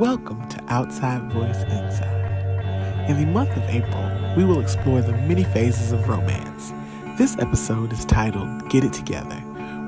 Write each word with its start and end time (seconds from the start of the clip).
Welcome 0.00 0.48
to 0.48 0.64
Outside 0.68 1.30
Voice 1.30 1.62
Inside. 1.64 3.06
In 3.10 3.20
the 3.20 3.26
month 3.26 3.54
of 3.54 3.62
April, 3.64 4.34
we 4.34 4.46
will 4.46 4.58
explore 4.58 5.02
the 5.02 5.12
many 5.12 5.44
phases 5.44 5.92
of 5.92 6.08
romance. 6.08 6.72
This 7.18 7.36
episode 7.38 7.92
is 7.92 8.06
titled 8.06 8.66
Get 8.70 8.82
It 8.82 8.94
Together, 8.94 9.36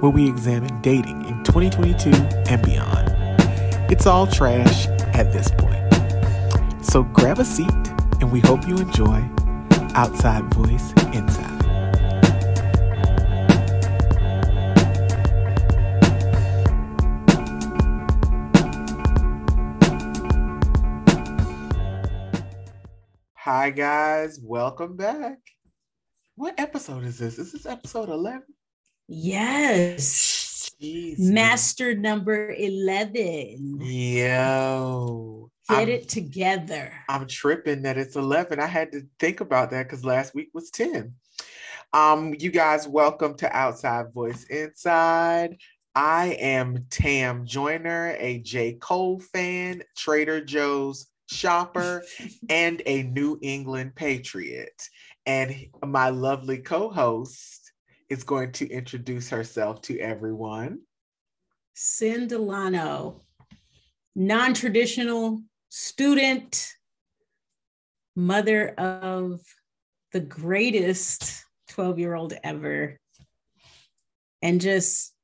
where 0.00 0.12
we 0.12 0.28
examine 0.28 0.82
dating 0.82 1.24
in 1.24 1.42
2022 1.44 2.10
and 2.10 2.62
beyond. 2.62 3.08
It's 3.90 4.06
all 4.06 4.26
trash 4.26 4.86
at 5.14 5.32
this 5.32 5.50
point. 5.56 6.84
So 6.84 7.04
grab 7.04 7.38
a 7.38 7.44
seat 7.46 7.70
and 8.20 8.30
we 8.30 8.40
hope 8.40 8.68
you 8.68 8.76
enjoy 8.76 9.26
Outside 9.94 10.44
Voice 10.52 10.92
Inside. 11.14 11.51
Hi 23.62 23.70
guys, 23.70 24.40
welcome 24.42 24.96
back. 24.96 25.38
What 26.34 26.58
episode 26.58 27.04
is 27.04 27.20
this? 27.20 27.38
Is 27.38 27.52
this 27.52 27.64
episode 27.64 28.08
11? 28.08 28.42
Yes. 29.06 30.68
Jeez, 30.82 31.20
Master 31.20 31.94
number 31.94 32.52
11. 32.58 33.78
Yo. 33.80 35.48
Get 35.68 35.78
I'm, 35.78 35.88
it 35.88 36.08
together. 36.08 36.92
I'm 37.08 37.28
tripping 37.28 37.82
that 37.82 37.98
it's 37.98 38.16
11. 38.16 38.58
I 38.58 38.66
had 38.66 38.90
to 38.90 39.02
think 39.20 39.40
about 39.40 39.70
that 39.70 39.84
because 39.84 40.04
last 40.04 40.34
week 40.34 40.48
was 40.52 40.72
10. 40.72 41.14
Um, 41.92 42.34
you 42.36 42.50
guys, 42.50 42.88
welcome 42.88 43.36
to 43.36 43.56
Outside 43.56 44.12
Voice 44.12 44.42
Inside. 44.50 45.56
I 45.94 46.36
am 46.40 46.86
Tam 46.90 47.46
Joyner, 47.46 48.16
a 48.18 48.38
J. 48.38 48.72
Cole 48.72 49.20
fan, 49.20 49.84
Trader 49.96 50.44
Joe's 50.44 51.11
shopper, 51.28 52.04
and 52.48 52.82
a 52.86 53.02
New 53.04 53.38
England 53.42 53.94
Patriot. 53.94 54.88
And 55.26 55.54
my 55.84 56.08
lovely 56.10 56.58
co 56.58 56.90
host 56.90 57.72
is 58.08 58.24
going 58.24 58.52
to 58.52 58.68
introduce 58.68 59.30
herself 59.30 59.80
to 59.82 59.98
everyone. 59.98 60.80
Sin 61.74 62.26
Delano, 62.26 63.22
non 64.14 64.52
traditional 64.52 65.42
student, 65.70 66.68
mother 68.14 68.68
of 68.76 69.40
the 70.12 70.20
greatest 70.20 71.44
12 71.70 71.98
year 71.98 72.14
old 72.14 72.34
ever, 72.44 72.98
and 74.42 74.60
just, 74.60 75.14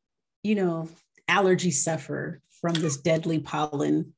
you 0.42 0.54
know, 0.54 0.88
allergy 1.28 1.70
sufferer 1.70 2.40
from 2.62 2.72
this 2.74 2.96
deadly 2.96 3.38
pollen 3.38 4.14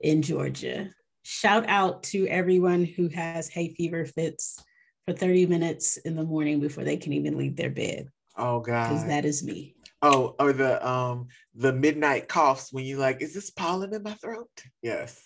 in 0.00 0.22
Georgia. 0.22 0.90
Shout 1.22 1.68
out 1.68 2.02
to 2.04 2.26
everyone 2.26 2.84
who 2.84 3.08
has 3.08 3.48
hay 3.48 3.74
fever 3.74 4.04
fits 4.04 4.62
for 5.06 5.12
30 5.12 5.46
minutes 5.46 5.96
in 5.98 6.16
the 6.16 6.24
morning 6.24 6.60
before 6.60 6.84
they 6.84 6.96
can 6.96 7.12
even 7.12 7.38
leave 7.38 7.56
their 7.56 7.70
bed. 7.70 8.08
Oh 8.36 8.60
God. 8.60 8.88
Because 8.88 9.06
that 9.06 9.24
is 9.24 9.42
me. 9.42 9.74
Oh, 10.00 10.34
or 10.38 10.52
the 10.52 10.84
um 10.86 11.28
the 11.54 11.72
midnight 11.72 12.28
coughs 12.28 12.72
when 12.72 12.84
you 12.84 12.98
like, 12.98 13.22
is 13.22 13.34
this 13.34 13.50
pollen 13.50 13.94
in 13.94 14.02
my 14.02 14.14
throat? 14.14 14.48
Yes. 14.82 15.22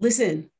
Listen, 0.00 0.50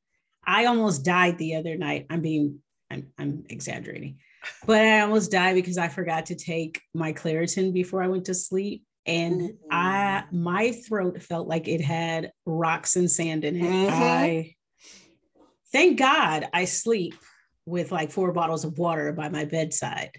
I 0.46 0.66
almost 0.66 1.04
died 1.04 1.38
the 1.38 1.56
other 1.56 1.76
night. 1.76 2.06
I'm 2.10 2.20
being, 2.20 2.58
I'm, 2.90 3.10
I'm 3.18 3.44
exaggerating, 3.48 4.18
but 4.66 4.82
I 4.84 5.00
almost 5.00 5.30
died 5.30 5.54
because 5.54 5.78
I 5.78 5.88
forgot 5.88 6.26
to 6.26 6.34
take 6.34 6.82
my 6.92 7.14
Claritin 7.14 7.72
before 7.72 8.02
I 8.02 8.08
went 8.08 8.26
to 8.26 8.34
sleep. 8.34 8.84
And 9.06 9.54
I, 9.70 10.24
my 10.32 10.72
throat 10.72 11.22
felt 11.22 11.46
like 11.46 11.68
it 11.68 11.80
had 11.82 12.32
rocks 12.46 12.96
and 12.96 13.10
sand 13.10 13.44
in 13.44 13.56
it. 13.56 13.62
Mhm. 13.62 13.90
I, 13.90 14.54
thank 15.74 15.98
God 15.98 16.46
I 16.54 16.64
sleep 16.66 17.16
with 17.66 17.90
like 17.90 18.12
four 18.12 18.32
bottles 18.32 18.64
of 18.64 18.78
water 18.78 19.12
by 19.12 19.28
my 19.28 19.44
bedside 19.44 20.12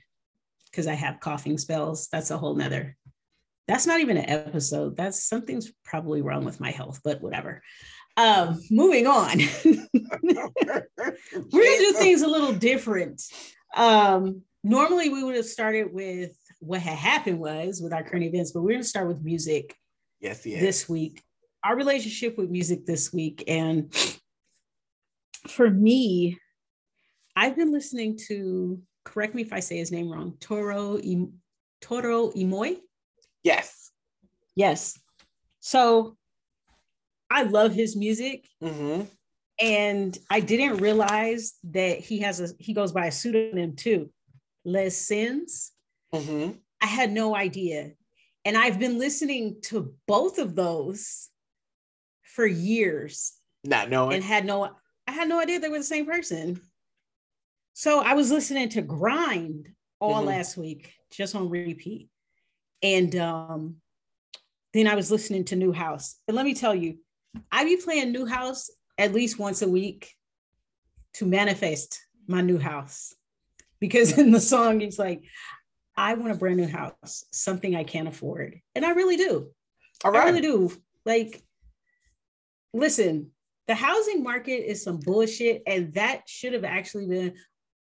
because 0.69 0.85
I 0.85 0.93
have 0.93 1.21
coughing 1.21 1.57
spells. 1.57 2.09
That's 2.11 2.29
a 2.29 2.37
whole 2.37 2.55
nother. 2.55 2.97
That's 3.67 3.87
not 3.87 4.01
even 4.01 4.17
an 4.17 4.29
episode. 4.29 4.97
That's 4.97 5.23
something's 5.23 5.71
probably 5.85 6.21
wrong 6.21 6.43
with 6.43 6.59
my 6.59 6.71
health, 6.71 6.99
but 7.03 7.21
whatever. 7.21 7.63
Um, 8.17 8.61
moving 8.69 9.07
on. 9.07 9.39
We're 9.65 10.91
gonna 11.03 11.49
do 11.51 11.93
things 11.93 12.21
a 12.21 12.27
little 12.27 12.53
different. 12.53 13.21
Um, 13.75 14.41
normally 14.63 15.09
we 15.09 15.23
would 15.23 15.35
have 15.35 15.45
started 15.45 15.93
with 15.93 16.31
what 16.59 16.81
had 16.81 16.97
happened 16.97 17.39
was 17.39 17.81
with 17.81 17.93
our 17.93 18.03
current 18.03 18.25
events, 18.25 18.51
but 18.51 18.61
we're 18.61 18.73
gonna 18.73 18.83
start 18.83 19.07
with 19.07 19.23
music 19.23 19.75
Yes, 20.19 20.45
yes. 20.45 20.61
this 20.61 20.89
week. 20.89 21.23
Our 21.63 21.75
relationship 21.75 22.37
with 22.37 22.49
music 22.49 22.85
this 22.85 23.13
week. 23.13 23.43
And 23.47 23.93
for 25.47 25.69
me, 25.69 26.37
I've 27.35 27.55
been 27.55 27.71
listening 27.71 28.17
to, 28.27 28.81
correct 29.03 29.35
me 29.35 29.41
if 29.41 29.53
I 29.53 29.59
say 29.59 29.77
his 29.77 29.91
name 29.91 30.09
wrong, 30.09 30.37
Toro 30.39 30.97
Im- 30.97 31.33
Toro 31.81 32.31
y 32.35 32.43
Moi. 32.43 32.75
Yes. 33.43 33.91
Yes. 34.55 34.97
So 35.59 36.17
I 37.29 37.43
love 37.43 37.73
his 37.73 37.95
music. 37.95 38.47
Mm-hmm. 38.63 39.03
And 39.59 40.17
I 40.29 40.39
didn't 40.41 40.77
realize 40.77 41.53
that 41.71 41.99
he 41.99 42.19
has 42.19 42.41
a 42.41 42.49
he 42.59 42.73
goes 42.73 42.91
by 42.91 43.05
a 43.05 43.11
pseudonym 43.11 43.75
too, 43.75 44.09
Les 44.65 44.89
Sins. 44.97 45.71
Mm-hmm. 46.13 46.51
I 46.81 46.85
had 46.85 47.11
no 47.11 47.35
idea. 47.35 47.91
And 48.43 48.57
I've 48.57 48.79
been 48.79 48.99
listening 48.99 49.57
to 49.63 49.95
both 50.07 50.39
of 50.39 50.55
those 50.55 51.29
for 52.23 52.45
years 52.45 53.33
Not 53.63 53.89
knowing. 53.89 54.15
and 54.15 54.23
had 54.23 54.45
no 54.45 54.75
I 55.07 55.11
had 55.11 55.29
no 55.29 55.39
idea 55.39 55.59
they 55.59 55.69
were 55.69 55.77
the 55.77 55.83
same 55.83 56.05
person. 56.05 56.61
So 57.73 57.99
I 57.99 58.13
was 58.13 58.31
listening 58.31 58.69
to 58.69 58.81
Grind 58.81 59.73
all 59.99 60.23
Mhm. 60.23 60.27
last 60.27 60.57
week, 60.57 60.93
just 61.11 61.35
on 61.35 61.49
repeat. 61.49 62.09
And 62.81 63.15
um 63.15 63.81
then 64.73 64.87
I 64.87 64.95
was 64.95 65.09
listening 65.09 65.45
to 65.45 65.55
New 65.55 65.71
House. 65.71 66.15
And 66.27 66.35
let 66.35 66.45
me 66.45 66.53
tell 66.53 66.75
you, 66.75 66.99
I 67.49 67.63
be 67.63 67.77
playing 67.77 68.11
New 68.11 68.25
House 68.25 68.69
at 68.97 69.13
least 69.13 69.39
once 69.39 69.61
a 69.61 69.69
week 69.69 70.13
to 71.13 71.25
manifest 71.25 72.05
my 72.27 72.41
new 72.41 72.57
house. 72.57 73.13
Because 73.79 74.17
in 74.17 74.31
the 74.31 74.41
song, 74.41 74.81
it's 74.81 74.99
like, 74.99 75.23
I 75.95 76.15
want 76.15 76.33
a 76.33 76.35
brand 76.35 76.57
new 76.57 76.67
house, 76.67 77.23
something 77.31 77.73
I 77.73 77.85
can't 77.85 78.09
afford. 78.09 78.59
And 78.73 78.85
I 78.85 78.91
really 78.91 79.15
do. 79.15 79.53
All 80.03 80.15
I 80.15 80.25
really 80.25 80.41
do. 80.41 80.71
Like, 81.05 81.41
listen, 82.73 83.31
the 83.67 83.75
housing 83.75 84.23
market 84.23 84.69
is 84.69 84.83
some 84.83 84.99
bullshit, 84.99 85.63
and 85.65 85.93
that 85.93 86.23
should 86.27 86.53
have 86.53 86.63
actually 86.63 87.07
been 87.07 87.33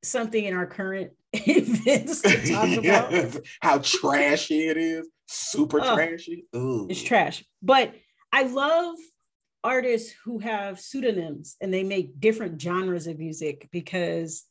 something 0.03 0.45
in 0.45 0.55
our 0.55 0.67
current 0.67 1.13
events 1.33 2.23
to 2.23 2.53
talk 2.53 2.79
about. 2.79 3.37
How 3.61 3.79
trashy 3.79 4.69
it 4.69 4.77
is. 4.77 5.09
Super 5.27 5.81
Ugh. 5.81 5.95
trashy. 5.97 6.47
Ooh. 6.55 6.87
It's 6.89 7.03
trash. 7.03 7.45
But 7.63 7.95
I 8.33 8.45
love 8.45 8.97
artists 9.63 10.15
who 10.25 10.39
have 10.39 10.79
pseudonyms 10.79 11.57
and 11.61 11.73
they 11.73 11.83
make 11.83 12.21
different 12.21 12.61
genres 12.61 13.07
of 13.07 13.19
music 13.19 13.69
because 13.73 14.45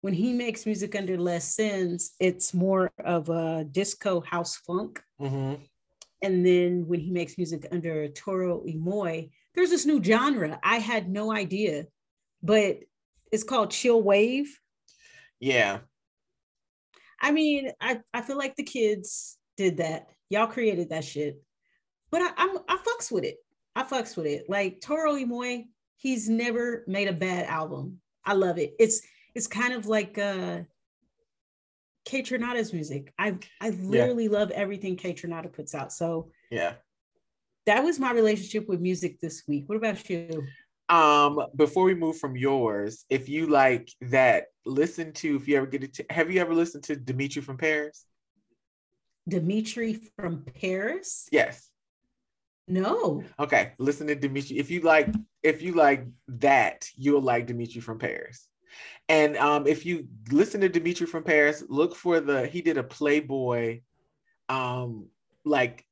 when 0.00 0.12
he 0.12 0.32
makes 0.32 0.66
music 0.66 0.94
under 0.96 1.16
Les 1.16 1.54
Sins, 1.54 2.12
it's 2.20 2.52
more 2.52 2.90
of 3.04 3.28
a 3.28 3.64
disco 3.64 4.20
house 4.20 4.56
funk. 4.56 5.02
Mm-hmm. 5.20 5.62
And 6.22 6.46
then 6.46 6.86
when 6.86 7.00
he 7.00 7.10
makes 7.10 7.38
music 7.38 7.66
under 7.70 8.08
Toro 8.08 8.62
y 8.64 8.74
Moi, 8.76 9.22
there's 9.56 9.70
this 9.70 9.86
new 9.86 10.02
genre. 10.02 10.60
I 10.62 10.76
had 10.76 11.08
no 11.08 11.32
idea, 11.32 11.86
but 12.42 12.80
it's 13.32 13.42
called 13.42 13.70
chill 13.70 14.00
wave. 14.02 14.60
Yeah. 15.40 15.78
I 17.20 17.32
mean, 17.32 17.72
I, 17.80 18.00
I 18.14 18.20
feel 18.20 18.36
like 18.36 18.54
the 18.54 18.62
kids 18.62 19.38
did 19.56 19.78
that. 19.78 20.08
Y'all 20.28 20.46
created 20.46 20.90
that 20.90 21.04
shit. 21.04 21.42
But 22.10 22.22
I, 22.22 22.30
I'm 22.36 22.58
I 22.68 22.76
fucks 22.76 23.10
with 23.10 23.24
it. 23.24 23.36
I 23.74 23.82
fucks 23.82 24.16
with 24.16 24.26
it. 24.26 24.44
Like 24.48 24.80
Toro 24.80 25.14
y 25.14 25.24
Moi, 25.24 25.62
he's 25.96 26.28
never 26.28 26.84
made 26.86 27.08
a 27.08 27.12
bad 27.12 27.46
album. 27.46 28.00
I 28.24 28.34
love 28.34 28.58
it. 28.58 28.74
It's 28.78 29.00
it's 29.34 29.46
kind 29.46 29.72
of 29.72 29.86
like 29.86 30.18
uh 30.18 30.60
Kaytranada's 32.06 32.72
music. 32.72 33.12
I 33.18 33.38
I 33.60 33.70
literally 33.70 34.28
love 34.28 34.50
everything 34.50 34.96
Kaytranada 34.96 35.52
puts 35.52 35.74
out. 35.74 35.92
So 35.92 36.30
Yeah. 36.50 36.74
That 37.66 37.82
was 37.82 37.98
my 37.98 38.12
relationship 38.12 38.68
with 38.68 38.80
music 38.80 39.20
this 39.20 39.42
week. 39.46 39.68
What 39.68 39.76
about 39.76 40.08
you? 40.08 40.46
Um, 40.88 41.40
before 41.56 41.84
we 41.84 41.94
move 41.94 42.16
from 42.16 42.36
yours, 42.36 43.04
if 43.10 43.28
you 43.28 43.48
like 43.48 43.90
that, 44.02 44.46
listen 44.64 45.12
to 45.14 45.36
if 45.36 45.48
you 45.48 45.56
ever 45.56 45.66
get 45.66 45.82
it. 45.82 45.94
To, 45.94 46.06
have 46.10 46.30
you 46.30 46.40
ever 46.40 46.54
listened 46.54 46.84
to 46.84 46.96
Dimitri 46.96 47.42
from 47.42 47.56
Paris? 47.56 48.06
Dimitri 49.28 50.00
from 50.16 50.44
Paris? 50.60 51.28
Yes. 51.32 51.68
No. 52.68 53.24
Okay. 53.38 53.72
Listen 53.78 54.06
to 54.06 54.14
Dimitri. 54.14 54.58
If 54.58 54.70
you 54.70 54.80
like, 54.80 55.08
if 55.42 55.60
you 55.60 55.72
like 55.72 56.06
that, 56.28 56.88
you'll 56.96 57.20
like 57.20 57.46
Dimitri 57.46 57.80
from 57.80 57.98
Paris. 57.98 58.48
And 59.08 59.36
um, 59.36 59.66
if 59.66 59.86
you 59.86 60.06
listen 60.30 60.60
to 60.60 60.68
Dimitri 60.68 61.06
from 61.06 61.24
Paris, 61.24 61.64
look 61.68 61.96
for 61.96 62.20
the 62.20 62.46
he 62.46 62.62
did 62.62 62.76
a 62.76 62.82
Playboy, 62.82 63.80
um, 64.48 65.06
like 65.44 65.84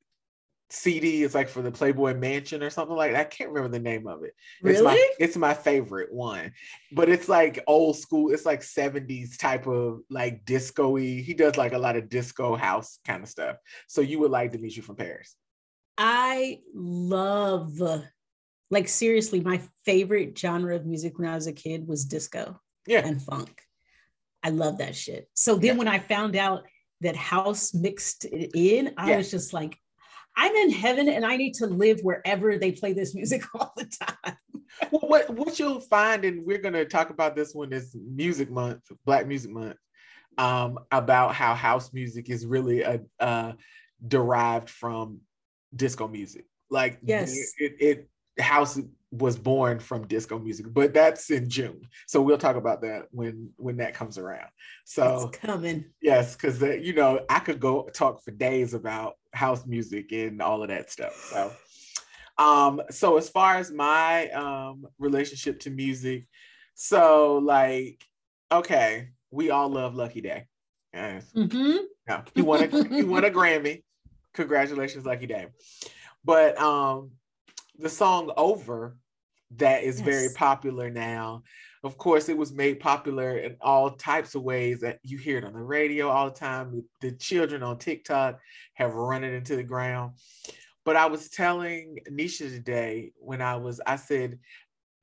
CD. 0.75 1.23
It's 1.23 1.35
like 1.35 1.49
for 1.49 1.63
the 1.63 1.71
Playboy 1.71 2.15
Mansion 2.15 2.63
or 2.63 2.71
something 2.71 2.97
like 2.97 3.13
that. 3.13 3.21
I 3.21 3.25
can't 3.25 3.51
remember 3.51 3.69
the 3.77 3.83
name 3.83 4.07
of 4.07 4.25
it. 4.25 4.35
Really? 4.63 4.75
It's 4.77 4.85
my, 4.85 5.09
it's 5.19 5.37
my 5.37 5.55
favorite 5.55 6.13
one. 6.13 6.53
But 6.93 7.09
it's 7.09 7.29
like 7.29 7.63
old 7.67 7.97
school. 7.97 8.33
It's 8.33 8.45
like 8.45 8.61
70s 8.61 9.39
type 9.39 9.67
of 9.67 10.01
like 10.11 10.45
disco-y. 10.45 11.23
He 11.25 11.35
does 11.35 11.57
like 11.57 11.73
a 11.73 11.79
lot 11.79 11.97
of 11.97 12.09
disco 12.09 12.57
house 12.57 12.99
kind 13.07 13.23
of 13.23 13.29
stuff. 13.29 13.57
So 13.89 14.01
you 14.01 14.19
would 14.21 14.31
like 14.31 14.53
Dimitri 14.53 14.83
from 14.83 14.97
Paris. 14.97 15.37
I 15.97 16.61
love, 16.75 17.81
like, 18.71 18.89
seriously, 18.89 19.41
my 19.41 19.61
favorite 19.85 20.37
genre 20.37 20.75
of 20.75 20.87
music 20.87 21.19
when 21.19 21.29
I 21.29 21.37
was 21.37 21.47
a 21.47 21.53
kid 21.53 21.87
was 21.87 22.05
disco 22.05 22.61
Yeah. 22.87 23.07
and 23.07 23.23
funk. 23.23 23.61
I 24.43 24.51
love 24.51 24.79
that 24.79 24.97
shit. 24.97 25.29
So 25.35 25.55
then 25.55 25.65
Yeah. 25.65 25.79
when 25.79 25.89
I 25.89 26.01
found 26.01 26.35
out 26.35 26.65
that 27.01 27.15
house 27.17 27.73
mixed 27.75 28.25
it 28.25 28.51
in, 28.55 28.95
I 28.97 29.11
Yeah. 29.11 29.17
was 29.19 29.31
just 29.31 29.53
like, 29.53 29.79
I'm 30.37 30.55
in 30.55 30.71
heaven 30.71 31.09
and 31.09 31.25
I 31.25 31.37
need 31.37 31.55
to 31.55 31.67
live 31.67 32.01
wherever 32.03 32.59
they 32.59 32.73
play 32.73 32.93
this 32.93 33.15
music 33.15 33.43
all 33.55 33.73
the 33.77 33.85
time. 33.85 34.37
Well, 34.91 35.09
what 35.09 35.31
what 35.31 35.59
you'll 35.59 35.81
find, 35.81 36.25
and 36.25 36.45
we're 36.45 36.59
gonna 36.59 36.85
talk 36.85 37.11
about 37.11 37.37
this 37.37 37.55
one 37.55 37.73
is 37.73 37.95
Music 37.95 38.51
Month, 38.51 38.83
Black 39.05 39.27
Music 39.27 39.51
Month, 39.51 39.77
um, 40.39 40.79
about 40.91 41.35
how 41.35 41.55
house 41.55 41.93
music 41.93 42.29
is 42.29 42.47
really 42.47 42.83
a 42.83 43.01
uh, 43.21 43.53
derived 44.07 44.69
from 44.69 45.21
disco 45.75 46.09
music. 46.09 46.47
Like 46.71 46.99
Yes. 47.03 47.53
it, 47.59 47.77
it 47.79 48.43
house 48.43 48.81
was 49.13 49.39
born 49.39 49.79
from 49.79 50.09
disco 50.09 50.41
music, 50.41 50.67
but 50.71 50.93
that's 50.93 51.31
in 51.31 51.49
June, 51.49 51.83
so 52.09 52.21
we'll 52.21 52.39
talk 52.39 52.57
about 52.57 52.83
that 52.83 53.05
when 53.13 53.51
when 53.57 53.77
that 53.77 53.95
comes 53.95 54.19
around. 54.19 54.49
So 54.85 55.29
It's 55.31 55.39
coming. 55.39 55.85
yes, 56.03 56.35
because 56.35 56.61
uh, 56.63 56.73
you 56.73 56.95
know 56.95 57.21
I 57.31 57.39
could 57.39 57.61
go 57.61 57.89
talk 57.95 58.25
for 58.25 58.33
days 58.33 58.75
about 58.75 59.15
house 59.35 59.67
music 59.67 60.13
and 60.13 60.41
all 60.41 60.63
of 60.63 60.69
that 60.69 60.91
stuff. 60.91 61.15
So, 61.31 61.53
um, 62.39 62.81
so 62.91 63.17
as 63.17 63.29
far 63.29 63.57
as 63.57 63.71
my 63.71 64.31
um 64.31 64.87
relationship 64.99 65.61
to 65.61 65.71
music, 65.71 66.27
so 66.75 67.39
like, 67.39 68.05
okay, 68.51 69.09
we 69.31 69.51
all 69.51 69.69
love 69.69 69.95
Lucky 69.95 70.21
Daye. 70.21 70.47
Yes. 70.93 71.31
Mhm. 71.35 71.79
No, 72.09 72.23
he 72.35 72.43
won 72.43 72.63
a 72.63 72.85
he 72.97 73.03
won 73.15 73.25
a 73.25 73.31
Grammy. 73.31 73.83
Congratulations, 74.35 75.07
Lucky 75.07 75.27
Daye. 75.27 75.49
But 76.25 76.59
um, 76.59 77.13
the 77.79 77.89
song 77.89 78.33
"Over" 78.37 78.97
that 79.53 79.85
is 79.85 80.01
very 80.01 80.29
popular 80.35 80.91
now. 80.91 81.43
Of 81.85 81.99
course, 81.99 82.31
it 82.31 82.37
was 82.37 82.53
made 82.53 82.81
popular 82.81 83.37
in 83.39 83.57
all 83.61 83.91
types 83.91 84.35
of 84.35 84.43
ways 84.43 84.81
that 84.81 85.01
you 85.03 85.19
hear 85.19 85.37
it 85.37 85.45
on 85.45 85.53
the 85.53 85.61
radio 85.61 86.09
all 86.09 86.31
the 86.31 86.35
time. 86.35 86.83
The 87.03 87.13
children 87.13 87.63
on 87.63 87.79
TikTok 87.79 88.41
have 88.75 88.95
run 88.95 89.23
it 89.23 89.35
into 89.35 89.55
the 89.55 89.63
ground. 89.63 90.15
But 90.85 90.97
I 90.97 91.07
was 91.07 91.29
telling 91.29 91.99
Nisha 92.11 92.51
today 92.51 93.13
when 93.17 93.43
I 93.43 93.57
was, 93.57 93.83
I 93.87 93.97
said, 93.97 94.39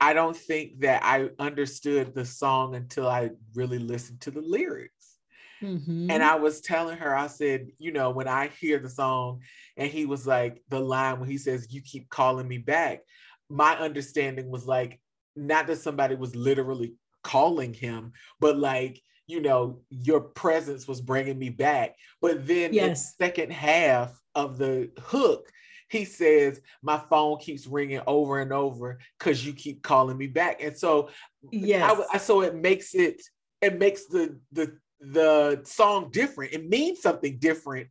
I 0.00 0.12
don't 0.12 0.36
think 0.36 0.80
that 0.80 1.04
I 1.04 1.30
understood 1.38 2.14
the 2.14 2.24
song 2.24 2.74
until 2.74 3.06
I 3.06 3.30
really 3.54 3.78
listened 3.78 4.20
to 4.22 4.32
the 4.32 4.42
lyrics. 4.42 5.18
Mhm. 5.62 6.10
And 6.10 6.24
I 6.24 6.34
was 6.34 6.60
telling 6.60 6.98
her, 6.98 7.14
I 7.14 7.28
said, 7.28 7.68
you 7.78 7.92
know, 7.92 8.10
when 8.10 8.26
I 8.26 8.48
hear 8.48 8.80
the 8.80 8.90
song, 8.90 9.42
and 9.76 9.88
he 9.88 10.06
was 10.06 10.26
like, 10.26 10.60
the 10.68 10.80
line 10.80 11.20
when 11.20 11.28
he 11.28 11.38
says, 11.38 11.72
You 11.72 11.80
keep 11.82 12.08
calling 12.08 12.48
me 12.48 12.58
back, 12.58 13.02
my 13.48 13.76
understanding 13.76 14.50
was 14.50 14.66
like, 14.66 15.00
not 15.36 15.66
that 15.66 15.78
somebody 15.78 16.14
was 16.14 16.34
literally 16.36 16.94
calling 17.22 17.72
him, 17.72 18.12
but 18.40 18.58
like, 18.58 19.00
you 19.26 19.40
know, 19.40 19.80
your 19.90 20.20
presence 20.20 20.86
was 20.86 21.00
bringing 21.00 21.38
me 21.38 21.48
back. 21.48 21.96
But 22.20 22.46
then 22.46 22.74
in 22.74 22.90
the 22.90 22.96
second 22.96 23.52
half 23.52 24.18
of 24.34 24.58
the 24.58 24.90
hook, 25.00 25.50
he 25.88 26.04
says, 26.04 26.60
My 26.82 27.00
phone 27.10 27.38
keeps 27.38 27.66
ringing 27.66 28.00
over 28.06 28.40
and 28.40 28.52
over 28.52 28.98
because 29.18 29.44
you 29.44 29.52
keep 29.52 29.82
calling 29.82 30.16
me 30.16 30.26
back. 30.26 30.62
And 30.62 30.76
so 30.76 31.10
yes. 31.50 32.00
I- 32.12 32.18
so 32.18 32.42
it 32.42 32.54
makes 32.54 32.94
it 32.94 33.22
it 33.60 33.78
makes 33.78 34.06
the 34.06 34.38
the 34.52 34.76
the 35.00 35.62
song 35.64 36.10
different. 36.10 36.52
It 36.52 36.68
means 36.68 37.02
something 37.02 37.38
different 37.38 37.88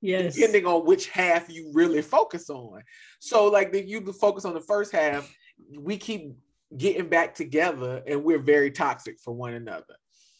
yes. 0.00 0.34
depending 0.34 0.66
on 0.66 0.84
which 0.86 1.08
half 1.08 1.48
you 1.48 1.70
really 1.72 2.02
focus 2.02 2.50
on. 2.50 2.82
So 3.20 3.46
like 3.46 3.72
that 3.72 3.86
you 3.86 4.00
focus 4.12 4.44
on 4.44 4.54
the 4.54 4.60
first 4.60 4.92
half, 4.92 5.32
we 5.76 5.96
keep 5.96 6.34
getting 6.76 7.08
back 7.08 7.34
together 7.34 8.02
and 8.06 8.22
we're 8.22 8.38
very 8.38 8.70
toxic 8.70 9.18
for 9.20 9.34
one 9.34 9.54
another. 9.54 9.96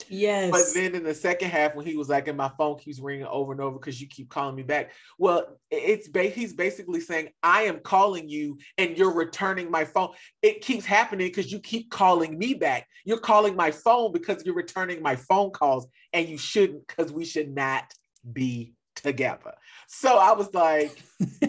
yes. 0.08 0.50
But 0.50 0.64
then 0.74 0.94
in 0.94 1.02
the 1.02 1.14
second 1.14 1.50
half, 1.50 1.74
when 1.74 1.86
he 1.86 1.96
was 1.96 2.08
like, 2.08 2.28
and 2.28 2.36
my 2.36 2.50
phone 2.56 2.78
keeps 2.78 3.00
ringing 3.00 3.26
over 3.26 3.52
and 3.52 3.60
over 3.60 3.78
because 3.78 4.00
you 4.00 4.06
keep 4.06 4.28
calling 4.28 4.54
me 4.54 4.62
back. 4.62 4.92
Well, 5.18 5.58
it's 5.70 6.08
ba- 6.08 6.24
he's 6.24 6.52
basically 6.52 7.00
saying, 7.00 7.30
I 7.42 7.62
am 7.62 7.80
calling 7.80 8.28
you 8.28 8.58
and 8.76 8.96
you're 8.96 9.14
returning 9.14 9.70
my 9.70 9.84
phone. 9.84 10.10
It 10.42 10.60
keeps 10.60 10.84
happening 10.84 11.28
because 11.28 11.50
you 11.50 11.60
keep 11.60 11.90
calling 11.90 12.38
me 12.38 12.54
back. 12.54 12.86
You're 13.04 13.20
calling 13.20 13.56
my 13.56 13.70
phone 13.70 14.12
because 14.12 14.44
you're 14.44 14.54
returning 14.54 15.02
my 15.02 15.16
phone 15.16 15.50
calls, 15.50 15.86
and 16.12 16.28
you 16.28 16.38
shouldn't 16.38 16.86
because 16.86 17.12
we 17.12 17.24
should 17.24 17.54
not 17.54 17.84
be 18.30 18.74
together. 18.94 19.54
So 19.86 20.18
I 20.18 20.32
was 20.32 20.52
like, 20.54 20.96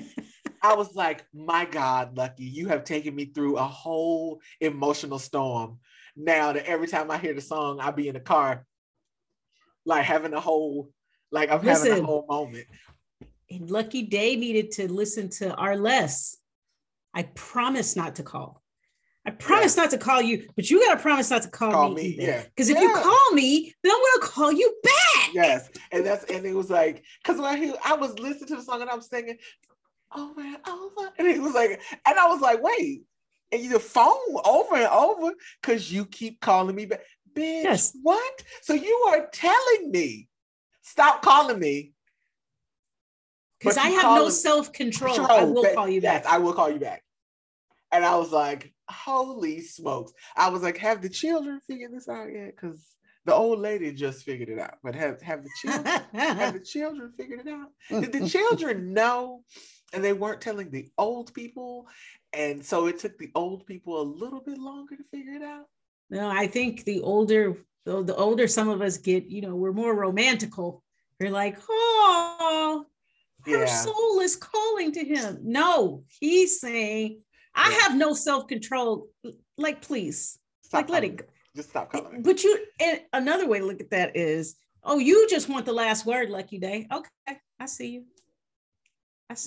I 0.62 0.76
was 0.76 0.96
like, 0.96 1.26
my 1.34 1.66
God, 1.66 2.18
Lucky, 2.18 2.44
you 2.46 2.68
have 2.68 2.84
taken 2.84 3.16
me 3.16 3.26
through 3.26 3.58
a 3.58 3.64
whole 3.64 4.42
emotional 4.60 5.20
storm. 5.20 5.80
Now 6.16 6.54
that 6.54 6.66
every 6.66 6.88
time 6.88 7.10
I 7.12 7.18
hear 7.18 7.34
the 7.34 7.42
song, 7.42 7.80
I'll 7.80 7.92
be 7.92 8.08
in 8.08 8.14
the 8.14 8.20
car, 8.20 8.66
like 9.86 10.04
having 10.04 10.34
a 10.34 10.40
whole, 10.40 10.90
like 11.32 11.50
I'm 11.50 11.62
having 11.62 12.04
a 12.04 12.06
whole 12.06 12.26
moment. 12.28 12.66
and 13.50 13.70
Lucky 13.70 14.04
Daye 14.04 14.36
needed 14.36 14.72
to 14.72 14.92
listen 14.92 15.30
to 15.30 15.54
our 15.56 15.78
less. 15.78 16.38
I 17.14 17.24
promise 17.24 17.96
not 17.96 18.16
to 18.16 18.24
call. 18.24 18.62
I 19.26 19.32
promise 19.32 19.76
not 19.78 19.92
to 19.92 19.98
call 19.98 20.22
you, 20.22 20.48
but 20.56 20.70
you 20.70 20.80
got 20.86 20.96
to 20.96 21.02
promise 21.02 21.30
not 21.30 21.44
to 21.44 21.50
call, 21.50 21.72
Call 21.72 21.90
me. 21.90 22.16
me, 22.18 22.18
yeah. 22.20 22.44
Because 22.44 22.70
if 22.70 22.80
you 22.80 22.92
call 22.94 23.32
me, 23.34 23.74
then 23.84 23.92
I'm 23.92 24.22
to 24.22 24.28
call 24.28 24.52
you 24.52 24.74
back. 24.84 25.34
Yes, 25.34 25.70
and 25.92 26.06
that's 26.06 26.24
and 26.26 26.46
it 26.46 26.54
was 26.56 26.70
like, 26.70 27.04
cause 27.24 27.36
when 27.38 27.46
I 27.46 27.58
hear, 27.58 27.74
I 27.86 27.94
was 27.96 28.18
listening 28.18 28.48
to 28.48 28.56
the 28.56 28.64
song 28.64 28.82
and 28.82 28.90
I'm 28.90 29.02
singing, 29.02 29.38
over 30.16 30.42
and 30.42 30.58
over, 30.68 31.12
and 31.18 31.28
he 31.28 31.40
was 31.40 31.54
like, 31.54 31.82
and 32.06 32.20
I 32.20 32.28
was 32.28 32.42
like, 32.42 32.62
wait, 32.62 33.04
and 33.52 33.62
you 33.62 33.70
the 33.70 33.80
phone 33.80 34.16
over 34.46 34.76
and 34.76 34.88
over, 34.88 35.34
cause 35.64 35.92
you 35.92 36.06
keep 36.06 36.40
calling 36.40 36.76
me 36.76 36.86
back, 36.86 37.02
bitch. 37.34 37.64
Yes. 37.64 37.96
What? 38.02 38.44
So 38.62 38.74
you 38.74 39.06
are 39.10 39.28
telling 39.32 39.92
me, 39.92 40.28
stop 40.82 41.22
calling 41.22 41.60
me. 41.60 41.94
Because 43.60 43.78
I 43.78 43.90
have 43.90 44.16
no 44.16 44.30
self 44.30 44.72
control. 44.72 45.20
I 45.30 45.44
will 45.44 45.64
ba- 45.64 45.74
call 45.76 45.90
you 45.90 46.00
yes, 46.02 46.24
back. 46.24 46.34
I 46.34 46.38
will 46.38 46.54
call 46.54 46.70
you 46.70 46.80
back. 46.80 47.04
And 47.92 48.06
I 48.06 48.16
was 48.16 48.32
like, 48.32 48.74
holy 48.90 49.62
smokes. 49.62 50.14
I 50.36 50.50
was 50.50 50.62
like, 50.62 50.78
have 50.78 51.02
the 51.02 51.10
children 51.10 51.60
figured 51.68 51.92
this 51.94 52.08
out 52.08 52.32
yet? 52.32 52.56
Because 52.56 52.96
the 53.26 53.34
old 53.34 53.60
lady 53.60 53.92
just 53.92 54.24
figured 54.24 54.50
it 54.50 54.60
out. 54.60 54.76
But 54.84 54.96
have, 54.96 55.22
have 55.22 55.44
the 55.44 55.50
children 55.62 56.02
have 56.14 56.54
the 56.54 56.60
children 56.60 57.12
figured 57.18 57.42
it 57.46 57.48
out? 57.48 57.70
Did 57.90 58.14
the 58.14 58.30
children 58.30 58.94
know? 58.94 59.44
And 59.94 60.04
they 60.04 60.14
weren't 60.14 60.42
telling 60.42 60.70
the 60.70 60.88
old 60.98 61.34
people. 61.34 61.88
And 62.34 62.64
so 62.64 62.86
it 62.88 63.00
took 63.00 63.18
the 63.18 63.32
old 63.36 63.66
people 63.66 64.00
a 64.02 64.04
little 64.04 64.42
bit 64.42 64.58
longer 64.60 64.96
to 64.96 65.04
figure 65.12 65.34
it 65.34 65.42
out. 65.44 65.66
no, 66.12 66.30
I 66.30 66.48
think 66.48 66.84
the 66.86 67.02
older, 67.02 67.56
the, 67.86 68.04
the 68.04 68.16
older 68.16 68.48
some 68.48 68.70
of 68.70 68.82
us 68.82 68.98
get, 68.98 69.26
you 69.26 69.42
know, 69.42 69.56
we're 69.56 69.72
more 69.74 69.96
romantical. 69.96 70.84
You're 71.20 71.32
like, 71.32 71.58
oh, 71.70 72.86
her 73.46 73.52
Yeah. 73.66 73.66
soul 73.66 74.20
is 74.20 74.36
calling 74.36 74.92
to 74.94 75.04
him. 75.04 75.40
No, 75.44 76.04
he's 76.20 76.60
saying, 76.60 77.22
I 77.56 77.72
Yeah. 77.72 77.80
have 77.82 77.98
no 77.98 78.14
self 78.14 78.48
control. 78.48 79.10
Like, 79.58 79.82
please, 79.82 80.38
Stop 80.64 80.84
like, 80.84 80.90
let 80.90 81.04
it 81.04 81.16
go. 81.18 81.26
Just 81.56 81.70
stop 81.72 81.92
calling. 81.92 82.22
But 82.22 82.44
you, 82.44 82.64
and 82.80 83.02
another 83.12 83.48
way 83.48 83.60
to 83.60 83.66
look 83.66 83.82
at 83.82 83.90
that 83.90 84.16
is, 84.16 84.56
oh, 84.84 85.00
you 85.00 85.28
just 85.30 85.50
want 85.50 85.66
the 85.66 85.74
last 85.74 86.06
word, 86.06 86.30
Lucky 86.30 86.60
Daye. 86.60 86.88
Okay, 86.94 87.40
I 87.60 87.66
see 87.66 87.88
you. 87.90 88.04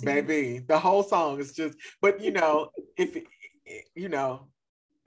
Baby, 0.04 0.60
the 0.66 0.78
whole 0.78 1.02
song 1.02 1.40
is 1.40 1.52
just, 1.52 1.76
but 2.00 2.20
you 2.20 2.30
know, 2.30 2.70
if 2.96 3.16
you 3.96 4.08
know, 4.08 4.46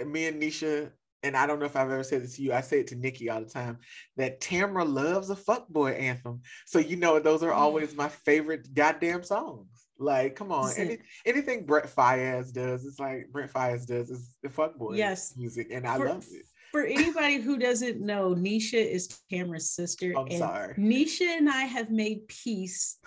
me 0.06 0.28
and 0.28 0.42
Nisha, 0.42 0.92
and 1.24 1.36
I 1.38 1.48
don't 1.48 1.60
know 1.60 1.66
if 1.66 1.78
I've 1.78 1.90
ever 1.90 2.04
said 2.04 2.24
this 2.24 2.36
to 2.36 2.42
you, 2.42 2.52
I 2.54 2.60
say 2.62 2.82
it 2.82 2.88
to 2.88 2.96
Nikki 2.96 3.30
all 3.30 3.40
the 3.40 3.50
time 3.50 3.80
that 4.18 4.42
Tamra 4.42 4.86
loves 4.88 5.30
a 5.30 5.36
fuckboy 5.36 5.98
anthem. 6.00 6.42
So 6.66 6.80
you 6.80 6.98
know, 6.98 7.20
those 7.20 7.42
are 7.42 7.54
always 7.54 7.96
my 7.96 8.10
favorite 8.10 8.74
goddamn 8.74 9.24
songs. 9.24 9.70
Like, 9.98 10.36
come 10.36 10.52
on, 10.52 10.72
any, 10.76 10.98
anything 11.26 11.66
Brent 11.66 11.88
Faiyaz 11.88 12.52
does, 12.52 12.86
it's 12.86 13.00
like 13.00 13.30
Brent 13.32 13.54
Faiyaz 13.54 13.88
does 13.88 14.10
is 14.10 14.36
the 14.44 14.50
fuckboy 14.50 14.98
Yes. 14.98 15.38
music, 15.38 15.68
and 15.72 15.88
I 15.88 15.98
For- 15.98 16.10
love 16.10 16.26
it. 16.32 16.46
For 16.74 16.84
anybody 16.84 17.38
who 17.38 17.58
doesn't 17.58 18.02
know, 18.02 18.36
Nisha 18.36 18.74
is 18.74 19.08
Tamara's 19.32 19.70
sister. 19.70 20.12
I'm 20.18 20.28
and 20.28 20.38
sorry. 20.40 20.74
Nisha 20.74 21.22
and 21.38 21.50
I 21.50 21.62
have 21.62 21.90
made 21.90 22.28
peace 22.28 22.98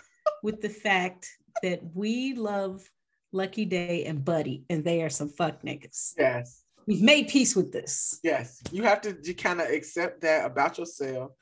with 0.43 0.63
the 0.63 0.71
fact 0.71 1.29
that 1.63 1.81
we 1.95 2.35
love 2.35 2.83
Lucky 3.33 3.65
Daye 3.65 4.05
and 4.05 4.25
Buddy, 4.25 4.65
and 4.71 4.85
they 4.85 5.03
are 5.03 5.11
some 5.11 5.29
fuck 5.29 5.63
niggas. 5.63 6.15
Yes, 6.19 6.65
We've 6.87 7.03
made 7.03 7.29
peace 7.29 7.55
with 7.55 7.71
this. 7.73 8.19
yes, 8.23 8.63
you 8.73 8.83
have 8.85 9.03
to 9.03 9.13
kind 9.35 9.61
of 9.61 9.69
accept 9.69 10.23
that 10.23 10.47
about 10.47 10.79
yourself, 10.79 11.33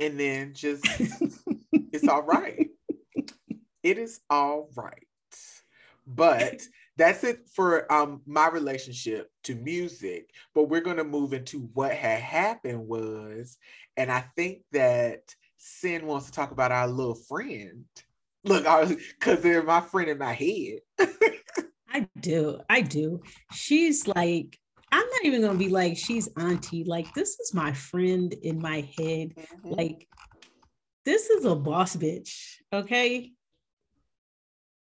and 0.00 0.18
then 0.18 0.52
just 0.54 0.84
it's 1.72 2.08
all 2.08 2.22
right. 2.22 2.68
It 3.82 3.98
is 3.98 4.20
all 4.28 4.68
right. 4.74 5.06
but 6.06 6.60
that's 6.96 7.22
it 7.24 7.48
for 7.54 7.90
um 7.92 8.22
my 8.26 8.48
relationship 8.48 9.30
to 9.44 9.54
music. 9.54 10.30
But 10.54 10.64
we're 10.64 10.80
gonna 10.80 11.04
move 11.04 11.32
into 11.32 11.60
what 11.74 11.92
had 11.92 12.20
happened 12.20 12.88
was, 12.88 13.58
and 13.96 14.10
I 14.10 14.24
think 14.34 14.62
that 14.72 15.34
Sin 15.58 16.06
wants 16.06 16.26
to 16.26 16.32
talk 16.32 16.50
about 16.50 16.72
our 16.72 16.88
little 16.88 17.14
friend. 17.14 17.84
Look, 18.46 18.64
because 19.18 19.42
they're 19.42 19.62
my 19.62 19.80
friend 19.80 20.08
in 20.08 20.18
my 20.18 20.32
head. 20.32 20.78
I 21.88 22.08
do. 22.20 22.60
I 22.68 22.80
do. 22.82 23.20
She's 23.52 24.06
like, 24.06 24.58
I'm 24.92 25.06
not 25.06 25.24
even 25.24 25.42
gonna 25.42 25.58
be 25.58 25.68
like 25.68 25.96
she's 25.96 26.28
auntie. 26.38 26.84
Like, 26.84 27.12
this 27.14 27.38
is 27.40 27.52
my 27.54 27.72
friend 27.72 28.32
in 28.42 28.60
my 28.60 28.88
head. 28.96 29.34
Mm-hmm. 29.34 29.70
Like, 29.70 30.06
this 31.04 31.30
is 31.30 31.44
a 31.44 31.54
boss 31.54 31.96
bitch. 31.96 32.56
Okay. 32.72 33.32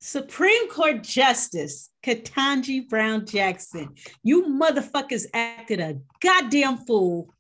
Supreme 0.01 0.69
Court 0.69 1.03
Justice 1.03 1.91
Ketanji 2.05 2.89
Brown 2.89 3.25
Jackson, 3.25 3.95
you 4.23 4.47
motherfuckers 4.47 5.27
acted 5.33 5.81
a 5.81 5.99
goddamn 6.21 6.79
fool 6.79 7.33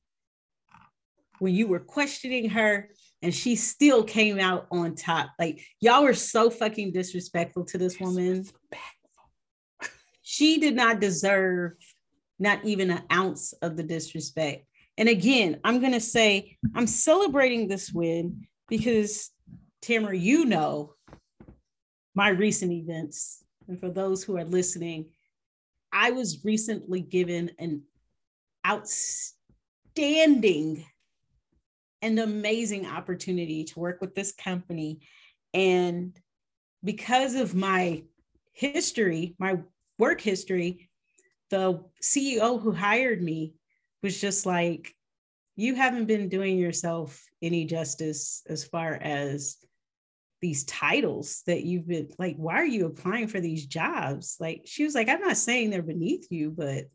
when 1.40 1.54
you 1.54 1.66
were 1.66 1.80
questioning 1.80 2.50
her 2.50 2.90
and 3.22 3.34
she 3.34 3.56
still 3.56 4.02
came 4.02 4.38
out 4.38 4.66
on 4.70 4.94
top. 4.94 5.30
Like, 5.38 5.64
y'all 5.80 6.02
were 6.02 6.14
so 6.14 6.50
fucking 6.50 6.92
disrespectful 6.92 7.64
to 7.66 7.78
this 7.78 8.00
woman. 8.00 8.44
She 10.22 10.58
did 10.58 10.74
not 10.74 11.00
deserve 11.00 11.72
not 12.38 12.64
even 12.64 12.90
an 12.90 13.02
ounce 13.12 13.52
of 13.62 13.76
the 13.76 13.84
disrespect. 13.84 14.66
And 14.98 15.08
again, 15.08 15.60
I'm 15.64 15.80
going 15.80 15.92
to 15.92 16.00
say 16.00 16.58
I'm 16.74 16.86
celebrating 16.86 17.68
this 17.68 17.92
win 17.92 18.46
because 18.68 19.30
Tamara, 19.80 20.16
you 20.16 20.44
know 20.44 20.94
my 22.14 22.28
recent 22.28 22.72
events. 22.72 23.44
And 23.68 23.78
for 23.78 23.90
those 23.90 24.24
who 24.24 24.36
are 24.36 24.44
listening, 24.44 25.10
I 25.92 26.10
was 26.10 26.44
recently 26.44 27.00
given 27.00 27.52
an 27.58 27.82
outstanding 28.66 30.84
and 32.02 32.18
amazing 32.18 32.86
opportunity 32.86 33.64
to 33.64 33.78
work 33.78 34.00
with 34.00 34.14
this 34.14 34.32
company. 34.32 35.00
And 35.54 36.18
because 36.84 37.36
of 37.36 37.54
my 37.54 38.02
history, 38.52 39.34
my 39.38 39.60
work 39.98 40.20
history, 40.20 40.90
the 41.50 41.84
CEO 42.02 42.60
who 42.60 42.72
hired 42.72 43.22
me 43.22 43.54
was 44.02 44.20
just 44.20 44.44
like, 44.44 44.94
you 45.54 45.74
haven't 45.74 46.06
been 46.06 46.28
doing 46.28 46.58
yourself 46.58 47.24
any 47.40 47.64
justice 47.64 48.42
as 48.48 48.64
far 48.64 48.94
as 48.94 49.58
these 50.40 50.64
titles 50.64 51.42
that 51.46 51.62
you've 51.62 51.86
been 51.86 52.08
like 52.18 52.34
why 52.36 52.54
are 52.54 52.66
you 52.66 52.86
applying 52.86 53.28
for 53.28 53.38
these 53.38 53.64
jobs 53.64 54.36
like 54.40 54.62
she 54.64 54.82
was 54.82 54.92
like 54.92 55.08
i'm 55.08 55.20
not 55.20 55.36
saying 55.36 55.70
they're 55.70 55.82
beneath 55.82 56.26
you 56.30 56.50
but 56.50 56.86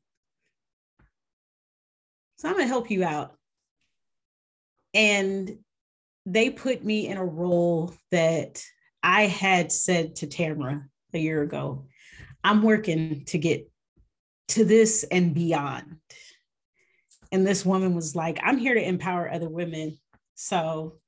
so 2.38 2.50
i'm 2.50 2.58
to 2.58 2.66
help 2.66 2.92
you 2.92 3.06
out 3.06 3.37
and 4.98 5.58
they 6.26 6.50
put 6.50 6.84
me 6.84 7.08
in 7.08 7.16
a 7.16 7.26
role 7.26 7.94
that 8.12 8.62
i 9.02 9.24
had 9.24 9.72
said 9.72 10.18
to 10.18 10.28
tamara 10.28 10.84
a 11.14 11.18
year 11.18 11.42
ago 11.42 11.86
i'm 12.44 12.62
working 12.62 13.24
to 13.26 13.38
get 13.38 13.72
to 14.50 14.66
this 14.66 15.06
and 15.10 15.34
beyond 15.34 15.98
and 17.32 17.48
this 17.48 17.66
woman 17.66 17.96
was 17.96 18.16
like 18.16 18.40
i'm 18.44 18.58
here 18.58 18.74
to 18.74 18.86
empower 18.86 19.32
other 19.32 19.48
women 19.48 19.98
so 20.36 21.00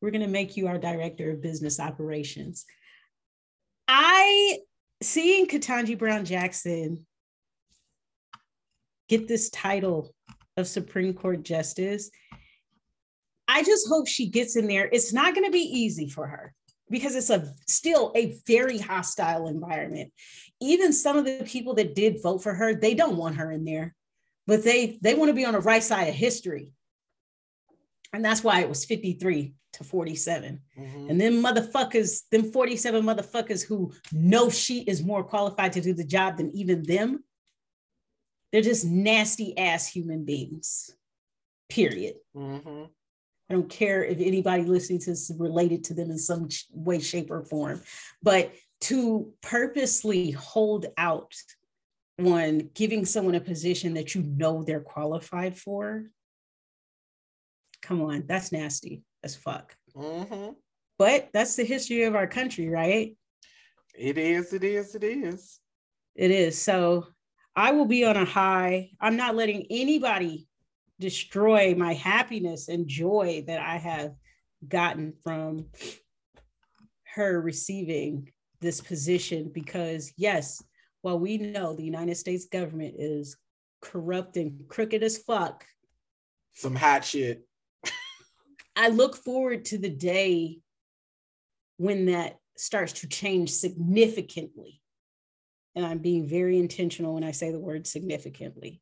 we're 0.00 0.10
going 0.10 0.22
to 0.22 0.28
make 0.28 0.56
you 0.56 0.68
our 0.68 0.78
director 0.78 1.30
of 1.30 1.42
business 1.42 1.80
operations. 1.80 2.64
I 3.86 4.58
seeing 5.02 5.46
Ketanji 5.46 5.98
Brown 5.98 6.24
Jackson 6.24 7.06
get 9.08 9.26
this 9.26 9.50
title 9.50 10.14
of 10.56 10.68
Supreme 10.68 11.14
Court 11.14 11.42
Justice, 11.42 12.10
I 13.48 13.62
just 13.62 13.88
hope 13.88 14.06
she 14.06 14.28
gets 14.28 14.56
in 14.56 14.68
there. 14.68 14.88
It's 14.92 15.12
not 15.12 15.34
going 15.34 15.46
to 15.46 15.50
be 15.50 15.58
easy 15.58 16.08
for 16.08 16.26
her 16.26 16.54
because 16.90 17.16
it's 17.16 17.30
a 17.30 17.52
still 17.66 18.12
a 18.14 18.36
very 18.46 18.78
hostile 18.78 19.48
environment. 19.48 20.12
Even 20.60 20.92
some 20.92 21.16
of 21.16 21.24
the 21.24 21.42
people 21.44 21.74
that 21.74 21.94
did 21.94 22.22
vote 22.22 22.42
for 22.42 22.54
her, 22.54 22.74
they 22.74 22.94
don't 22.94 23.16
want 23.16 23.36
her 23.36 23.50
in 23.50 23.64
there, 23.64 23.94
but 24.46 24.62
they 24.64 24.98
they 25.02 25.14
want 25.14 25.30
to 25.30 25.34
be 25.34 25.44
on 25.44 25.54
the 25.54 25.60
right 25.60 25.82
side 25.82 26.08
of 26.08 26.14
history. 26.14 26.72
And 28.12 28.24
that's 28.24 28.44
why 28.44 28.60
it 28.60 28.68
was 28.68 28.84
53 28.84 29.54
to 29.74 29.84
47. 29.84 30.60
Mm-hmm. 30.78 31.10
And 31.10 31.20
then 31.20 31.42
motherfuckers, 31.42 32.22
them 32.30 32.50
47 32.52 33.02
motherfuckers 33.02 33.64
who 33.64 33.92
know 34.12 34.48
she 34.48 34.80
is 34.80 35.02
more 35.02 35.22
qualified 35.22 35.72
to 35.74 35.80
do 35.80 35.92
the 35.92 36.04
job 36.04 36.38
than 36.38 36.50
even 36.56 36.82
them, 36.82 37.22
they're 38.50 38.62
just 38.62 38.86
nasty 38.86 39.56
ass 39.58 39.86
human 39.86 40.24
beings. 40.24 40.90
Period. 41.68 42.14
Mm-hmm. 42.34 42.84
I 43.50 43.54
don't 43.54 43.70
care 43.70 44.04
if 44.04 44.18
anybody 44.20 44.64
listening 44.64 44.98
to 45.00 45.10
this 45.10 45.30
is 45.30 45.38
related 45.38 45.84
to 45.84 45.94
them 45.94 46.10
in 46.10 46.18
some 46.18 46.48
way, 46.70 47.00
shape, 47.00 47.30
or 47.30 47.42
form. 47.42 47.80
But 48.22 48.52
to 48.82 49.32
purposely 49.42 50.30
hold 50.32 50.86
out 50.98 51.34
on 52.18 52.70
giving 52.74 53.06
someone 53.06 53.34
a 53.34 53.40
position 53.40 53.94
that 53.94 54.14
you 54.14 54.22
know 54.22 54.62
they're 54.62 54.80
qualified 54.80 55.56
for, 55.56 56.04
come 57.80 58.02
on, 58.02 58.24
that's 58.26 58.52
nasty 58.52 59.02
as 59.24 59.34
fuck. 59.34 59.74
Mm-hmm. 59.96 60.50
But 60.98 61.28
that's 61.32 61.56
the 61.56 61.64
history 61.64 62.02
of 62.02 62.16
our 62.16 62.26
country, 62.26 62.68
right? 62.68 63.16
It 63.94 64.18
is, 64.18 64.52
it 64.52 64.64
is, 64.64 64.94
it 64.94 65.04
is. 65.04 65.58
It 66.14 66.30
is. 66.30 66.60
So 66.60 67.06
I 67.56 67.72
will 67.72 67.86
be 67.86 68.04
on 68.04 68.16
a 68.16 68.24
high. 68.24 68.90
I'm 69.00 69.16
not 69.16 69.36
letting 69.36 69.66
anybody 69.70 70.47
destroy 71.00 71.74
my 71.76 71.94
happiness 71.94 72.68
and 72.68 72.88
joy 72.88 73.44
that 73.46 73.60
I 73.60 73.76
have 73.76 74.14
gotten 74.66 75.12
from 75.22 75.66
her 77.14 77.40
receiving 77.40 78.32
this 78.60 78.80
position 78.80 79.50
because, 79.52 80.12
yes, 80.16 80.62
while 81.02 81.18
we 81.18 81.38
know 81.38 81.74
the 81.74 81.84
United 81.84 82.16
States 82.16 82.46
government 82.46 82.96
is 82.98 83.36
corrupt 83.80 84.36
and 84.36 84.66
crooked 84.68 85.02
as 85.02 85.18
fuck, 85.18 85.64
some 86.54 86.74
hot 86.74 87.04
shit. 87.04 87.46
I 88.74 88.88
look 88.88 89.16
forward 89.16 89.64
to 89.66 89.78
the 89.78 89.90
day 89.90 90.58
when 91.76 92.06
that 92.06 92.38
starts 92.56 92.92
to 92.94 93.08
change 93.08 93.50
significantly. 93.50 94.80
And 95.76 95.86
I'm 95.86 95.98
being 95.98 96.26
very 96.26 96.58
intentional 96.58 97.14
when 97.14 97.22
I 97.22 97.30
say 97.30 97.52
the 97.52 97.60
word 97.60 97.86
significantly. 97.86 98.80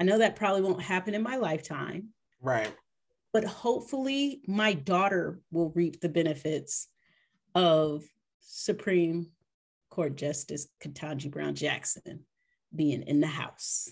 I 0.00 0.02
know 0.02 0.18
that 0.18 0.34
probably 0.34 0.62
won't 0.62 0.82
happen 0.82 1.14
in 1.14 1.22
my 1.22 1.36
lifetime. 1.36 2.08
Right. 2.40 2.74
But 3.32 3.44
hopefully, 3.44 4.40
my 4.48 4.72
daughter 4.72 5.40
will 5.52 5.70
reap 5.70 6.00
the 6.00 6.08
benefits 6.08 6.88
of 7.54 8.02
Supreme 8.40 9.28
Court 9.90 10.16
Justice 10.16 10.66
Ketanji 10.82 11.30
Brown 11.30 11.54
Jackson 11.54 12.24
being 12.74 13.02
in 13.02 13.20
the 13.20 13.28
House 13.28 13.90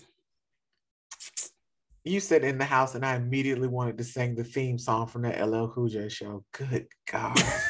you 2.03 2.19
said 2.19 2.43
in 2.43 2.57
the 2.57 2.65
house, 2.65 2.95
and 2.95 3.05
I 3.05 3.15
immediately 3.15 3.67
wanted 3.67 3.97
to 3.97 4.03
sing 4.03 4.35
the 4.35 4.43
theme 4.43 4.77
song 4.77 5.07
from 5.07 5.23
the 5.23 5.29
LL 5.29 5.67
Cool 5.67 5.87
J 5.87 6.09
show. 6.09 6.43
Good 6.53 6.87
God. 7.11 7.37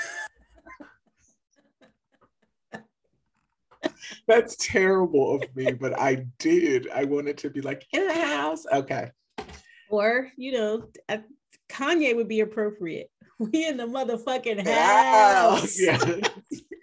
That's 4.30 4.56
terrible 4.58 5.36
of 5.36 5.56
me, 5.56 5.72
but 5.72 6.00
I 6.00 6.28
did. 6.38 6.88
I 6.94 7.04
wanted 7.04 7.40
to 7.40 7.50
be 7.50 7.62
like 7.62 7.84
in 7.92 8.08
the 8.08 8.14
house. 8.14 8.64
Okay. 8.72 9.10
Or, 9.90 10.30
you 10.38 10.52
know, 10.52 10.84
Kanye 11.68 12.16
would 12.16 12.28
be 12.30 12.42
appropriate. 12.42 13.10
We 13.40 13.66
in 13.66 13.78
the 13.78 13.86
motherfucking 13.86 14.68
house. 14.68 15.80
Yeah. 15.80 15.98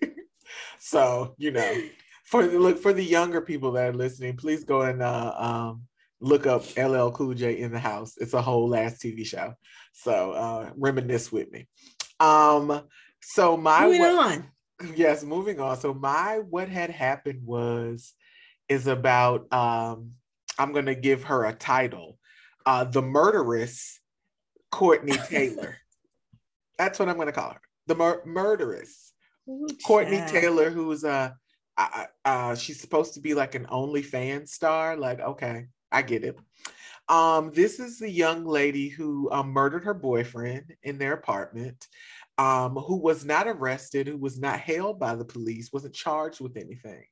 so, 0.79 1.35
you 1.37 1.51
know, 1.51 1.83
for 2.25 2.47
the 2.47 2.59
look 2.59 2.79
for 2.79 2.95
the 2.95 3.05
younger 3.05 3.43
people 3.43 3.73
that 3.73 3.91
are 3.91 3.93
listening, 3.93 4.39
please 4.39 4.65
go 4.65 4.81
and 4.81 5.03
uh, 5.03 5.35
um, 5.37 5.83
look 6.19 6.47
up 6.47 6.65
LL 6.79 7.11
Cool 7.11 7.35
J 7.35 7.61
in 7.61 7.73
the 7.73 7.79
house. 7.79 8.15
It's 8.17 8.33
a 8.33 8.41
whole 8.41 8.71
last 8.71 9.03
TV 9.03 9.27
show. 9.27 9.53
So 9.93 10.33
uh, 10.33 10.71
reminisce 10.79 11.31
with 11.31 11.53
me. 11.53 11.69
Um, 12.21 12.81
so 13.21 13.59
my 13.59 13.85
moving 13.85 14.01
what, 14.01 14.33
on. 14.33 14.47
Yes, 14.95 15.25
moving 15.25 15.61
on. 15.61 15.79
So 15.79 15.95
my 15.95 16.39
what 16.39 16.69
had 16.69 16.91
happened 16.91 17.45
was 17.45 18.13
is 18.69 18.87
about 18.87 19.53
um 19.53 20.13
I'm 20.59 20.73
gonna 20.73 20.95
give 20.95 21.25
her 21.25 21.45
a 21.45 21.55
title. 21.55 22.19
Uh 22.65 22.85
the 22.85 23.03
murderess 23.03 24.01
Courtney 24.71 25.17
Taylor. 25.29 25.77
That's 26.79 26.99
what 26.99 27.09
I'm 27.09 27.17
gonna 27.17 27.33
call 27.33 27.53
her. 27.53 27.61
The 27.87 27.95
mur- 27.95 28.23
murderess. 28.27 29.13
Ooh, 29.49 29.69
Courtney 29.85 30.23
Taylor, 30.27 30.71
who's 30.71 31.05
uh, 31.05 31.31
uh, 31.77 32.05
uh, 32.25 32.55
she's 32.55 32.81
supposed 32.81 33.15
to 33.15 33.21
be 33.21 33.35
like 33.35 33.55
an 33.55 33.67
OnlyFans 33.67 34.49
star. 34.49 34.97
Like, 34.97 35.21
okay, 35.21 35.67
I 35.93 36.03
get 36.03 36.25
it. 36.25 36.37
Um, 37.09 37.53
this 37.53 37.79
is 37.79 37.99
the 38.01 38.11
young 38.11 38.45
lady 38.45 38.89
who 38.89 39.31
um, 39.31 39.51
murdered 39.51 39.85
her 39.85 39.95
boyfriend 39.95 40.75
in 40.83 40.99
their 40.99 41.13
apartment, 41.13 41.87
um, 42.39 42.77
who 42.77 42.97
was 42.97 43.25
not 43.25 43.49
arrested, 43.49 44.07
who 44.07 44.19
was 44.19 44.39
not 44.39 44.61
held 44.61 44.99
by 44.99 45.15
the 45.15 45.25
police, 45.25 45.73
wasn't 45.73 45.95
charged 45.95 46.41
with 46.41 46.57
anything. 46.57 47.05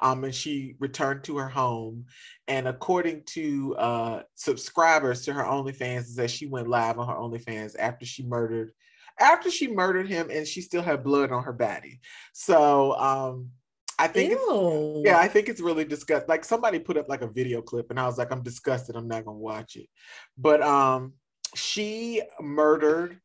Um, 0.00 0.24
and 0.24 0.34
she 0.34 0.76
returned 0.78 1.24
to 1.24 1.38
her 1.38 1.48
home. 1.48 2.06
And 2.46 2.68
according 2.68 3.24
to 3.26 3.76
uh, 3.76 4.22
subscribers 4.34 5.24
to 5.24 5.32
her 5.32 5.42
OnlyFans, 5.42 6.00
is 6.00 6.16
that 6.16 6.30
she 6.30 6.46
went 6.46 6.68
live 6.68 6.98
on 6.98 7.08
her 7.08 7.14
OnlyFans 7.14 7.74
after 7.78 8.06
she 8.06 8.22
murdered, 8.22 8.72
after 9.18 9.50
she 9.50 9.68
murdered 9.68 10.08
him, 10.08 10.30
and 10.30 10.46
she 10.46 10.60
still 10.60 10.82
had 10.82 11.02
blood 11.02 11.32
on 11.32 11.42
her 11.42 11.52
body. 11.52 12.00
So 12.32 12.96
um, 12.98 13.50
I 13.98 14.06
think 14.06 14.34
it's, 14.34 15.04
yeah, 15.04 15.18
I 15.18 15.26
think 15.26 15.48
it's 15.48 15.60
really 15.60 15.84
disgusting. 15.84 16.28
Like 16.28 16.44
somebody 16.44 16.78
put 16.78 16.96
up 16.96 17.08
like 17.08 17.22
a 17.22 17.26
video 17.26 17.60
clip, 17.60 17.90
and 17.90 17.98
I 17.98 18.06
was 18.06 18.18
like, 18.18 18.30
I'm 18.30 18.44
disgusted. 18.44 18.94
I'm 18.94 19.08
not 19.08 19.24
gonna 19.24 19.38
watch 19.38 19.74
it. 19.74 19.88
But 20.36 20.62
um, 20.62 21.14
she 21.56 22.22
murdered 22.40 23.20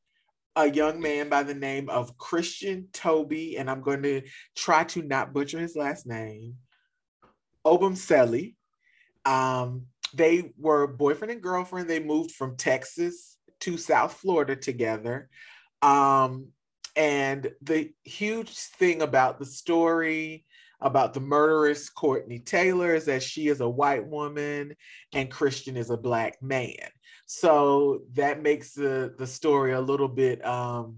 a 0.56 0.70
young 0.70 1.02
man 1.02 1.30
by 1.30 1.44
the 1.44 1.54
name 1.54 1.90
of 1.90 2.18
Christian 2.18 2.88
Toby, 2.94 3.58
and 3.58 3.70
I'm 3.70 3.82
going 3.82 4.04
to 4.04 4.22
try 4.56 4.84
to 4.86 5.02
not 5.02 5.34
butcher 5.34 5.60
his 5.60 5.76
last 5.76 6.06
name. 6.06 6.56
Obumseli. 7.66 8.56
Um, 9.26 9.88
they 10.14 10.52
were 10.58 10.86
boyfriend 10.86 11.32
and 11.32 11.42
girlfriend. 11.42 11.90
They 11.90 12.00
moved 12.00 12.32
from 12.32 12.58
Texas 12.58 13.38
to 13.62 13.78
South 13.78 14.14
Florida 14.14 14.56
together. 14.56 15.30
Um, 15.82 16.50
and 16.96 17.52
the 17.62 17.92
huge 18.04 18.52
thing 18.52 19.02
about 19.02 19.40
the 19.40 19.46
story 19.46 20.46
about 20.84 21.14
the 21.14 21.20
murderess 21.22 21.90
Courtney 21.90 22.40
Taylor 22.40 22.94
is 22.94 23.06
that 23.06 23.24
she 23.24 23.48
is 23.48 23.62
a 23.62 23.70
white 23.70 24.06
woman 24.06 24.76
and 25.14 25.32
Christian 25.32 25.78
is 25.78 25.90
a 25.90 25.98
black 25.98 26.42
man. 26.42 26.90
So 27.36 28.04
that 28.14 28.44
makes 28.44 28.74
the 28.74 29.16
the 29.18 29.26
story 29.26 29.72
a 29.72 29.82
little 29.82 30.08
bit 30.08 30.46
um, 30.46 30.98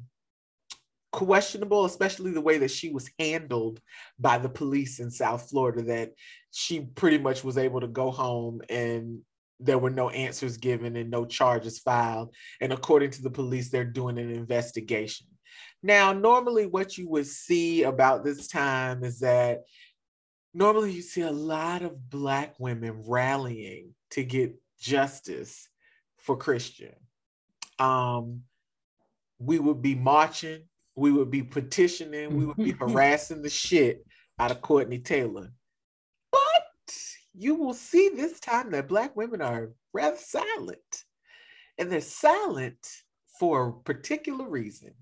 questionable, 1.13 1.86
especially 1.86 2.32
the 2.32 2.42
way 2.42 2.58
that 2.58 2.72
she 2.72 2.89
was 2.89 3.10
handled 3.18 3.80
by 4.20 4.38
the 4.38 4.50
police 4.50 5.00
in 5.00 5.10
South 5.10 5.50
Florida. 5.50 5.82
That 5.84 6.12
she 6.51 6.82
pretty 6.82 7.20
much 7.20 7.46
was 7.46 7.58
able 7.58 7.80
to 7.80 7.88
go 7.88 8.12
home 8.12 8.62
and 8.70 9.22
there 9.62 9.77
were 9.77 9.89
no 9.89 10.10
answers 10.10 10.58
given 10.58 10.98
and 10.98 11.10
no 11.10 11.24
charges 11.24 11.80
filed. 11.80 12.36
And 12.60 12.74
according 12.74 13.12
to 13.12 13.22
the 13.22 13.30
police, 13.30 13.70
they're 13.70 13.86
doing 13.86 14.18
an 14.18 14.30
investigation. 14.30 15.27
Now, 15.82 16.12
normally, 16.12 16.65
what 16.65 16.98
you 16.98 17.08
would 17.12 17.27
see 17.27 17.84
about 17.84 18.25
this 18.25 18.50
time 18.50 19.06
is 19.06 19.20
that 19.20 19.62
normally 20.54 20.92
you 20.92 21.01
see 21.01 21.22
a 21.22 21.32
lot 21.32 21.82
of 21.82 22.10
Black 22.10 22.56
women 22.60 23.04
rallying 23.08 23.96
to 24.12 24.25
get 24.25 24.54
justice 24.82 25.70
for 26.25 26.36
Christian. 26.36 26.96
Um, 27.77 28.41
we 29.38 29.60
would 29.60 29.82
be 29.82 29.96
marching, 29.96 30.63
we 30.96 31.12
would 31.12 31.29
be 31.29 31.44
petitioning, 31.44 32.36
we 32.36 32.46
would 32.46 32.58
be 32.58 32.72
harassing 32.79 33.41
the 33.41 33.50
shit 33.50 34.05
out 34.39 34.51
of 34.51 34.62
Courtney 34.62 35.00
Taylor. 35.00 35.51
But 36.32 36.98
you 37.34 37.55
will 37.55 37.74
see 37.74 38.10
this 38.10 38.39
time 38.39 38.72
that 38.72 38.88
Black 38.88 39.15
women 39.15 39.41
are 39.41 39.72
rather 39.94 40.17
silent. 40.17 41.03
And 41.77 41.91
they're 41.91 42.01
silent 42.01 42.77
for 43.38 43.67
a 43.67 43.74
particular 43.84 44.48
reason. 44.48 44.94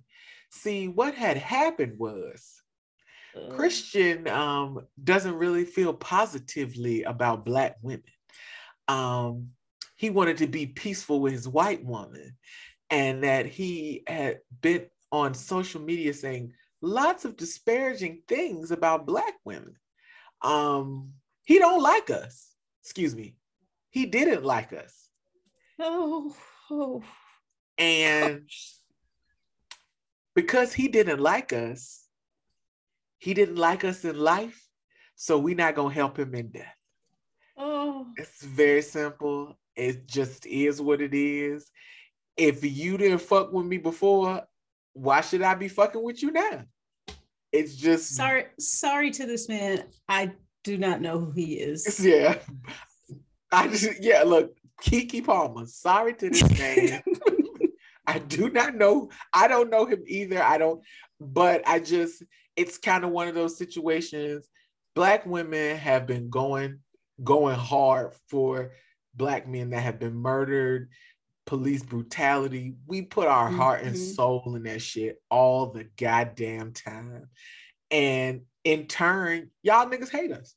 See, 0.50 0.88
what 0.88 1.14
had 1.16 1.38
happened 1.38 1.98
was 2.00 2.62
uh. 3.36 3.56
Christian 3.56 4.28
um, 4.28 4.86
doesn't 5.04 5.36
really 5.36 5.66
feel 5.66 5.94
positively 5.94 7.04
about 7.04 7.46
Black 7.46 7.78
women. 7.82 8.04
Um, 8.88 9.50
he 10.04 10.10
wanted 10.10 10.36
to 10.36 10.48
be 10.48 10.66
peaceful 10.66 11.22
with 11.22 11.32
his 11.32 11.48
white 11.48 11.82
woman, 11.86 12.36
and 12.90 13.24
that 13.24 13.46
he 13.46 14.04
had 14.06 14.40
been 14.60 14.86
on 15.14 15.34
social 15.34 15.80
media 15.80 16.14
saying 16.14 16.52
lots 16.82 17.24
of 17.24 17.38
disparaging 17.38 18.22
things 18.28 18.72
about 18.72 19.08
Black 19.08 19.36
women. 19.46 19.78
Um, 20.42 21.14
he 21.46 21.58
don't 21.58 21.82
like 21.82 22.10
us. 22.10 22.54
Excuse 22.82 23.16
me. 23.16 23.38
He 23.92 24.06
didn't 24.06 24.44
like 24.44 24.74
us. 24.74 25.08
Oh. 25.80 26.36
oh. 26.70 27.02
And 27.78 28.50
because 30.36 30.74
he 30.74 30.90
didn't 30.90 31.22
like 31.22 31.54
us, 31.54 32.10
he 33.20 33.34
didn't 33.34 33.56
like 33.56 33.86
us 33.86 34.04
in 34.04 34.20
life, 34.20 34.68
so 35.16 35.40
we're 35.40 35.56
not 35.56 35.76
gonna 35.76 35.94
help 35.94 36.20
him 36.20 36.36
in 36.36 36.50
death. 36.50 36.76
Oh, 37.56 38.08
it's 38.18 38.44
very 38.44 38.82
simple. 38.82 39.58
It 39.76 40.08
just 40.08 40.46
is 40.46 40.82
what 40.82 41.02
it 41.02 41.14
is. 41.14 41.70
If 42.38 42.64
you 42.64 42.98
didn't 42.98 43.20
fuck 43.20 43.52
with 43.52 43.66
me 43.66 43.78
before, 43.78 44.44
why 44.94 45.22
should 45.22 45.42
I 45.42 45.56
be 45.56 45.68
fucking 45.68 46.04
with 46.04 46.22
you 46.22 46.32
now? 46.32 46.64
It's 47.52 47.76
just 47.76 48.16
sorry, 48.16 48.46
sorry 48.60 49.12
to 49.12 49.26
this 49.26 49.48
man. 49.48 49.84
I 50.10 50.34
do 50.64 50.78
not 50.78 51.02
know 51.02 51.20
who 51.20 51.32
he 51.32 51.54
is. 51.54 52.00
Yeah. 52.04 52.40
I 53.52 53.68
just 53.68 54.02
yeah, 54.02 54.24
look, 54.24 54.58
Keke 54.82 55.24
Palmer. 55.24 55.68
Sorry 55.68 56.16
to 56.16 56.30
this 56.30 56.60
man. 56.60 57.04
I 58.08 58.20
do 58.20 58.50
not 58.50 58.76
know. 58.76 59.10
I 59.34 59.48
don't 59.48 59.70
know 59.70 59.86
him 59.86 60.04
either. 60.08 60.42
I 60.42 60.58
don't, 60.58 60.82
but 61.20 61.62
I 61.68 61.80
just, 61.80 62.24
it's 62.56 62.78
kind 62.78 63.04
of 63.04 63.12
one 63.12 63.28
of 63.28 63.36
those 63.36 63.58
situations. 63.58 64.50
Black 64.96 65.26
women 65.26 65.78
have 65.78 66.06
been 66.06 66.30
going, 66.30 66.80
going 67.24 67.56
hard 67.56 68.14
for 68.28 68.72
black 69.14 69.48
men 69.48 69.72
that 69.72 69.82
have 69.82 70.00
been 70.00 70.16
murdered, 70.16 70.90
police 71.46 71.84
brutality. 71.84 72.76
We 72.88 73.04
put 73.04 73.28
our 73.28 73.48
mm-hmm. 73.48 73.58
heart 73.58 73.84
and 73.84 73.96
mm-hmm. 73.96 74.14
soul 74.14 74.54
in 74.56 74.64
that 74.64 74.82
shit 74.82 75.22
all 75.30 75.68
the 75.68 75.88
goddamn 75.98 76.74
time. 76.74 77.30
And 77.92 78.42
in 78.64 78.88
turn, 78.88 79.52
y'all 79.62 79.88
niggas 79.88 80.10
hate 80.10 80.32
us. 80.32 80.56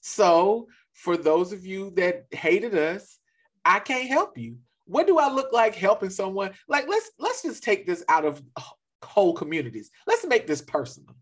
So 0.00 0.68
for 0.92 1.16
those 1.16 1.52
of 1.52 1.64
you 1.64 1.90
that 1.96 2.26
hated 2.30 2.74
us, 2.74 3.18
I 3.64 3.78
can't 3.78 4.08
help 4.08 4.36
you 4.36 4.58
what 4.86 5.06
do 5.06 5.18
I 5.18 5.30
look 5.30 5.52
like 5.52 5.74
helping 5.74 6.10
someone? 6.10 6.52
Like 6.68 6.86
let's 6.88 7.10
let's 7.18 7.42
just 7.42 7.62
take 7.62 7.86
this 7.86 8.04
out 8.08 8.24
of 8.24 8.42
whole 9.02 9.34
communities. 9.34 9.90
Let's 10.06 10.26
make 10.26 10.46
this 10.46 10.62
personal. 10.62 11.14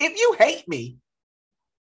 If 0.00 0.18
you 0.18 0.36
hate 0.38 0.68
me, 0.68 0.98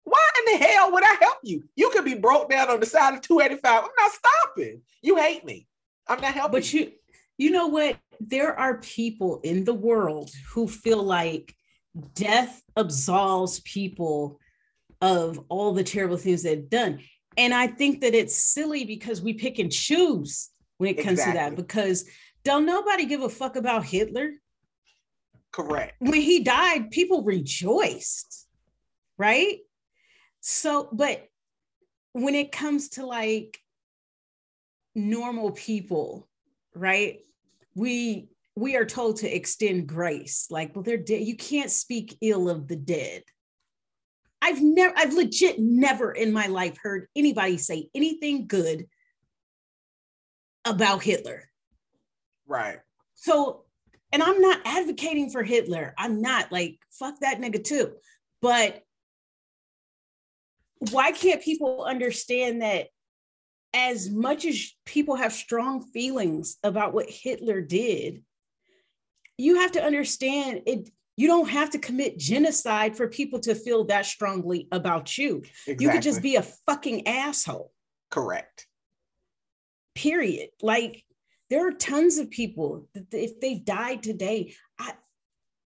why 0.06 0.30
in 0.40 0.60
the 0.60 0.66
hell 0.66 0.92
would 0.92 1.04
I 1.04 1.16
help 1.20 1.40
you? 1.44 1.64
You 1.76 1.90
could 1.90 2.06
be 2.06 2.14
broke 2.14 2.50
down 2.50 2.70
on 2.70 2.80
the 2.80 2.86
side 2.86 3.16
of 3.16 3.22
285. 3.22 3.84
I'm 3.84 3.90
not 3.98 4.12
stopping. 4.12 4.82
You 5.02 5.18
hate 5.18 5.44
me. 5.44 5.68
I'm 6.08 6.22
not 6.22 6.34
helping. 6.34 6.52
But 6.54 6.72
you 6.72 6.92
you 7.38 7.52
know 7.52 7.68
what? 7.68 7.98
There 8.22 8.58
are 8.58 8.78
people 8.78 9.42
in 9.44 9.66
the 9.66 9.74
world 9.74 10.30
who 10.54 10.68
feel 10.68 11.04
like 11.04 11.54
death 12.14 12.62
absolves 12.78 13.60
people 13.62 14.40
of 15.02 15.44
all 15.50 15.74
the 15.74 15.84
terrible 15.84 16.18
things 16.18 16.44
they've 16.44 16.70
done. 16.70 17.00
And 17.36 17.54
I 17.54 17.68
think 17.68 18.02
that 18.02 18.14
it's 18.14 18.36
silly 18.36 18.86
because 18.86 19.22
we 19.22 19.34
pick 19.34 19.60
and 19.60 19.72
choose 19.72 20.50
when 20.78 20.90
it 20.92 21.04
comes 21.04 21.20
exactly. 21.20 21.34
to 21.34 21.40
that 21.40 21.56
because 21.56 22.06
don't 22.44 22.66
nobody 22.66 23.06
give 23.06 23.22
a 23.22 23.30
fuck 23.30 23.56
about 23.56 23.84
Hitler. 23.84 24.32
Correct. 25.52 25.96
When 26.00 26.22
he 26.22 26.44
died, 26.44 26.92
people 26.92 27.24
rejoiced, 27.24 28.48
right? 29.18 29.58
So, 30.48 30.90
but 30.92 31.28
when 32.14 32.36
it 32.36 32.52
comes 32.52 32.90
to 32.90 33.06
like 33.08 33.58
normal 34.94 35.54
people, 35.54 36.30
right? 36.76 37.22
We 37.74 38.30
we 38.56 38.76
are 38.76 38.86
told 38.86 39.18
to 39.18 39.36
extend 39.36 39.88
grace. 39.88 40.46
Like, 40.52 40.76
well, 40.76 40.84
they're 40.84 40.98
dead. 40.98 41.24
You 41.24 41.36
can't 41.36 41.72
speak 41.72 42.16
ill 42.22 42.48
of 42.48 42.68
the 42.68 42.76
dead. 42.76 43.24
I've 44.40 44.62
never, 44.62 44.94
I've 44.96 45.14
legit 45.14 45.58
never 45.58 46.12
in 46.12 46.32
my 46.32 46.46
life 46.46 46.78
heard 46.80 47.08
anybody 47.16 47.58
say 47.58 47.90
anything 47.96 48.46
good 48.46 48.86
about 50.64 51.02
Hitler. 51.02 51.50
Right. 52.46 52.78
So, 53.16 53.64
and 54.14 54.22
I'm 54.22 54.40
not 54.40 54.62
advocating 54.64 55.32
for 55.32 55.42
Hitler. 55.42 55.96
I'm 55.98 56.22
not 56.22 56.52
like, 56.52 56.78
fuck 56.92 57.20
that 57.22 57.42
nigga 57.42 57.64
too. 57.64 57.94
But 58.44 58.85
why 60.92 61.12
can't 61.12 61.42
people 61.42 61.84
understand 61.84 62.62
that 62.62 62.88
as 63.74 64.10
much 64.10 64.46
as 64.46 64.74
people 64.86 65.16
have 65.16 65.34
strong 65.34 65.82
feelings 65.82 66.58
about 66.64 66.94
what 66.94 67.10
Hitler 67.10 67.62
did, 67.62 68.24
you 69.38 69.56
have 69.60 69.74
to 69.74 69.84
understand 69.84 70.62
it. 70.66 70.90
You 71.18 71.28
don't 71.28 71.50
have 71.50 71.70
to 71.72 71.80
commit 71.80 72.20
genocide 72.20 72.98
for 72.98 73.08
people 73.08 73.40
to 73.42 73.56
feel 73.56 73.86
that 73.86 74.06
strongly 74.06 74.68
about 74.72 75.18
you. 75.18 75.44
Exactly. 75.68 75.86
You 75.86 75.92
could 75.92 76.02
just 76.02 76.22
be 76.22 76.36
a 76.36 76.42
fucking 76.42 77.08
asshole. 77.08 77.72
Correct 78.12 78.68
period. 79.96 80.50
Like 80.62 81.04
there 81.50 81.68
are 81.68 81.72
tons 81.72 82.18
of 82.18 82.30
people 82.30 82.88
that 82.94 83.08
if 83.12 83.40
they 83.40 83.56
died 83.56 84.04
today, 84.04 84.54
I, 84.78 84.94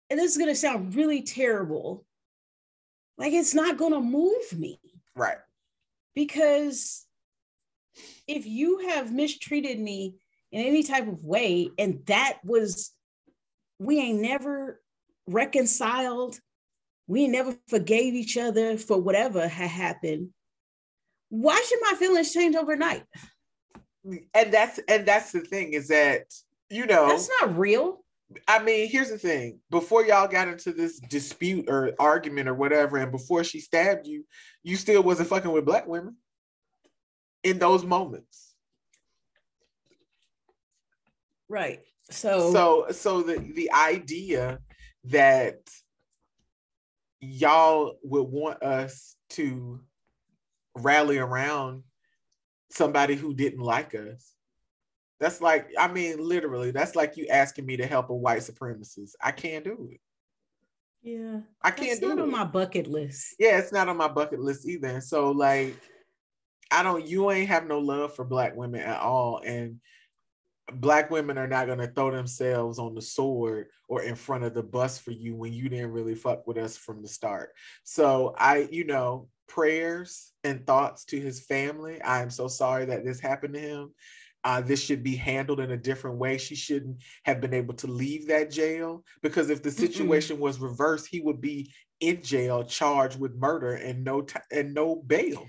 and 0.10 0.20
this 0.20 0.32
is 0.32 0.38
going 0.38 0.50
to 0.50 0.56
sound 0.56 0.96
really 0.96 1.24
terrible, 1.24 2.06
like 3.18 3.34
it's 3.34 3.54
not 3.54 3.78
going 3.78 3.94
to 3.94 4.00
move 4.00 4.54
me. 4.58 4.80
Right. 5.16 5.38
Because 6.16 7.06
if 8.28 8.46
you 8.46 8.90
have 8.90 9.14
mistreated 9.14 9.80
me 9.80 10.16
in 10.52 10.66
any 10.66 10.84
type 10.84 11.08
of 11.08 11.24
way, 11.24 11.70
and 11.78 12.06
that 12.08 12.40
was, 12.44 12.92
we 13.80 14.00
ain't 14.00 14.22
never 14.22 14.82
reconciled, 15.28 16.40
we 17.08 17.28
never 17.28 17.58
forgave 17.68 18.14
each 18.14 18.38
other 18.38 18.78
for 18.78 19.00
whatever 19.00 19.48
had 19.48 19.70
happened. 19.70 20.30
Why 21.30 21.64
should 21.68 21.80
my 21.82 21.98
feelings 21.98 22.34
change 22.34 22.56
overnight? 22.56 23.04
And 24.34 24.52
that's 24.52 24.80
and 24.88 25.08
that's 25.08 25.32
the 25.32 25.42
thing 25.42 25.74
is 25.74 25.90
that 25.90 26.24
you 26.70 26.86
know 26.86 27.08
that's 27.08 27.30
not 27.40 27.58
real. 27.58 28.04
I 28.48 28.62
mean, 28.62 28.90
here's 28.90 29.10
the 29.10 29.18
thing. 29.18 29.60
Before 29.70 30.06
y'all 30.06 30.28
got 30.28 30.48
into 30.48 30.72
this 30.72 31.00
dispute 31.00 31.70
or 31.70 31.94
argument 32.00 32.48
or 32.48 32.54
whatever, 32.54 32.98
and 32.98 33.12
before 33.12 33.44
she 33.44 33.60
stabbed 33.60 34.08
you, 34.08 34.26
you 34.64 34.76
still 34.76 35.04
wasn't 35.04 35.30
fucking 35.30 35.52
with 35.52 35.66
black 35.66 35.88
women 35.88 36.16
in 37.44 37.60
those 37.60 37.84
moments. 37.84 38.54
Right. 41.50 41.82
So 42.10 42.52
so 42.52 42.86
so 42.92 43.22
the 43.22 43.40
the 43.40 43.72
idea 43.72 44.60
that 45.06 45.60
y'all 47.20 47.98
would 48.04 48.28
want 48.28 48.62
us 48.64 49.16
to 49.30 49.80
rally 50.76 51.18
around 51.18 51.84
somebody 52.72 53.16
who 53.16 53.34
didn't 53.34 53.62
like 53.62 53.96
us. 53.96 54.34
That's 55.22 55.40
like, 55.40 55.68
I 55.78 55.88
mean, 55.88 56.18
literally, 56.18 56.72
that's 56.72 56.96
like 56.96 57.16
you 57.16 57.28
asking 57.28 57.68
me 57.68 57.78
to 57.78 57.86
help 57.86 58.10
a 58.10 58.16
white 58.16 58.42
supremacist. 58.42 59.12
I 59.22 59.32
can't 59.32 59.64
do 59.64 59.88
it. 59.92 60.02
Yeah. 61.04 61.42
I 61.62 61.70
can't 61.70 62.02
do 62.02 62.12
it. 62.12 62.20
on 62.20 62.32
my 62.32 62.44
bucket 62.44 62.88
list. 62.88 63.36
Yeah, 63.40 63.60
it's 63.60 63.72
not 63.72 63.88
on 63.88 63.98
my 63.98 64.08
bucket 64.08 64.40
list 64.40 64.68
either. 64.68 65.00
So 65.00 65.30
like 65.30 65.76
I 66.72 66.84
don't 66.84 67.06
you 67.06 67.30
ain't 67.32 67.50
have 67.50 67.68
no 67.68 67.80
love 67.80 68.16
for 68.16 68.26
black 68.26 68.56
women 68.56 68.82
at 68.82 69.00
all. 69.00 69.42
And 69.46 69.80
black 70.74 71.12
women 71.12 71.38
are 71.38 71.48
not 71.48 71.68
gonna 71.68 71.88
throw 71.88 72.10
themselves 72.12 72.80
on 72.80 72.96
the 72.96 73.02
sword 73.02 73.68
or 73.88 74.02
in 74.02 74.16
front 74.16 74.44
of 74.44 74.56
the 74.56 74.64
bus 74.64 74.98
for 74.98 75.12
you 75.12 75.36
when 75.36 75.54
you 75.54 75.70
didn't 75.70 75.92
really 75.92 76.16
fuck 76.16 76.48
with 76.48 76.58
us 76.58 76.78
from 76.78 77.04
the 77.04 77.08
start. 77.08 77.52
So 77.84 78.34
I, 78.38 78.68
you 78.72 78.86
know, 78.86 79.28
prayers 79.48 80.32
and 80.44 80.66
thoughts 80.66 81.06
to 81.06 81.20
his 81.20 81.42
family. 81.42 82.02
I 82.02 82.22
am 82.22 82.30
so 82.30 82.48
sorry 82.48 82.86
that 82.86 83.06
this 83.06 83.20
happened 83.20 83.54
to 83.56 83.60
him. 83.60 83.94
Uh, 84.44 84.62
this 84.62 84.84
should 84.84 85.04
be 85.04 85.16
handled 85.16 85.60
in 85.60 85.72
a 85.72 85.78
different 85.78 86.18
way. 86.18 86.38
She 86.38 86.56
shouldn't 86.56 86.98
have 87.24 87.42
been 87.42 87.54
able 87.54 87.76
to 87.76 87.88
leave 87.88 88.28
that 88.28 88.50
jail 88.50 89.04
because 89.22 89.50
if 89.50 89.62
the 89.62 89.72
situation 89.72 90.38
Mm-mm. 90.38 90.42
was 90.42 90.60
reversed, 90.60 91.08
he 91.08 91.22
would 91.22 91.40
be 91.42 91.72
in 92.00 92.24
jail 92.24 92.64
charged 92.64 93.20
with 93.20 93.36
murder 93.36 93.74
and 93.74 94.04
no 94.04 94.22
t- 94.22 94.40
and 94.52 94.74
no 94.74 94.96
bail. 94.96 95.46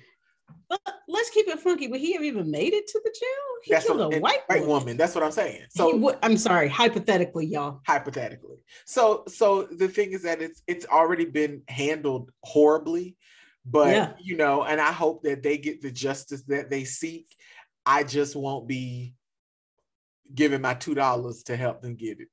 But 0.69 0.81
let's 1.09 1.31
keep 1.31 1.49
it 1.49 1.61
funky. 1.61 1.89
Would 1.89 2.01
he 2.01 2.13
have 2.15 2.23
even 2.23 2.51
made 2.51 2.73
it 2.73 2.87
to 2.89 3.01
the 3.05 3.11
jail? 3.11 3.29
He 3.63 3.73
That's 3.73 3.87
killed 3.87 3.99
what, 3.99 4.15
a 4.15 4.21
white 4.21 4.41
woman. 4.49 4.69
woman. 4.69 4.97
That's 4.97 5.15
what 5.15 5.25
I'm 5.25 5.33
saying. 5.33 5.63
So 5.71 5.97
would, 5.97 6.19
I'm 6.23 6.37
sorry, 6.37 6.69
hypothetically, 6.69 7.47
y'all. 7.47 7.81
Hypothetically. 7.87 8.59
So 8.87 9.25
so 9.29 9.65
the 9.65 9.89
thing 9.89 10.13
is 10.13 10.23
that 10.23 10.41
it's 10.41 10.63
it's 10.67 10.87
already 10.87 11.25
been 11.25 11.63
handled 11.69 12.31
horribly, 12.43 13.17
but 13.67 13.89
yeah. 13.89 14.13
you 14.21 14.37
know, 14.37 14.65
and 14.65 14.81
I 14.81 14.93
hope 14.93 15.23
that 15.25 15.43
they 15.43 15.59
get 15.59 15.83
the 15.83 15.91
justice 15.91 16.43
that 16.45 16.71
they 16.71 16.85
seek. 16.85 17.27
I 17.85 18.05
just 18.05 18.37
won't 18.37 18.69
be 18.69 19.15
giving 20.35 20.61
my 20.61 20.75
two 20.75 20.95
dollars 20.95 21.43
to 21.45 21.57
help 21.57 21.83
them 21.83 21.95
get 21.95 22.21
it. 22.21 22.29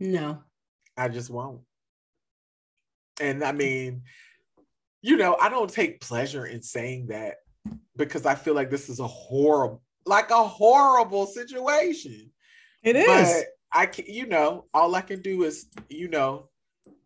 No. 0.00 0.42
I 0.96 1.08
just 1.08 1.30
won't. 1.30 1.60
And 3.20 3.44
I 3.44 3.52
mean, 3.52 4.02
you 5.02 5.16
know, 5.16 5.36
I 5.40 5.48
don't 5.48 5.70
take 5.70 6.00
pleasure 6.00 6.46
in 6.46 6.62
saying 6.62 7.08
that 7.08 7.36
because 7.96 8.26
I 8.26 8.34
feel 8.34 8.54
like 8.54 8.70
this 8.70 8.88
is 8.88 9.00
a 9.00 9.06
horrible, 9.06 9.82
like 10.06 10.30
a 10.30 10.44
horrible 10.44 11.26
situation. 11.26 12.30
It 12.82 12.96
is. 12.96 13.06
But 13.06 13.44
I 13.72 13.86
can, 13.86 14.06
you 14.06 14.26
know, 14.26 14.66
all 14.72 14.94
I 14.94 15.00
can 15.00 15.20
do 15.20 15.42
is, 15.44 15.66
you 15.88 16.08
know, 16.08 16.48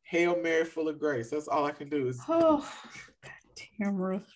Hail 0.03 0.41
Mary 0.41 0.65
full 0.65 0.89
of 0.89 0.99
grace. 0.99 1.31
That's 1.31 1.49
all 1.49 1.65
I 1.65 1.73
can 1.73 1.89
do 1.89 2.09
is. 2.09 2.21
Oh, 2.29 2.59
God 3.23 3.33
damn, 3.79 3.97
Ruth. 3.97 4.29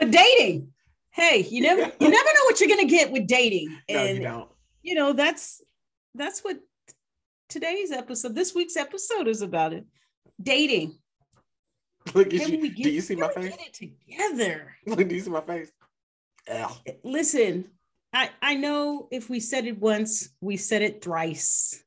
But 0.00 0.10
dating, 0.10 0.72
hey, 1.12 1.46
you 1.48 1.62
never, 1.62 1.82
you 1.82 1.88
never 2.00 2.10
know 2.10 2.44
what 2.44 2.58
you're 2.58 2.68
gonna 2.68 2.86
get 2.86 3.12
with 3.12 3.28
dating, 3.28 3.76
and 3.88 3.98
no, 3.98 4.14
you 4.14 4.20
don't. 4.20 4.50
You 4.82 4.94
know, 4.96 5.12
that's 5.12 5.62
that's 6.14 6.40
what 6.40 6.58
today's 7.50 7.90
episode, 7.90 8.34
this 8.34 8.54
week's 8.54 8.76
episode 8.76 9.28
is 9.28 9.42
about 9.42 9.74
it. 9.74 9.84
Dating. 10.42 10.96
Look 12.14 12.28
at 12.28 12.48
you. 12.48 12.70
Get, 12.70 12.84
do 12.84 12.90
you 12.90 13.00
see 13.02 13.16
my 13.16 13.28
face? 13.28 13.56
Get 13.56 13.66
it 13.66 13.74
together. 13.74 14.76
Look, 14.86 15.06
do 15.06 15.14
you 15.14 15.20
see 15.20 15.30
my 15.30 15.42
face? 15.42 15.70
Yeah. 16.48 16.70
Listen, 17.04 17.68
I, 18.12 18.30
I 18.40 18.54
know 18.54 19.08
if 19.10 19.28
we 19.28 19.40
said 19.40 19.66
it 19.66 19.78
once, 19.78 20.30
we 20.40 20.56
said 20.56 20.82
it 20.82 21.02
thrice 21.02 21.82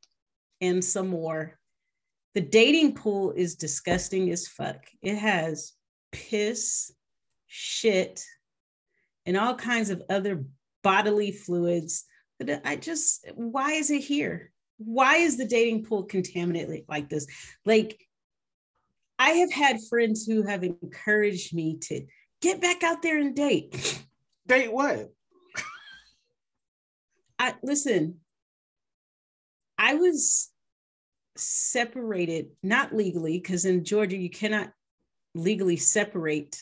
and 0.62 0.84
some 0.84 1.08
more. 1.08 1.58
The 2.36 2.42
dating 2.42 2.96
pool 2.96 3.32
is 3.32 3.56
disgusting 3.56 4.30
as 4.32 4.48
fuck. 4.48 4.86
It 5.02 5.16
has 5.16 5.74
piss, 6.12 6.92
shit, 7.56 8.26
and 9.26 9.38
all 9.38 9.54
kinds 9.56 9.90
of 9.92 10.02
other 10.10 10.44
bodily 10.82 11.32
fluids. 11.32 12.06
But 12.40 12.66
I 12.66 12.78
just, 12.78 13.30
why 13.36 13.74
is 13.74 13.92
it 13.92 14.02
here? 14.02 14.54
why 14.78 15.18
is 15.18 15.38
the 15.38 15.46
dating 15.46 15.86
pool 15.86 16.04
contaminated 16.04 16.86
like 16.88 17.10
this? 17.10 17.28
Like, 17.66 18.00
I 19.20 19.30
have 19.30 19.52
had 19.52 19.78
friends 19.90 20.26
who 20.26 20.44
have 20.44 20.64
encouraged 20.64 21.54
me 21.54 21.78
to 21.84 22.06
get 22.42 22.62
back 22.62 22.84
out 22.84 23.02
there 23.02 23.20
and 23.20 23.36
date. 23.36 24.04
Date 24.48 24.74
what? 24.74 25.10
I 27.40 27.54
listen. 27.62 28.20
I 29.78 29.96
was 29.96 30.50
separated, 31.36 32.48
not 32.62 32.94
legally, 32.94 33.40
because 33.40 33.66
in 33.66 33.84
Georgia 33.84 34.18
you 34.18 34.30
cannot 34.30 34.72
legally 35.34 35.78
separate 35.78 36.58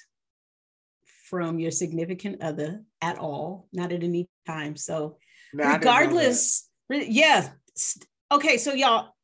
from 1.32 1.58
your 1.60 1.72
significant 1.72 2.44
other 2.44 2.84
at 3.02 3.18
all, 3.18 3.68
not 3.74 3.92
at 3.92 4.04
any 4.04 4.30
time. 4.46 4.76
So, 4.76 5.18
no, 5.54 5.66
regardless, 5.66 6.70
yeah, 6.90 7.50
okay, 8.32 8.58
so 8.58 8.74
y'all, 8.74 9.16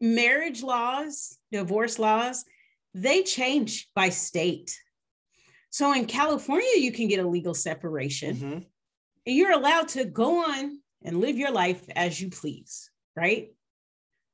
marriage 0.00 0.62
laws, 0.62 1.38
divorce 1.50 1.98
laws, 1.98 2.44
they 2.92 3.22
change 3.22 3.88
by 3.96 4.10
state. 4.10 4.78
So 5.70 5.92
in 5.92 6.04
California, 6.04 6.76
you 6.76 6.92
can 6.92 7.08
get 7.08 7.24
a 7.24 7.28
legal 7.28 7.54
separation. 7.54 8.36
Mm-hmm. 8.36 8.58
And 9.26 9.36
you're 9.36 9.52
allowed 9.52 9.88
to 9.88 10.04
go 10.04 10.44
on 10.44 10.78
and 11.02 11.20
live 11.20 11.36
your 11.36 11.50
life 11.50 11.82
as 11.96 12.20
you 12.20 12.28
please, 12.30 12.90
right? 13.16 13.48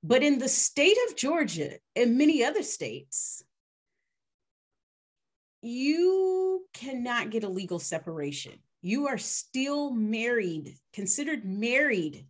But 0.03 0.23
in 0.25 0.39
the 0.39 0.49
state 0.49 0.97
of 1.09 1.17
Georgia 1.17 1.79
and 1.95 2.19
many 2.19 2.45
other 2.45 2.63
states, 2.63 3.45
you 5.63 6.67
cannot 6.73 7.31
get 7.31 7.45
a 7.45 7.49
legal 7.49 7.79
separation. 7.79 8.53
You 8.83 9.09
are 9.09 9.19
still 9.19 9.91
married, 9.91 10.75
considered 10.93 11.45
married 11.45 12.27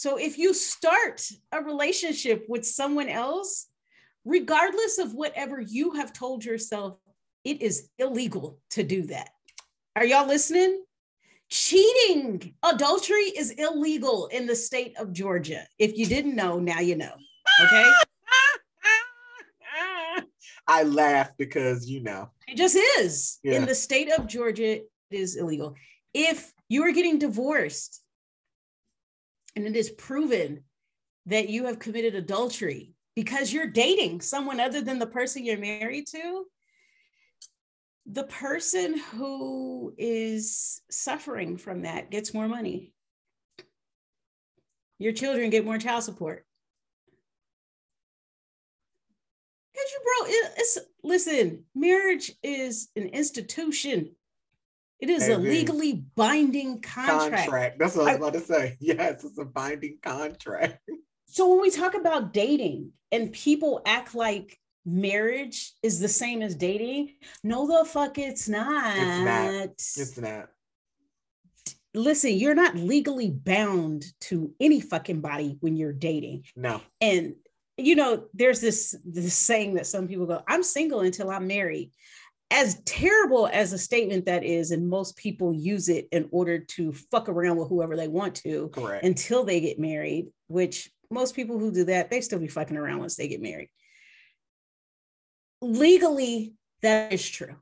so 0.00 0.16
if 0.16 0.38
you 0.38 0.54
start 0.54 1.28
a 1.52 1.62
relationship 1.62 2.46
with 2.48 2.64
someone 2.64 3.10
else, 3.10 3.66
regardless 4.24 4.98
of 4.98 5.12
whatever 5.12 5.60
you 5.60 5.92
have 5.92 6.14
told 6.14 6.42
yourself, 6.42 6.96
it 7.44 7.60
is 7.60 7.90
illegal 7.98 8.58
to 8.70 8.82
do 8.82 9.02
that. 9.08 9.28
Are 9.96 10.06
y'all 10.06 10.26
listening? 10.26 10.84
Cheating, 11.50 12.54
adultery 12.62 13.24
is 13.24 13.50
illegal 13.50 14.28
in 14.28 14.46
the 14.46 14.56
state 14.56 14.96
of 14.96 15.12
Georgia. 15.12 15.66
If 15.78 15.98
you 15.98 16.06
didn't 16.06 16.34
know, 16.34 16.58
now 16.58 16.80
you 16.80 16.96
know. 16.96 17.12
Okay. 17.64 17.90
I 20.66 20.82
laugh 20.84 21.30
because 21.36 21.88
you 21.88 22.02
know 22.02 22.30
it 22.46 22.56
just 22.56 22.76
is. 22.98 23.38
Yeah. 23.42 23.54
In 23.54 23.66
the 23.66 23.74
state 23.74 24.10
of 24.10 24.26
Georgia, 24.26 24.76
it 24.76 24.90
is 25.10 25.36
illegal. 25.36 25.74
If 26.14 26.52
you 26.68 26.84
are 26.84 26.92
getting 26.92 27.18
divorced 27.18 28.02
and 29.56 29.66
it 29.66 29.76
is 29.76 29.90
proven 29.90 30.64
that 31.26 31.48
you 31.48 31.66
have 31.66 31.78
committed 31.78 32.14
adultery 32.14 32.94
because 33.14 33.52
you're 33.52 33.66
dating 33.66 34.20
someone 34.20 34.60
other 34.60 34.80
than 34.80 34.98
the 34.98 35.06
person 35.06 35.44
you're 35.44 35.58
married 35.58 36.06
to, 36.08 36.46
the 38.06 38.24
person 38.24 38.98
who 39.12 39.94
is 39.98 40.80
suffering 40.90 41.56
from 41.56 41.82
that 41.82 42.10
gets 42.10 42.34
more 42.34 42.48
money. 42.48 42.92
Your 44.98 45.12
children 45.12 45.50
get 45.50 45.64
more 45.64 45.78
child 45.78 46.02
support. 46.02 46.44
Bro, 50.02 50.28
it's 50.28 50.78
listen, 51.02 51.64
marriage 51.74 52.32
is 52.42 52.88
an 52.96 53.08
institution. 53.08 54.14
It 55.00 55.08
is 55.08 55.28
a 55.28 55.38
legally 55.38 56.04
binding 56.14 56.82
contract. 56.82 57.44
contract. 57.44 57.78
That's 57.78 57.96
what 57.96 58.06
I 58.06 58.16
was 58.16 58.28
about 58.28 58.32
to 58.34 58.40
say. 58.40 58.76
Yes, 58.80 59.24
it's 59.24 59.38
a 59.38 59.46
binding 59.46 59.98
contract. 60.02 60.78
So 61.24 61.48
when 61.48 61.62
we 61.62 61.70
talk 61.70 61.94
about 61.94 62.34
dating 62.34 62.92
and 63.10 63.32
people 63.32 63.80
act 63.86 64.14
like 64.14 64.58
marriage 64.84 65.72
is 65.82 66.00
the 66.00 66.08
same 66.08 66.42
as 66.42 66.54
dating. 66.54 67.14
No, 67.42 67.66
the 67.66 67.84
fuck, 67.84 68.18
it's 68.18 68.48
not. 68.48 68.96
It's 68.96 69.24
not. 69.24 69.64
It's 70.02 70.18
not. 70.18 70.48
Listen, 71.94 72.32
you're 72.32 72.54
not 72.54 72.76
legally 72.76 73.30
bound 73.30 74.04
to 74.20 74.52
any 74.60 74.80
fucking 74.80 75.20
body 75.20 75.56
when 75.60 75.76
you're 75.76 75.92
dating. 75.92 76.44
No. 76.54 76.82
And 77.00 77.34
you 77.84 77.96
know, 77.96 78.26
there's 78.34 78.60
this 78.60 78.94
this 79.04 79.34
saying 79.34 79.74
that 79.74 79.86
some 79.86 80.08
people 80.08 80.26
go, 80.26 80.42
"I'm 80.46 80.62
single 80.62 81.00
until 81.00 81.30
I'm 81.30 81.46
married." 81.46 81.92
As 82.52 82.80
terrible 82.84 83.48
as 83.52 83.72
a 83.72 83.78
statement 83.78 84.26
that 84.26 84.42
is, 84.42 84.72
and 84.72 84.88
most 84.88 85.16
people 85.16 85.54
use 85.54 85.88
it 85.88 86.08
in 86.10 86.28
order 86.32 86.58
to 86.58 86.92
fuck 86.92 87.28
around 87.28 87.58
with 87.58 87.68
whoever 87.68 87.96
they 87.96 88.08
want 88.08 88.34
to 88.36 88.68
Correct. 88.70 89.04
until 89.04 89.44
they 89.44 89.60
get 89.60 89.78
married, 89.78 90.32
which 90.48 90.90
most 91.12 91.36
people 91.36 91.60
who 91.60 91.70
do 91.70 91.84
that, 91.84 92.10
they 92.10 92.20
still 92.20 92.40
be 92.40 92.48
fucking 92.48 92.76
around 92.76 92.98
once 92.98 93.14
they 93.14 93.28
get 93.28 93.40
married 93.40 93.68
legally 95.60 96.54
that 96.82 97.12
is 97.12 97.28
true. 97.28 97.56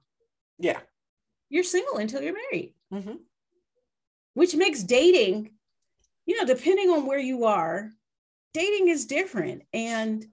Yeah. 0.59 0.81
You're 1.49 1.65
single 1.65 1.97
until 1.97 2.23
you're 2.23 2.35
married, 2.35 2.75
mm-hmm. 2.93 3.17
which 4.35 4.55
makes 4.55 4.83
dating, 4.83 5.51
you 6.27 6.37
know, 6.37 6.45
depending 6.45 6.91
on 6.91 7.07
where 7.07 7.19
you 7.19 7.45
are, 7.45 7.93
dating 8.59 8.89
is 8.89 9.07
different. 9.07 9.63
And 9.73 10.27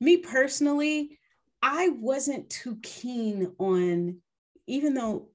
me 0.00 0.16
personally, 0.16 1.18
I 1.60 1.90
wasn't 1.90 2.48
too 2.48 2.78
keen 2.82 3.52
on, 3.58 4.18
even 4.66 4.94
though 4.94 5.28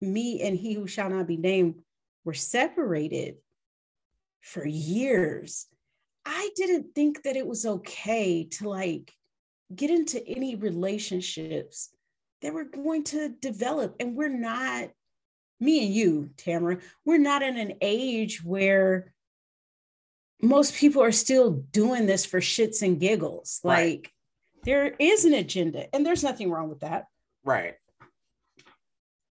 me 0.00 0.40
and 0.42 0.56
he 0.56 0.72
who 0.72 0.86
shall 0.86 1.10
not 1.10 1.26
be 1.26 1.36
named 1.36 1.82
were 2.24 2.32
separated 2.34 3.36
for 4.40 4.66
years, 4.66 5.66
I 6.24 6.50
didn't 6.56 6.94
think 6.94 7.24
that 7.24 7.36
it 7.36 7.46
was 7.46 7.66
okay 7.66 8.44
to 8.52 8.68
like 8.68 9.12
get 9.74 9.90
into 9.90 10.26
any 10.26 10.54
relationships 10.54 11.90
that 12.40 12.54
we're 12.54 12.64
going 12.64 13.04
to 13.04 13.28
develop. 13.40 13.96
And 14.00 14.14
we're 14.14 14.28
not, 14.28 14.88
me 15.60 15.84
and 15.84 15.94
you, 15.94 16.30
Tamara, 16.38 16.78
we're 17.04 17.18
not 17.18 17.42
in 17.42 17.58
an 17.58 17.74
age 17.82 18.42
where 18.42 19.12
most 20.40 20.74
people 20.74 21.02
are 21.02 21.12
still 21.12 21.50
doing 21.72 22.06
this 22.06 22.24
for 22.24 22.40
shits 22.40 22.82
and 22.82 23.00
giggles. 23.00 23.60
Right. 23.64 23.96
Like 23.96 24.12
there 24.64 24.94
is 24.98 25.24
an 25.24 25.34
agenda, 25.34 25.92
and 25.94 26.04
there's 26.04 26.24
nothing 26.24 26.50
wrong 26.50 26.68
with 26.68 26.80
that. 26.80 27.04
Right. 27.44 27.74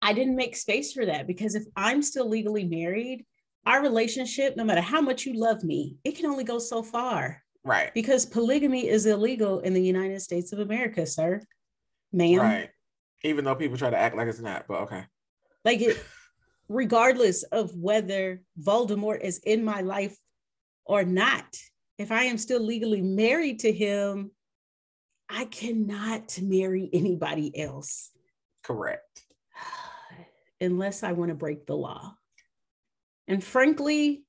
I 0.01 0.13
didn't 0.13 0.37
make 0.37 0.55
space 0.55 0.93
for 0.93 1.07
that 1.07 1.27
because 1.27 1.55
if 1.55 1.65
I'm 1.77 2.03
still 2.03 2.29
legally 2.29 2.65
married, 2.65 3.25
our 3.67 3.81
relationship, 3.81 4.57
no 4.57 4.65
matter 4.65 4.83
how 4.83 5.01
much 5.01 5.25
you 5.25 5.33
love 5.35 5.65
me, 5.65 5.97
it 6.05 6.17
can 6.17 6.27
only 6.27 6.45
go 6.45 6.59
so 6.59 6.83
far. 6.83 7.43
Right. 7.65 7.93
Because 7.95 8.27
polygamy 8.27 8.87
is 8.87 9.07
illegal 9.07 9.61
in 9.61 9.73
the 9.73 9.83
United 9.83 10.21
States 10.21 10.53
of 10.53 10.59
America, 10.59 11.07
sir. 11.07 11.41
Ma'am. 12.13 12.39
Right. 12.39 12.71
Even 13.23 13.45
though 13.45 13.55
people 13.55 13.79
try 13.79 13.89
to 13.89 13.97
act 13.97 14.17
like 14.17 14.29
it's 14.29 14.41
not, 14.41 14.67
but 14.69 14.83
okay. 14.83 15.05
Like 15.65 15.81
it, 15.81 16.05
regardless 16.69 17.43
of 17.45 17.75
whether 17.75 18.43
Voldemort 18.61 19.23
is 19.23 19.39
in 19.39 19.65
my 19.65 19.81
life 19.81 20.15
or 20.87 21.05
not, 21.05 21.47
if 21.99 22.11
I 22.11 22.25
am 22.25 22.39
still 22.39 22.61
legally 22.61 23.03
married 23.03 23.61
to 23.61 23.73
him, 23.73 24.31
I 25.29 25.47
cannot 25.47 26.39
marry 26.43 26.91
anybody 26.93 27.59
else. 27.59 28.11
Correct. 28.63 29.25
Unless 30.61 31.03
I 31.03 31.13
want 31.13 31.31
to 31.31 31.35
break 31.35 31.67
the 31.67 31.77
law. 31.77 32.15
And 33.27 33.43
frankly, 33.43 34.25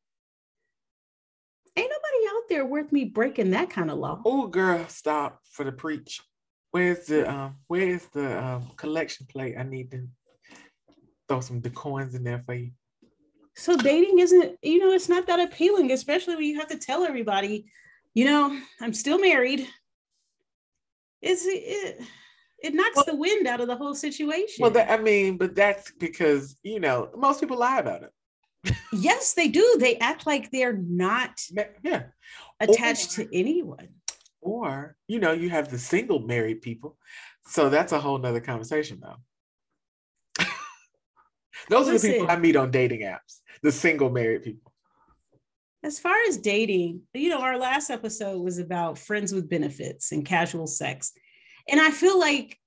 ain't 1.75 1.91
nobody 1.91 2.35
out 2.35 2.43
there 2.49 2.65
worth 2.65 2.91
me 2.91 3.05
breaking 3.05 3.51
that 3.51 3.69
kind 3.69 3.91
of 3.91 3.97
law. 3.97 4.21
Oh, 4.25 4.47
girl, 4.47 4.85
stop 4.87 5.39
for 5.51 5.65
the 5.65 5.71
preach. 5.71 6.21
Where's 6.71 7.05
the 7.05 7.29
um? 7.31 7.55
Where's 7.67 8.05
the 8.07 8.43
um 8.43 8.69
collection 8.75 9.25
plate? 9.27 9.55
I 9.57 9.63
need 9.63 9.91
to 9.91 10.07
throw 11.27 11.39
some 11.39 11.61
the 11.61 11.69
coins 11.69 12.15
in 12.15 12.23
there 12.23 12.43
for 12.45 12.53
you. 12.53 12.71
So 13.55 13.77
dating 13.77 14.19
isn't, 14.19 14.57
you 14.61 14.79
know, 14.79 14.91
it's 14.91 15.09
not 15.09 15.27
that 15.27 15.39
appealing, 15.39 15.91
especially 15.91 16.35
when 16.35 16.45
you 16.45 16.59
have 16.59 16.67
to 16.67 16.77
tell 16.77 17.05
everybody, 17.05 17.65
you 18.13 18.25
know, 18.25 18.59
I'm 18.81 18.93
still 18.93 19.19
married. 19.19 19.67
It's 21.21 21.45
it, 21.45 22.01
it 22.59 22.73
knocks 22.73 22.95
well, 22.95 23.05
the 23.05 23.15
wind 23.15 23.47
out 23.47 23.61
of 23.61 23.67
the 23.67 23.75
whole 23.75 23.95
situation. 23.95 24.61
Well, 24.61 24.71
that, 24.71 24.91
I 24.91 25.01
mean, 25.01 25.37
but 25.37 25.55
that's 25.55 25.91
because 25.91 26.57
you 26.63 26.79
know 26.79 27.09
most 27.15 27.39
people 27.39 27.57
lie 27.57 27.79
about 27.79 28.03
it 28.03 28.11
yes, 28.93 29.33
they 29.33 29.47
do. 29.47 29.77
They 29.79 29.97
act 29.97 30.25
like 30.25 30.51
they're 30.51 30.77
not 30.77 31.41
yeah 31.83 32.03
attached 32.59 33.17
or, 33.17 33.25
to 33.25 33.37
anyone. 33.37 33.89
Or, 34.41 34.95
you 35.07 35.19
know, 35.19 35.31
you 35.31 35.49
have 35.49 35.69
the 35.69 35.79
single 35.79 36.19
married 36.19 36.61
people. 36.61 36.97
So 37.47 37.69
that's 37.69 37.91
a 37.91 37.99
whole 37.99 38.17
nother 38.17 38.39
conversation 38.39 38.99
though. 39.01 39.17
Those 41.69 41.87
Listen, 41.87 42.09
are 42.09 42.13
the 42.13 42.19
people 42.19 42.31
I 42.31 42.37
meet 42.37 42.55
on 42.55 42.71
dating 42.71 43.01
apps, 43.01 43.41
the 43.61 43.71
single 43.71 44.09
married 44.09 44.43
people. 44.43 44.71
As 45.83 45.99
far 45.99 46.15
as 46.27 46.37
dating, 46.37 47.01
you 47.13 47.29
know, 47.29 47.41
our 47.41 47.57
last 47.57 47.89
episode 47.89 48.41
was 48.41 48.57
about 48.57 48.97
friends 48.97 49.33
with 49.33 49.49
benefits 49.49 50.11
and 50.11 50.25
casual 50.25 50.67
sex. 50.67 51.13
And 51.69 51.79
I 51.79 51.91
feel 51.91 52.19
like 52.19 52.57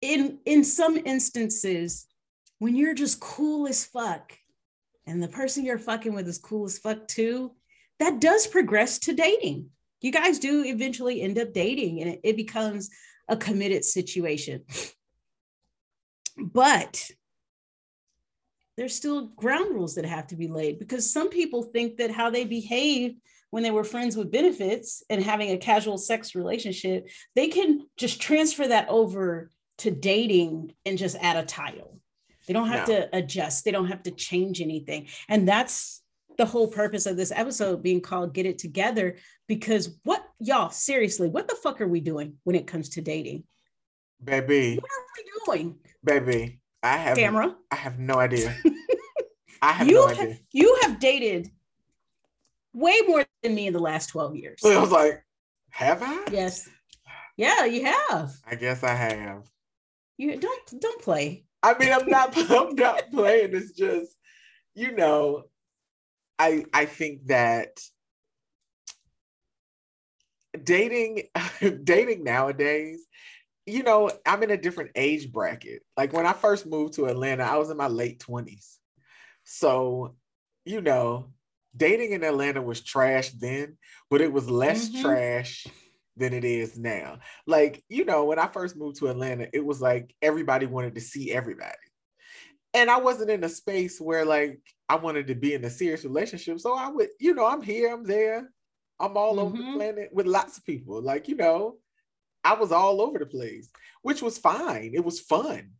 in 0.00 0.38
in 0.44 0.64
some 0.64 0.96
instances, 0.96 2.06
when 2.58 2.76
you're 2.76 2.94
just 2.94 3.20
cool 3.20 3.66
as 3.66 3.84
fuck 3.84 4.32
and 5.06 5.22
the 5.22 5.28
person 5.28 5.64
you're 5.64 5.78
fucking 5.78 6.14
with 6.14 6.28
is 6.28 6.38
cool 6.38 6.66
as 6.66 6.78
fuck 6.78 7.08
too, 7.08 7.52
that 7.98 8.20
does 8.20 8.46
progress 8.46 8.98
to 9.00 9.12
dating. 9.12 9.70
You 10.00 10.12
guys 10.12 10.38
do 10.38 10.64
eventually 10.64 11.20
end 11.20 11.38
up 11.38 11.52
dating 11.52 12.00
and 12.00 12.10
it, 12.12 12.20
it 12.22 12.36
becomes 12.36 12.90
a 13.28 13.36
committed 13.36 13.84
situation. 13.84 14.64
But 16.38 17.10
there's 18.80 18.96
still 18.96 19.26
ground 19.36 19.74
rules 19.74 19.96
that 19.96 20.06
have 20.06 20.26
to 20.26 20.36
be 20.36 20.48
laid 20.48 20.78
because 20.78 21.12
some 21.12 21.28
people 21.28 21.64
think 21.64 21.98
that 21.98 22.10
how 22.10 22.30
they 22.30 22.46
behave 22.46 23.14
when 23.50 23.62
they 23.62 23.70
were 23.70 23.84
friends 23.84 24.16
with 24.16 24.32
benefits 24.32 25.02
and 25.10 25.22
having 25.22 25.50
a 25.50 25.58
casual 25.58 25.98
sex 25.98 26.34
relationship, 26.34 27.06
they 27.36 27.48
can 27.48 27.86
just 27.98 28.22
transfer 28.22 28.66
that 28.66 28.88
over 28.88 29.50
to 29.76 29.90
dating 29.90 30.72
and 30.86 30.96
just 30.96 31.14
add 31.20 31.36
a 31.36 31.44
title. 31.44 32.00
They 32.46 32.54
don't 32.54 32.68
have 32.68 32.88
no. 32.88 33.00
to 33.00 33.16
adjust, 33.18 33.66
they 33.66 33.70
don't 33.70 33.88
have 33.88 34.02
to 34.04 34.12
change 34.12 34.62
anything. 34.62 35.08
And 35.28 35.46
that's 35.46 36.02
the 36.38 36.46
whole 36.46 36.68
purpose 36.68 37.04
of 37.04 37.18
this 37.18 37.32
episode 37.36 37.82
being 37.82 38.00
called 38.00 38.32
Get 38.32 38.46
It 38.46 38.56
Together. 38.56 39.16
Because 39.46 39.98
what, 40.04 40.24
y'all, 40.38 40.70
seriously, 40.70 41.28
what 41.28 41.48
the 41.48 41.56
fuck 41.62 41.82
are 41.82 41.88
we 41.88 42.00
doing 42.00 42.38
when 42.44 42.56
it 42.56 42.66
comes 42.66 42.88
to 42.90 43.02
dating? 43.02 43.44
Baby. 44.24 44.76
What 44.76 44.90
are 44.90 45.04
we 45.18 45.58
doing? 45.58 45.74
Baby, 46.02 46.60
I 46.82 46.96
have 46.96 47.16
camera. 47.16 47.54
I 47.70 47.76
have 47.76 47.98
no 47.98 48.14
idea. 48.14 48.56
I 49.62 49.72
have 49.72 49.88
you 49.88 49.94
no 49.94 50.08
idea. 50.08 50.28
Have, 50.28 50.40
you 50.52 50.78
have 50.82 50.98
dated 50.98 51.50
way 52.72 53.00
more 53.06 53.26
than 53.42 53.54
me 53.54 53.66
in 53.66 53.72
the 53.72 53.80
last 53.80 54.08
12 54.08 54.36
years. 54.36 54.60
I 54.64 54.78
was 54.78 54.90
like, 54.90 55.22
have 55.70 56.02
I? 56.02 56.24
Yes. 56.30 56.68
Yeah, 57.36 57.64
you 57.64 57.84
have. 57.84 58.32
I 58.46 58.54
guess 58.54 58.82
I 58.82 58.94
have. 58.94 59.44
You 60.16 60.36
don't 60.36 60.80
don't 60.80 61.00
play. 61.00 61.44
I 61.62 61.76
mean, 61.78 61.92
I'm 61.92 62.06
not 62.08 62.36
I'm 62.50 62.74
not 62.74 63.10
playing. 63.10 63.54
It's 63.54 63.72
just, 63.72 64.14
you 64.74 64.92
know, 64.92 65.44
I 66.38 66.64
I 66.74 66.84
think 66.84 67.26
that 67.26 67.80
dating 70.62 71.28
dating 71.84 72.24
nowadays 72.24 73.06
you 73.70 73.82
know 73.82 74.10
i'm 74.26 74.42
in 74.42 74.50
a 74.50 74.56
different 74.56 74.90
age 74.94 75.30
bracket 75.32 75.82
like 75.96 76.12
when 76.12 76.26
i 76.26 76.32
first 76.32 76.66
moved 76.66 76.94
to 76.94 77.06
atlanta 77.06 77.42
i 77.42 77.56
was 77.56 77.70
in 77.70 77.76
my 77.76 77.88
late 77.88 78.18
20s 78.20 78.76
so 79.44 80.14
you 80.64 80.80
know 80.80 81.30
dating 81.76 82.12
in 82.12 82.24
atlanta 82.24 82.60
was 82.60 82.80
trash 82.80 83.30
then 83.30 83.76
but 84.10 84.20
it 84.20 84.32
was 84.32 84.50
less 84.50 84.88
mm-hmm. 84.88 85.02
trash 85.02 85.66
than 86.20 86.34
it 86.34 86.44
is 86.44 86.78
now. 86.78 87.18
Like, 87.46 87.82
you 87.88 88.04
know, 88.04 88.24
when 88.24 88.38
I 88.38 88.46
first 88.46 88.76
moved 88.76 88.98
to 88.98 89.08
Atlanta, 89.08 89.48
it 89.52 89.64
was 89.64 89.80
like 89.80 90.14
everybody 90.22 90.66
wanted 90.66 90.94
to 90.94 91.00
see 91.00 91.32
everybody. 91.32 91.74
And 92.74 92.88
I 92.88 92.98
wasn't 92.98 93.30
in 93.30 93.42
a 93.42 93.48
space 93.48 94.00
where 94.00 94.24
like 94.24 94.60
I 94.88 94.94
wanted 94.96 95.26
to 95.28 95.34
be 95.34 95.54
in 95.54 95.64
a 95.64 95.70
serious 95.70 96.04
relationship. 96.04 96.60
So 96.60 96.76
I 96.76 96.88
would, 96.88 97.08
you 97.18 97.34
know, 97.34 97.46
I'm 97.46 97.62
here, 97.62 97.92
I'm 97.92 98.04
there, 98.04 98.50
I'm 99.00 99.16
all 99.16 99.32
mm-hmm. 99.32 99.40
over 99.40 99.56
the 99.56 99.62
mm-hmm. 99.62 99.74
planet 99.74 100.10
with 100.12 100.26
lots 100.26 100.58
of 100.58 100.64
people. 100.64 101.02
Like, 101.02 101.26
you 101.26 101.36
know, 101.36 101.78
I 102.44 102.54
was 102.54 102.72
all 102.72 103.00
over 103.00 103.18
the 103.18 103.26
place, 103.26 103.70
which 104.02 104.22
was 104.22 104.38
fine. 104.38 104.92
It 104.94 105.04
was 105.04 105.20
fun. 105.20 105.72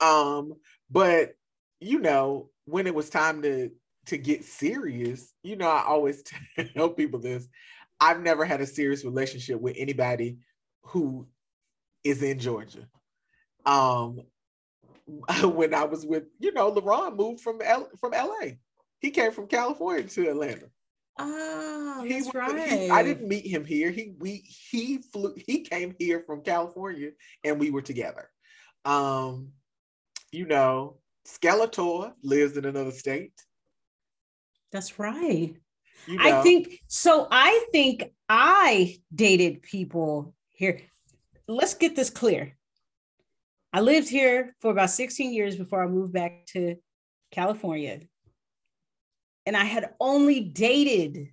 Um, 0.00 0.54
but 0.90 1.34
you 1.80 1.98
know, 1.98 2.50
when 2.64 2.86
it 2.86 2.94
was 2.94 3.10
time 3.10 3.42
to 3.42 3.70
to 4.06 4.18
get 4.18 4.44
serious, 4.44 5.32
you 5.42 5.56
know, 5.56 5.68
I 5.68 5.84
always 5.84 6.22
tell 6.74 6.90
people 6.90 7.20
this. 7.20 7.48
I've 8.00 8.20
never 8.20 8.44
had 8.44 8.60
a 8.60 8.66
serious 8.66 9.04
relationship 9.04 9.60
with 9.60 9.76
anybody 9.78 10.38
who 10.82 11.26
is 12.02 12.22
in 12.22 12.38
Georgia. 12.38 12.86
Um, 13.64 14.20
when 15.42 15.74
I 15.74 15.84
was 15.84 16.04
with, 16.04 16.24
you 16.38 16.52
know, 16.52 16.72
LeBron 16.72 17.16
moved 17.16 17.40
from 17.40 17.60
L- 17.62 17.90
from 17.98 18.12
LA. 18.12 18.52
He 19.00 19.10
came 19.10 19.32
from 19.32 19.48
California 19.48 20.04
to 20.04 20.30
Atlanta. 20.30 20.66
Oh, 21.18 22.02
He 22.04 22.12
that's 22.14 22.26
was- 22.26 22.34
right. 22.34 22.70
he- 22.70 22.90
I 22.90 23.02
didn't 23.02 23.28
meet 23.28 23.46
him 23.46 23.64
here. 23.64 23.90
He 23.90 24.14
we 24.18 24.38
he 24.70 24.98
flew. 24.98 25.34
He 25.46 25.60
came 25.60 25.94
here 25.98 26.22
from 26.26 26.42
California, 26.42 27.10
and 27.44 27.58
we 27.60 27.70
were 27.70 27.82
together. 27.82 28.30
Um, 28.84 29.52
you 30.32 30.46
know, 30.46 30.98
Skeletor 31.26 32.12
lives 32.22 32.56
in 32.56 32.64
another 32.64 32.90
state. 32.90 33.32
That's 34.72 34.98
right. 34.98 35.54
You 36.06 36.16
know. 36.16 36.38
I 36.40 36.42
think 36.42 36.80
so. 36.88 37.28
I 37.30 37.64
think 37.70 38.12
I 38.28 38.96
dated 39.14 39.62
people 39.62 40.34
here. 40.48 40.80
Let's 41.46 41.74
get 41.74 41.94
this 41.94 42.10
clear. 42.10 42.56
I 43.72 43.80
lived 43.80 44.08
here 44.08 44.54
for 44.60 44.70
about 44.70 44.90
16 44.90 45.32
years 45.32 45.56
before 45.56 45.82
I 45.82 45.86
moved 45.86 46.12
back 46.12 46.46
to 46.48 46.76
California. 47.30 48.00
And 49.46 49.56
I 49.56 49.64
had 49.64 49.90
only 50.00 50.40
dated, 50.40 51.28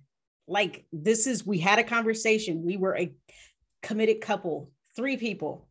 like, 0.46 0.84
this 0.92 1.26
is, 1.26 1.46
we 1.46 1.58
had 1.58 1.78
a 1.78 1.84
conversation. 1.84 2.64
We 2.64 2.76
were 2.76 2.96
a 2.96 3.12
committed 3.82 4.20
couple, 4.20 4.70
three 4.94 5.16
people. 5.16 5.68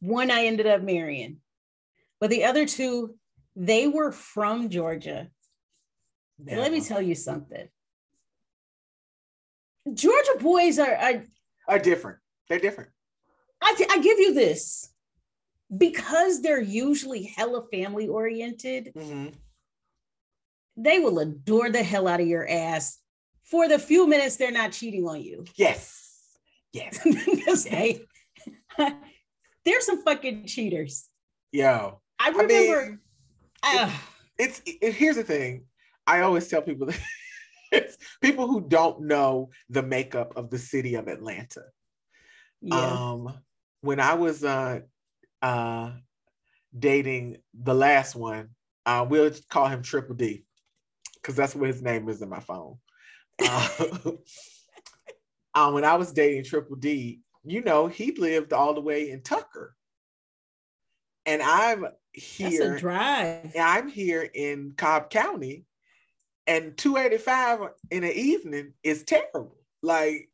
One 0.00 0.30
I 0.30 0.46
ended 0.46 0.66
up 0.66 0.82
marrying, 0.82 1.38
but 2.20 2.30
the 2.30 2.44
other 2.44 2.66
two, 2.66 3.16
they 3.56 3.88
were 3.88 4.12
from 4.12 4.68
Georgia. 4.68 5.28
And 6.46 6.60
let 6.60 6.70
me 6.70 6.80
tell 6.82 7.00
you 7.00 7.14
something. 7.14 7.68
Georgia 9.94 10.36
boys 10.40 10.78
are, 10.78 10.94
are 10.94 11.24
are 11.68 11.78
different. 11.78 12.18
They're 12.48 12.58
different. 12.58 12.90
I, 13.62 13.74
I 13.90 13.98
give 13.98 14.18
you 14.18 14.34
this 14.34 14.90
because 15.76 16.42
they're 16.42 16.60
usually 16.60 17.22
hella 17.36 17.64
family 17.72 18.06
oriented, 18.08 18.92
Mhm. 18.94 19.32
They 20.76 20.98
will 20.98 21.18
adore 21.18 21.70
the 21.70 21.82
hell 21.82 22.06
out 22.06 22.20
of 22.20 22.26
your 22.26 22.48
ass 22.48 22.98
for 23.44 23.68
the 23.68 23.78
few 23.78 24.06
minutes 24.06 24.36
they're 24.36 24.50
not 24.50 24.72
cheating 24.72 25.06
on 25.08 25.22
you. 25.22 25.44
Yes. 25.56 26.10
Yes. 26.72 26.98
because 27.02 27.64
they, 27.70 28.00
they're 29.64 29.80
some 29.80 30.02
fucking 30.02 30.46
cheaters. 30.46 31.08
Yo. 31.52 32.00
I 32.18 32.30
mean, 32.30 32.48
remember. 32.48 33.00
ah, 33.62 34.08
it's 34.38 34.62
it, 34.66 34.94
here's 34.94 35.16
the 35.16 35.22
thing. 35.22 35.64
I 36.06 36.20
always 36.20 36.48
tell 36.48 36.62
people 36.62 36.86
that 36.86 36.98
it's 37.72 37.96
people 38.22 38.46
who 38.46 38.60
don't 38.60 39.02
know 39.02 39.50
the 39.68 39.82
makeup 39.82 40.36
of 40.36 40.50
the 40.50 40.58
city 40.58 40.94
of 40.94 41.08
Atlanta. 41.08 41.62
yeah. 42.62 42.76
Um, 42.76 43.38
when 43.82 44.00
I 44.00 44.14
was 44.14 44.42
uh 44.44 44.80
uh 45.42 45.92
dating 46.76 47.38
the 47.54 47.74
last 47.74 48.14
one, 48.14 48.50
uh, 48.86 49.06
we'll 49.08 49.30
call 49.50 49.68
him 49.68 49.82
Triple 49.82 50.14
D 50.14 50.46
because 51.26 51.36
that's 51.36 51.56
what 51.56 51.66
his 51.66 51.82
name 51.82 52.08
is 52.08 52.22
in 52.22 52.28
my 52.28 52.40
phone. 52.40 52.76
Uh, 55.54 55.70
when 55.70 55.86
I 55.86 55.94
was 55.94 56.12
dating 56.12 56.44
Triple 56.44 56.76
D, 56.76 57.22
you 57.42 57.62
know, 57.62 57.86
he 57.86 58.12
lived 58.12 58.52
all 58.52 58.74
the 58.74 58.80
way 58.82 59.10
in 59.10 59.22
Tucker, 59.22 59.74
and 61.24 61.40
I'm 61.40 61.86
here. 62.12 62.58
that's 62.58 62.76
a 62.76 62.78
drive. 62.78 63.56
I'm 63.58 63.88
here 63.88 64.28
in 64.34 64.74
Cobb 64.76 65.08
County, 65.08 65.64
and 66.46 66.76
285 66.76 67.70
in 67.90 68.02
the 68.02 68.14
evening 68.14 68.74
is 68.82 69.02
terrible. 69.04 69.56
Like, 69.82 70.28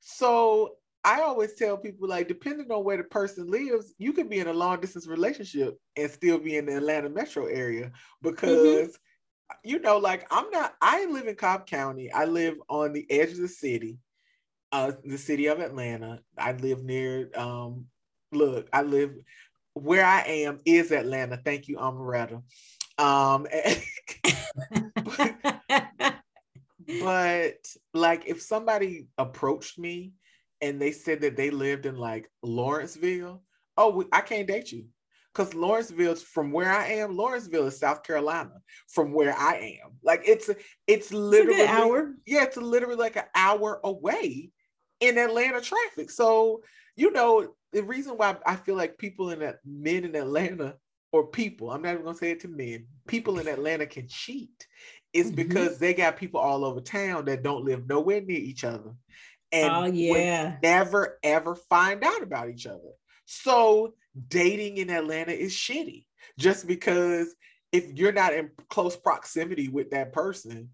so 0.00 0.74
I 1.04 1.22
always 1.22 1.54
tell 1.54 1.78
people, 1.78 2.06
like, 2.06 2.28
depending 2.28 2.70
on 2.70 2.84
where 2.84 2.98
the 2.98 3.04
person 3.04 3.50
lives, 3.50 3.94
you 3.96 4.12
could 4.12 4.28
be 4.28 4.40
in 4.40 4.48
a 4.48 4.52
long 4.52 4.78
distance 4.78 5.06
relationship 5.06 5.78
and 5.96 6.10
still 6.10 6.38
be 6.38 6.58
in 6.58 6.66
the 6.66 6.76
Atlanta 6.76 7.08
metro 7.08 7.46
area 7.46 7.92
because, 8.20 8.98
you 9.62 9.80
know, 9.80 9.98
like, 9.98 10.26
I'm 10.30 10.50
not, 10.50 10.74
I 10.80 11.06
live 11.06 11.26
in 11.26 11.36
Cobb 11.36 11.66
County. 11.66 12.12
I 12.12 12.24
live 12.24 12.54
on 12.68 12.92
the 12.92 13.06
edge 13.10 13.32
of 13.32 13.38
the 13.38 13.48
city, 13.48 13.98
uh, 14.72 14.92
the 15.04 15.18
city 15.18 15.46
of 15.46 15.60
Atlanta. 15.60 16.20
I 16.38 16.52
live 16.52 16.84
near, 16.84 17.30
um, 17.36 17.86
look, 18.32 18.68
I 18.72 18.82
live 18.82 19.12
where 19.74 20.04
I 20.04 20.22
am 20.22 20.60
is 20.64 20.92
Atlanta. 20.92 21.38
Thank 21.44 21.68
you, 21.68 21.76
Marietta. 21.76 22.42
Um, 22.96 23.46
but 27.00 27.56
like 27.92 28.24
if 28.26 28.40
somebody 28.40 29.06
approached 29.18 29.78
me 29.78 30.12
and 30.60 30.80
they 30.80 30.92
said 30.92 31.20
that 31.22 31.36
they 31.36 31.50
lived 31.50 31.86
in 31.86 31.96
like 31.96 32.30
Lawrenceville, 32.42 33.42
oh, 33.76 34.04
I 34.12 34.20
can't 34.20 34.46
date 34.46 34.72
you. 34.72 34.86
Because 35.34 35.52
Lawrenceville's 35.54 36.22
from 36.22 36.52
where 36.52 36.70
I 36.70 36.86
am, 36.86 37.16
Lawrenceville 37.16 37.66
is 37.66 37.78
South 37.78 38.04
Carolina 38.04 38.52
from 38.88 39.12
where 39.12 39.34
I 39.36 39.78
am. 39.82 39.92
Like 40.02 40.22
it's 40.26 40.48
it's 40.48 40.58
It's 40.86 41.10
a 41.12 41.16
literally 41.16 41.58
good 41.58 41.68
hour. 41.68 42.14
yeah, 42.24 42.44
it's 42.44 42.56
literally 42.56 42.94
like 42.96 43.16
an 43.16 43.24
hour 43.34 43.80
away 43.82 44.50
in 45.00 45.18
Atlanta 45.18 45.60
traffic. 45.60 46.10
So, 46.10 46.62
you 46.96 47.10
know, 47.10 47.54
the 47.72 47.82
reason 47.82 48.16
why 48.16 48.36
I 48.46 48.54
feel 48.54 48.76
like 48.76 48.96
people 48.96 49.30
in 49.30 49.40
that 49.40 49.56
men 49.64 50.04
in 50.04 50.14
Atlanta 50.14 50.76
or 51.12 51.26
people, 51.26 51.70
I'm 51.72 51.82
not 51.82 51.94
even 51.94 52.04
gonna 52.04 52.16
say 52.16 52.30
it 52.30 52.40
to 52.40 52.48
men, 52.48 52.86
people 53.08 53.40
in 53.40 53.48
Atlanta 53.48 53.86
can 53.86 54.06
cheat 54.08 54.66
is 55.12 55.32
Mhm. 55.32 55.36
because 55.36 55.78
they 55.78 55.94
got 55.94 56.16
people 56.16 56.38
all 56.40 56.64
over 56.64 56.80
town 56.80 57.24
that 57.24 57.42
don't 57.42 57.64
live 57.64 57.88
nowhere 57.88 58.20
near 58.20 58.38
each 58.38 58.62
other 58.62 58.94
and 59.50 59.72
Oh, 59.72 59.84
yeah. 59.86 60.58
never 60.62 61.18
ever 61.24 61.56
find 61.56 62.04
out 62.04 62.22
about 62.22 62.50
each 62.50 62.66
other. 62.66 62.92
So 63.26 63.94
dating 64.28 64.76
in 64.76 64.90
Atlanta 64.90 65.32
is 65.32 65.52
shitty 65.52 66.06
just 66.38 66.66
because 66.66 67.34
if 67.72 67.92
you're 67.94 68.12
not 68.12 68.32
in 68.32 68.50
close 68.70 68.96
proximity 68.96 69.68
with 69.68 69.90
that 69.90 70.12
person, 70.12 70.70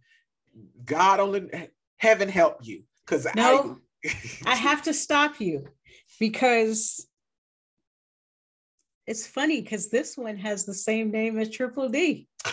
God 0.84 1.20
only 1.20 1.48
heaven 1.96 2.28
help 2.28 2.58
you. 2.62 2.82
Because 3.04 3.26
No, 3.34 3.78
I, 4.04 4.16
I 4.46 4.54
have 4.54 4.82
to 4.82 4.94
stop 4.94 5.40
you 5.40 5.66
because 6.18 7.06
it's 9.06 9.26
funny 9.26 9.60
because 9.60 9.90
this 9.90 10.16
one 10.16 10.36
has 10.36 10.64
the 10.64 10.74
same 10.74 11.10
name 11.10 11.38
as 11.38 11.50
Triple 11.50 11.88
D. 11.88 12.28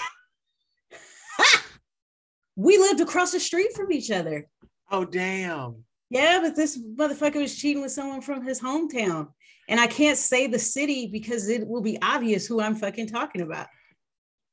we 2.56 2.78
lived 2.78 3.02
across 3.02 3.32
the 3.32 3.40
street 3.40 3.74
from 3.74 3.92
each 3.92 4.12
other. 4.12 4.48
oh 4.90 5.06
damn. 5.06 5.84
Yeah, 6.10 6.40
but 6.42 6.56
this 6.56 6.82
motherfucker 6.82 7.42
was 7.42 7.58
cheating 7.58 7.82
with 7.82 7.92
someone 7.92 8.22
from 8.22 8.46
his 8.46 8.62
hometown. 8.62 9.28
And 9.68 9.80
I 9.80 9.88
can't 9.88 10.18
say 10.18 10.48
the 10.48 10.60
city 10.60 11.08
because 11.08 11.50
it 11.50 11.68
will 11.68 11.82
be 11.82 11.98
obvious 12.02 12.48
who 12.48 12.62
I'm 12.62 12.76
fucking 12.76 13.08
talking 13.08 13.42
about. 13.42 13.68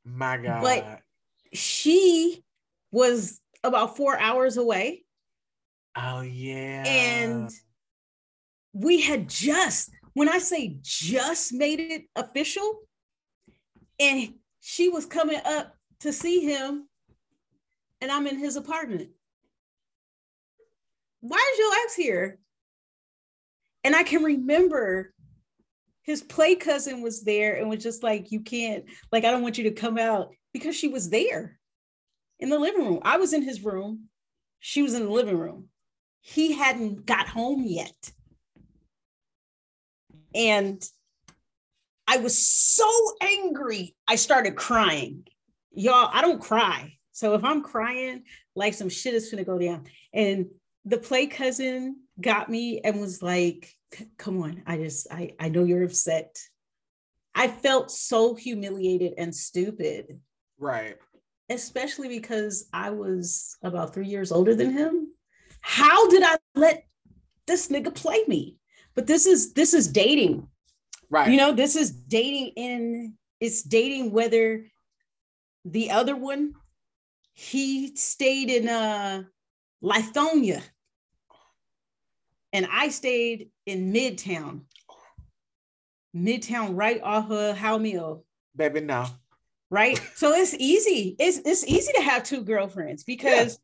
My 0.05 0.37
God. 0.37 0.63
But- 0.63 1.01
She 1.53 2.43
was 2.91 3.41
about 3.63 3.97
four 3.97 4.19
hours 4.19 4.57
away. 4.57 5.05
oh 5.97 6.21
yeah. 6.23 6.83
and 6.87 7.51
we 8.73 9.01
had 9.01 9.29
just 9.29 9.91
when 10.15 10.29
i 10.29 10.39
say 10.39 10.77
just 10.83 11.53
made 11.53 11.79
it 11.79 12.03
official 12.17 12.81
and 14.01 14.35
she 14.61 14.89
was 14.89 15.07
coming 15.07 15.41
up 15.45 15.77
to 16.01 16.13
see 16.13 16.41
him 16.41 16.89
and 18.01 18.11
i'm 18.11 18.27
in 18.27 18.37
his 18.39 18.57
apartment 18.57 19.09
why 21.21 21.39
is 21.53 21.59
your 21.59 21.73
ex 21.85 21.95
here 21.95 22.39
and 23.85 23.95
i 23.95 24.03
can 24.03 24.23
remember 24.23 25.13
his 26.03 26.23
play 26.23 26.55
cousin 26.55 27.03
was 27.03 27.23
there 27.23 27.57
and 27.57 27.71
was 27.71 27.83
just 27.83 28.03
like 28.03 28.33
you 28.33 28.41
can't 28.41 28.85
like 29.13 29.25
i 29.25 29.31
don't 29.31 29.43
want 29.43 29.59
you 29.59 29.65
to 29.65 29.71
come 29.71 29.99
out 29.99 30.31
because 30.53 30.75
she 30.75 30.89
was 30.89 31.11
there 31.11 31.59
in 32.41 32.49
the 32.49 32.59
living 32.59 32.85
room 32.85 33.01
i 33.03 33.17
was 33.17 33.33
in 33.33 33.43
his 33.43 33.65
room 33.65 34.09
she 34.61 34.83
was 34.83 34.95
in 34.95 35.05
the 35.05 35.11
living 35.11 35.39
room 35.39 35.69
he 36.27 36.53
hadn't 36.53 37.05
got 37.05 37.29
home 37.29 37.65
yet. 37.67 38.11
And 40.35 40.83
I 42.09 42.17
was 42.17 42.37
so 42.37 42.91
angry, 43.21 43.95
I 44.09 44.17
started 44.17 44.57
crying. 44.57 45.25
Y'all, 45.75 46.09
I 46.11 46.23
don't 46.23 46.41
cry. 46.41 46.97
So 47.13 47.35
if 47.35 47.45
I'm 47.45 47.63
crying, 47.63 48.23
like 48.57 48.73
some 48.73 48.89
shit 48.89 49.13
is 49.13 49.31
gonna 49.31 49.45
go 49.45 49.59
down. 49.59 49.85
And 50.15 50.47
the 50.87 50.97
play 50.97 51.27
cousin 51.27 52.04
got 52.21 52.49
me 52.49 52.81
and 52.81 53.01
was 53.01 53.23
like, 53.23 53.73
come 54.19 54.43
on, 54.43 54.63
I 54.67 54.77
just, 54.77 55.07
I, 55.11 55.35
I 55.39 55.49
know 55.49 55.65
you're 55.65 55.85
upset. 55.85 56.37
I 57.35 57.49
felt 57.49 57.91
so 57.91 58.35
humiliated 58.35 59.15
and 59.19 59.35
stupid, 59.35 60.21
right. 60.59 60.97
especially 61.51 62.09
because 62.09 62.69
I 62.73 62.91
was 62.91 63.57
about 63.63 63.93
three 63.93 64.07
years 64.07 64.31
older 64.31 64.55
than 64.55 64.73
him. 64.73 65.09
How 65.61 66.09
did 66.09 66.23
I 66.23 66.37
let 66.55 66.87
this 67.47 67.69
nigga 67.69 67.93
play 67.93 68.23
me? 68.29 68.57
But 68.95 69.07
this 69.07 69.27
is 69.27 69.53
this 69.55 69.75
is 69.75 69.89
dating. 69.89 70.47
Right. 71.11 71.31
You 71.31 71.37
know, 71.37 71.53
this 71.53 71.75
is 71.75 71.91
dating 71.91 72.53
in 72.57 73.15
it's 73.41 73.63
dating 73.63 74.13
whether 74.13 74.67
the 75.65 75.91
other 75.91 76.15
one 76.15 76.55
he 77.33 77.97
stayed 77.97 78.51
in 78.51 78.69
uh 78.69 79.25
Lithonia 79.83 80.63
and 82.55 82.69
I 82.71 82.89
stayed 82.89 83.51
in 83.67 83.93
Midtown. 83.93 84.63
Midtown 86.17 86.71
right 86.75 87.03
off 87.03 87.31
of 87.31 87.57
Howell 87.57 87.81
Mill, 87.81 88.25
Baby, 88.57 88.81
no. 88.81 89.07
right? 89.69 90.01
so 90.15 90.33
it's 90.33 90.55
easy. 90.55 91.17
It's 91.19 91.39
it's 91.45 91.67
easy 91.67 91.93
to 91.97 92.03
have 92.03 92.23
two 92.23 92.45
girlfriends 92.45 93.03
because 93.03 93.59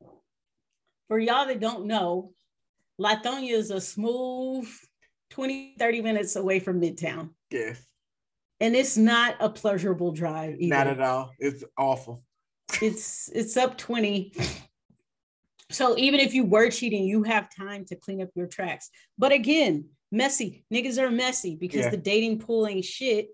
yeah. 0.00 0.08
for 1.06 1.18
y'all 1.20 1.46
that 1.46 1.60
don't 1.60 1.86
know, 1.86 2.32
Lithonia 3.00 3.52
is 3.52 3.70
a 3.70 3.80
smooth 3.80 4.68
20, 5.30 5.76
30 5.78 6.02
minutes 6.02 6.34
away 6.34 6.58
from 6.58 6.80
Midtown. 6.80 7.30
Yes. 7.52 7.80
And 8.58 8.74
it's 8.74 8.96
not 8.96 9.36
a 9.38 9.48
pleasurable 9.48 10.10
drive 10.10 10.56
either. 10.58 10.74
Not 10.74 10.86
at 10.88 11.00
all. 11.00 11.30
It's 11.38 11.62
awful. 11.78 12.24
It's 12.82 13.30
it's 13.32 13.56
up 13.56 13.78
20. 13.78 14.32
So 15.70 15.96
even 15.96 16.20
if 16.20 16.34
you 16.34 16.44
were 16.44 16.68
cheating, 16.70 17.04
you 17.04 17.22
have 17.22 17.48
time 17.54 17.84
to 17.86 17.96
clean 17.96 18.20
up 18.20 18.28
your 18.34 18.46
tracks. 18.46 18.90
But 19.16 19.32
again, 19.32 19.86
messy. 20.10 20.64
Niggas 20.72 20.98
are 20.98 21.10
messy 21.10 21.54
because 21.54 21.84
yeah. 21.84 21.90
the 21.90 21.96
dating 21.96 22.40
pool 22.40 22.66
ain't 22.66 22.84
shit. 22.84 23.28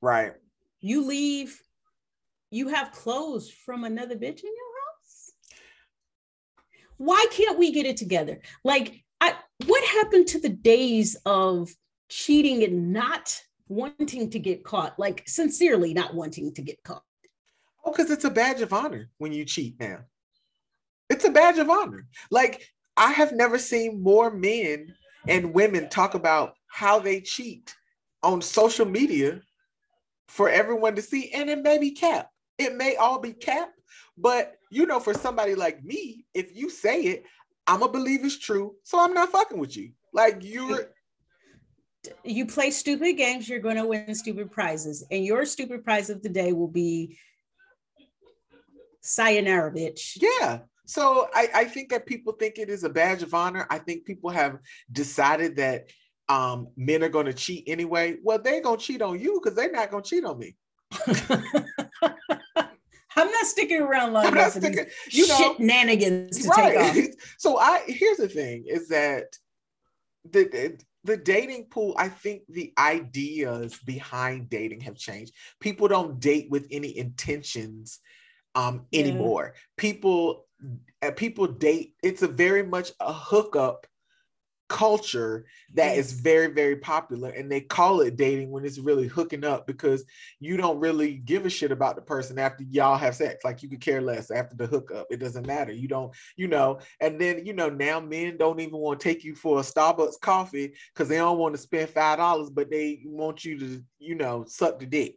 Right. 0.00 0.32
You 0.80 1.06
leave, 1.06 1.60
you 2.50 2.68
have 2.68 2.92
clothes 2.92 3.50
from 3.50 3.84
another 3.84 4.16
bitch 4.16 4.42
in 4.42 4.50
your 4.50 4.72
house. 4.86 5.32
Why 6.96 7.26
can't 7.30 7.58
we 7.58 7.72
get 7.72 7.86
it 7.86 7.98
together? 7.98 8.40
Like, 8.64 9.04
I 9.20 9.34
what 9.66 9.84
happened 9.84 10.28
to 10.28 10.40
the 10.40 10.48
days 10.48 11.16
of 11.26 11.70
cheating 12.08 12.64
and 12.64 12.92
not 12.92 13.38
wanting 13.68 14.30
to 14.30 14.38
get 14.38 14.64
caught? 14.64 14.98
Like 14.98 15.22
sincerely 15.28 15.94
not 15.94 16.14
wanting 16.14 16.54
to 16.54 16.62
get 16.62 16.82
caught. 16.82 17.04
Oh, 17.84 17.92
because 17.92 18.10
it's 18.10 18.24
a 18.24 18.30
badge 18.30 18.60
of 18.60 18.72
honor 18.72 19.10
when 19.18 19.32
you 19.32 19.44
cheat 19.44 19.78
now. 19.78 20.00
It's 21.12 21.24
a 21.24 21.30
badge 21.30 21.58
of 21.58 21.70
honor. 21.70 22.06
Like 22.30 22.66
I 22.96 23.12
have 23.12 23.32
never 23.32 23.58
seen 23.58 24.02
more 24.02 24.30
men 24.30 24.94
and 25.28 25.54
women 25.54 25.88
talk 25.88 26.14
about 26.14 26.54
how 26.68 26.98
they 26.98 27.20
cheat 27.20 27.74
on 28.22 28.40
social 28.40 28.86
media 28.86 29.40
for 30.28 30.48
everyone 30.48 30.94
to 30.96 31.02
see. 31.02 31.30
And 31.32 31.50
it 31.50 31.62
may 31.62 31.78
be 31.78 31.90
cap. 31.90 32.30
It 32.58 32.74
may 32.74 32.96
all 32.96 33.18
be 33.18 33.32
cap. 33.32 33.72
But 34.16 34.56
you 34.70 34.86
know, 34.86 35.00
for 35.00 35.12
somebody 35.12 35.54
like 35.54 35.84
me, 35.84 36.24
if 36.32 36.56
you 36.56 36.70
say 36.70 37.02
it, 37.02 37.24
I'm 37.66 37.80
gonna 37.80 37.92
believe 37.92 38.24
it's 38.24 38.38
true. 38.38 38.74
So 38.82 38.98
I'm 38.98 39.12
not 39.12 39.30
fucking 39.30 39.58
with 39.58 39.76
you. 39.76 39.92
Like 40.14 40.38
you're 40.40 40.88
you 42.24 42.46
play 42.46 42.70
stupid 42.70 43.16
games, 43.16 43.48
you're 43.48 43.60
going 43.60 43.76
to 43.76 43.86
win 43.86 44.14
stupid 44.14 44.50
prizes. 44.50 45.04
And 45.10 45.24
your 45.24 45.44
stupid 45.46 45.84
prize 45.84 46.10
of 46.10 46.22
the 46.22 46.28
day 46.28 46.52
will 46.52 46.68
be 46.68 47.16
sayonara, 49.02 49.72
bitch. 49.72 50.18
Yeah. 50.20 50.60
So 50.92 51.28
I, 51.32 51.48
I 51.54 51.64
think 51.64 51.88
that 51.88 52.04
people 52.04 52.34
think 52.34 52.58
it 52.58 52.68
is 52.68 52.84
a 52.84 52.90
badge 52.90 53.22
of 53.22 53.32
honor. 53.32 53.66
I 53.70 53.78
think 53.78 54.04
people 54.04 54.28
have 54.28 54.58
decided 54.92 55.56
that 55.56 55.88
um, 56.28 56.68
men 56.76 57.02
are 57.02 57.08
going 57.08 57.24
to 57.24 57.32
cheat 57.32 57.64
anyway. 57.66 58.18
Well, 58.22 58.38
they're 58.38 58.60
going 58.60 58.78
to 58.78 58.84
cheat 58.84 59.00
on 59.00 59.18
you 59.18 59.40
because 59.42 59.56
they're 59.56 59.72
not 59.72 59.90
going 59.90 60.02
to 60.02 60.10
cheat 60.10 60.24
on 60.24 60.38
me. 60.38 60.54
I'm 63.16 63.30
not 63.30 63.46
sticking 63.46 63.80
around 63.80 64.12
long 64.12 64.26
enough 64.26 64.52
for 64.52 64.70
you 65.10 65.28
know, 65.28 65.54
shenanigans 65.56 66.42
to 66.42 66.48
right. 66.48 66.92
take 66.92 67.06
off. 67.06 67.14
So 67.38 67.56
I 67.58 67.82
here's 67.86 68.18
the 68.18 68.28
thing: 68.28 68.64
is 68.66 68.88
that 68.88 69.36
the 70.30 70.78
the 71.04 71.16
dating 71.16 71.66
pool. 71.70 71.94
I 71.98 72.08
think 72.08 72.42
the 72.50 72.74
ideas 72.78 73.78
behind 73.84 74.50
dating 74.50 74.82
have 74.82 74.96
changed. 74.96 75.32
People 75.58 75.88
don't 75.88 76.20
date 76.20 76.48
with 76.50 76.66
any 76.70 76.96
intentions 76.96 78.00
um, 78.54 78.86
anymore. 78.92 79.52
Yeah. 79.54 79.60
People 79.76 80.46
Uh, 81.00 81.10
people 81.12 81.46
date. 81.46 81.94
It's 82.02 82.22
a 82.22 82.28
very 82.28 82.62
much 82.62 82.92
a 83.00 83.12
hookup 83.12 83.86
culture 84.72 85.44
that 85.74 85.98
is 85.98 86.12
very 86.12 86.46
very 86.46 86.76
popular 86.76 87.28
and 87.28 87.52
they 87.52 87.60
call 87.60 88.00
it 88.00 88.16
dating 88.16 88.50
when 88.50 88.64
it's 88.64 88.78
really 88.78 89.06
hooking 89.06 89.44
up 89.44 89.66
because 89.66 90.02
you 90.40 90.56
don't 90.56 90.80
really 90.80 91.16
give 91.16 91.44
a 91.44 91.50
shit 91.50 91.70
about 91.70 91.94
the 91.94 92.00
person 92.00 92.38
after 92.38 92.64
y'all 92.70 92.96
have 92.96 93.14
sex. 93.14 93.44
Like 93.44 93.62
you 93.62 93.68
could 93.68 93.82
care 93.82 94.00
less 94.00 94.30
after 94.30 94.56
the 94.56 94.66
hookup. 94.66 95.08
It 95.10 95.18
doesn't 95.18 95.46
matter. 95.46 95.72
You 95.72 95.88
don't 95.88 96.14
you 96.36 96.48
know 96.48 96.78
and 97.02 97.20
then 97.20 97.44
you 97.44 97.52
know 97.52 97.68
now 97.68 98.00
men 98.00 98.38
don't 98.38 98.60
even 98.60 98.78
want 98.78 98.98
to 98.98 99.04
take 99.04 99.24
you 99.24 99.34
for 99.34 99.58
a 99.58 99.62
starbucks 99.62 100.18
coffee 100.22 100.72
because 100.94 101.06
they 101.06 101.18
don't 101.18 101.38
want 101.38 101.54
to 101.54 101.60
spend 101.60 101.90
five 101.90 102.16
dollars 102.16 102.48
but 102.48 102.70
they 102.70 103.02
want 103.04 103.44
you 103.44 103.58
to 103.58 103.84
you 103.98 104.14
know 104.14 104.46
suck 104.48 104.78
the 104.78 104.86
dick 104.86 105.16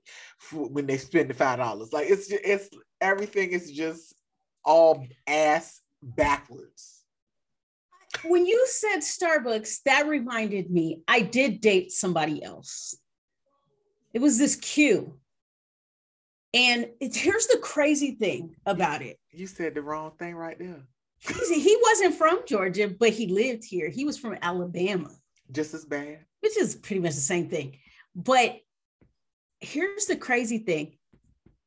when 0.52 0.86
they 0.86 0.98
spend 0.98 1.30
the 1.30 1.34
five 1.34 1.60
dollars. 1.60 1.94
Like 1.94 2.10
it's 2.10 2.28
just, 2.28 2.42
it's 2.44 2.70
everything 3.00 3.52
is 3.52 3.72
just 3.72 4.15
all 4.66 5.08
ass 5.28 5.82
backwards 6.02 6.96
when 8.24 8.46
you 8.46 8.66
said 8.68 9.00
Starbucks, 9.00 9.84
that 9.84 10.08
reminded 10.08 10.70
me 10.70 11.02
I 11.08 11.22
did 11.22 11.62
date 11.62 11.92
somebody 11.92 12.44
else. 12.44 12.96
It 14.14 14.22
was 14.22 14.38
this 14.38 14.56
Q. 14.56 15.20
And 16.54 16.88
it's, 17.02 17.18
here's 17.18 17.48
the 17.48 17.58
crazy 17.58 18.12
thing 18.12 18.56
about 18.66 19.02
it. 19.02 19.20
You 19.32 19.46
said 19.46 19.76
the 19.76 19.82
wrong 19.82 20.14
thing 20.18 20.36
right 20.36 20.58
there. 20.58 20.84
he 21.20 21.78
wasn't 21.82 22.16
from 22.16 22.40
Georgia, 22.48 22.88
but 22.88 23.10
he 23.10 23.28
lived 23.28 23.66
here. 23.66 23.90
He 23.90 24.06
was 24.06 24.18
from 24.18 24.38
Alabama. 24.42 25.12
Just 25.52 25.74
as 25.74 25.84
bad. 25.84 26.20
Which 26.40 26.58
is 26.58 26.76
pretty 26.76 27.02
much 27.02 27.16
the 27.16 27.22
same 27.22 27.50
thing. 27.50 27.78
But 28.16 28.58
here's 29.60 30.06
the 30.06 30.16
crazy 30.16 30.60
thing. 30.60 30.96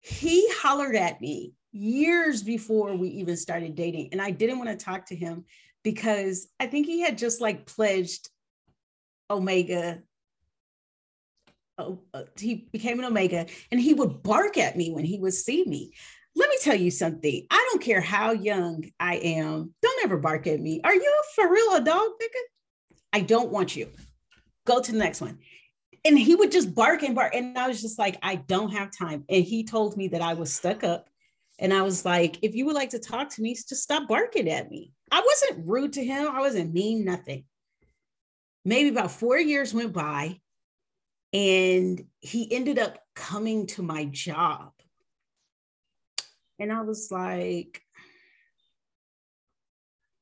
He 0.01 0.49
hollered 0.55 0.97
at 0.97 1.21
me 1.21 1.53
years 1.73 2.43
before 2.43 2.95
we 2.95 3.09
even 3.09 3.37
started 3.37 3.75
dating. 3.75 4.09
And 4.13 4.21
I 4.23 4.31
didn't 4.31 4.59
want 4.59 4.71
to 4.71 4.85
talk 4.85 5.07
to 5.07 5.17
him 5.17 5.45
because 5.85 6.49
I 6.59 6.67
think 6.67 6.87
he 6.87 7.01
had 7.01 7.19
just 7.19 7.41
like 7.41 7.67
pledged 7.67 8.29
Omega. 9.31 10.03
Oh, 11.77 12.01
uh, 12.13 12.25
he 12.37 12.69
became 12.73 12.99
an 12.99 13.05
Omega 13.05 13.47
and 13.71 13.81
he 13.81 13.95
would 13.95 14.23
bark 14.23 14.59
at 14.59 14.77
me 14.77 14.91
when 14.91 15.05
he 15.05 15.19
would 15.19 15.35
see 15.35 15.65
me. 15.65 15.93
Let 16.35 16.51
me 16.51 16.57
tell 16.63 16.75
you 16.75 16.91
something. 16.91 17.47
I 17.51 17.69
don't 17.71 17.83
care 17.83 18.01
how 18.01 18.33
young 18.33 18.85
I 18.99 19.17
am. 19.17 19.75
Don't 19.83 20.05
ever 20.05 20.19
bark 20.19 20.47
at 20.47 20.61
me. 20.61 20.81
Are 20.85 20.95
you 20.95 21.23
for 21.35 21.51
real 21.51 21.75
a 21.75 21.81
dog 21.81 22.11
picker? 22.19 22.39
I 23.13 23.21
don't 23.21 23.51
want 23.51 23.75
you. 23.75 23.91
Go 24.67 24.81
to 24.81 24.93
the 24.93 24.99
next 24.99 25.21
one. 25.21 25.39
And 26.05 26.19
he 26.19 26.35
would 26.35 26.53
just 26.53 26.75
bark 26.75 27.03
and 27.03 27.15
bark. 27.15 27.35
And 27.35 27.59
I 27.59 27.69
was 27.69 27.83
just 27.83 27.99
like, 27.99 28.19
I 28.23 28.37
don't 28.37 28.73
have 28.73 28.97
time. 28.97 29.25
And 29.29 29.45
he 29.45 29.65
told 29.65 29.97
me 29.97 30.09
that 30.09 30.23
I 30.23 30.35
was 30.35 30.55
stuck 30.55 30.85
up. 30.85 31.09
And 31.59 31.73
I 31.75 31.83
was 31.83 32.05
like, 32.05 32.39
if 32.43 32.55
you 32.55 32.67
would 32.67 32.75
like 32.75 32.91
to 32.91 32.99
talk 32.99 33.31
to 33.31 33.43
me, 33.43 33.55
just 33.55 33.77
stop 33.77 34.09
barking 34.09 34.49
at 34.49 34.71
me. 34.71 34.93
I 35.11 35.21
wasn't 35.21 35.69
rude 35.69 35.95
to 35.95 36.05
him. 36.05 36.29
I 36.29 36.41
wasn't 36.41 36.73
mean, 36.73 37.05
nothing. 37.05 37.45
Maybe 38.65 38.91
about 38.91 39.11
four 39.11 39.39
years 39.39 39.75
went 39.75 39.93
by 39.93 40.39
and 41.33 42.05
he 42.21 42.53
ended 42.53 42.79
up 42.79 42.99
coming 43.15 43.67
to 43.69 43.83
my 43.83 44.05
job. 44.05 44.71
And 46.59 46.73
I 46.73 46.83
was 46.83 47.11
like, 47.11 47.83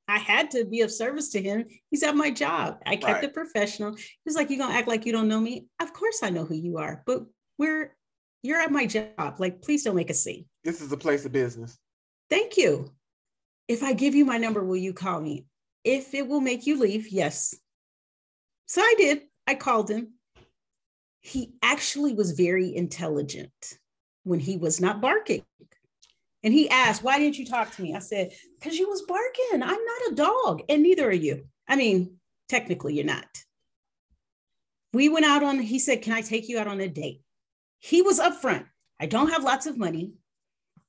I 0.09 0.19
had 0.19 0.53
to 0.53 0.65
be 0.65 0.83
of 0.83 0.93
service 0.93 1.31
to 1.31 1.43
him. 1.43 1.65
He's 1.91 2.03
at 2.03 2.15
my 2.15 2.31
job. 2.31 2.79
I 2.87 2.97
kept 2.97 3.13
right. 3.13 3.25
it 3.25 3.35
professional. 3.35 3.97
He 3.97 4.05
was 4.25 4.37
like, 4.37 4.51
You 4.51 4.59
gonna 4.59 4.75
act 4.75 4.89
like 4.89 5.05
you 5.05 5.13
don't 5.13 5.29
know 5.29 5.41
me? 5.41 5.67
Of 5.81 5.93
course 5.93 6.21
I 6.23 6.31
know 6.31 6.45
who 6.45 6.55
you 6.55 6.79
are, 6.79 7.03
but 7.07 7.25
we're 7.59 7.97
you're 8.47 8.61
at 8.61 8.71
my 8.71 8.87
job. 8.87 9.37
Like, 9.39 9.61
please 9.63 9.83
don't 9.83 9.97
make 9.97 10.11
a 10.11 10.15
scene. 10.15 10.47
This 10.65 10.81
is 10.81 10.93
a 10.93 10.97
place 10.97 11.25
of 11.25 11.33
business. 11.33 11.79
Thank 12.31 12.57
you. 12.57 12.93
If 13.69 13.83
I 13.83 13.93
give 13.93 14.15
you 14.15 14.25
my 14.25 14.39
number, 14.39 14.65
will 14.65 14.77
you 14.77 14.93
call 14.93 15.21
me? 15.21 15.47
If 15.85 16.15
it 16.15 16.27
will 16.27 16.41
make 16.41 16.67
you 16.67 16.79
leave, 16.79 17.09
yes. 17.09 17.55
So 18.67 18.81
I 18.81 18.95
did. 18.97 19.23
I 19.47 19.55
called 19.55 19.91
him. 19.91 20.15
He 21.21 21.55
actually 21.63 22.15
was 22.15 22.33
very 22.33 22.75
intelligent 22.75 23.79
when 24.23 24.41
he 24.41 24.57
was 24.57 24.81
not 24.81 25.01
barking. 25.01 25.43
And 26.43 26.55
he 26.55 26.71
asked, 26.71 27.03
Why 27.03 27.19
didn't 27.19 27.39
you 27.39 27.47
talk 27.47 27.75
to 27.75 27.83
me? 27.83 27.95
I 27.95 27.99
said, 27.99 28.33
Because 28.59 28.79
you 28.79 28.89
was 28.89 29.03
barking. 29.03 29.63
I'm 29.63 29.85
not 29.85 30.13
a 30.13 30.15
dog, 30.15 30.63
and 30.69 30.83
neither 30.83 31.09
are 31.09 31.13
you. 31.13 31.47
I 31.69 31.75
mean, 31.75 32.17
technically, 32.49 32.95
you're 32.95 33.05
not. 33.05 33.27
We 34.93 35.09
went 35.09 35.27
out 35.27 35.43
on, 35.43 35.59
he 35.59 35.81
said, 35.81 36.03
Can 36.03 36.13
I 36.13 36.21
take 36.21 36.49
you 36.49 36.59
out 36.59 36.69
on 36.69 36.81
a 36.81 36.89
date? 36.89 37.23
He 37.79 38.03
was 38.03 38.19
upfront. 38.19 38.67
I 38.99 39.07
don't 39.07 39.31
have 39.31 39.45
lots 39.45 39.67
of 39.67 39.79
money 39.79 40.15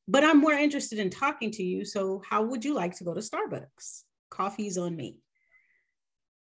but 0.08 0.24
I'm 0.24 0.40
more 0.40 0.54
interested 0.54 1.00
in 1.00 1.10
talking 1.10 1.52
to 1.52 1.64
you. 1.64 1.84
So, 1.84 2.22
how 2.28 2.44
would 2.44 2.64
you 2.64 2.74
like 2.74 2.96
to 2.98 3.04
go 3.04 3.14
to 3.14 3.20
Starbucks? 3.20 4.04
Coffee's 4.30 4.78
on 4.78 4.96
me. 4.96 5.20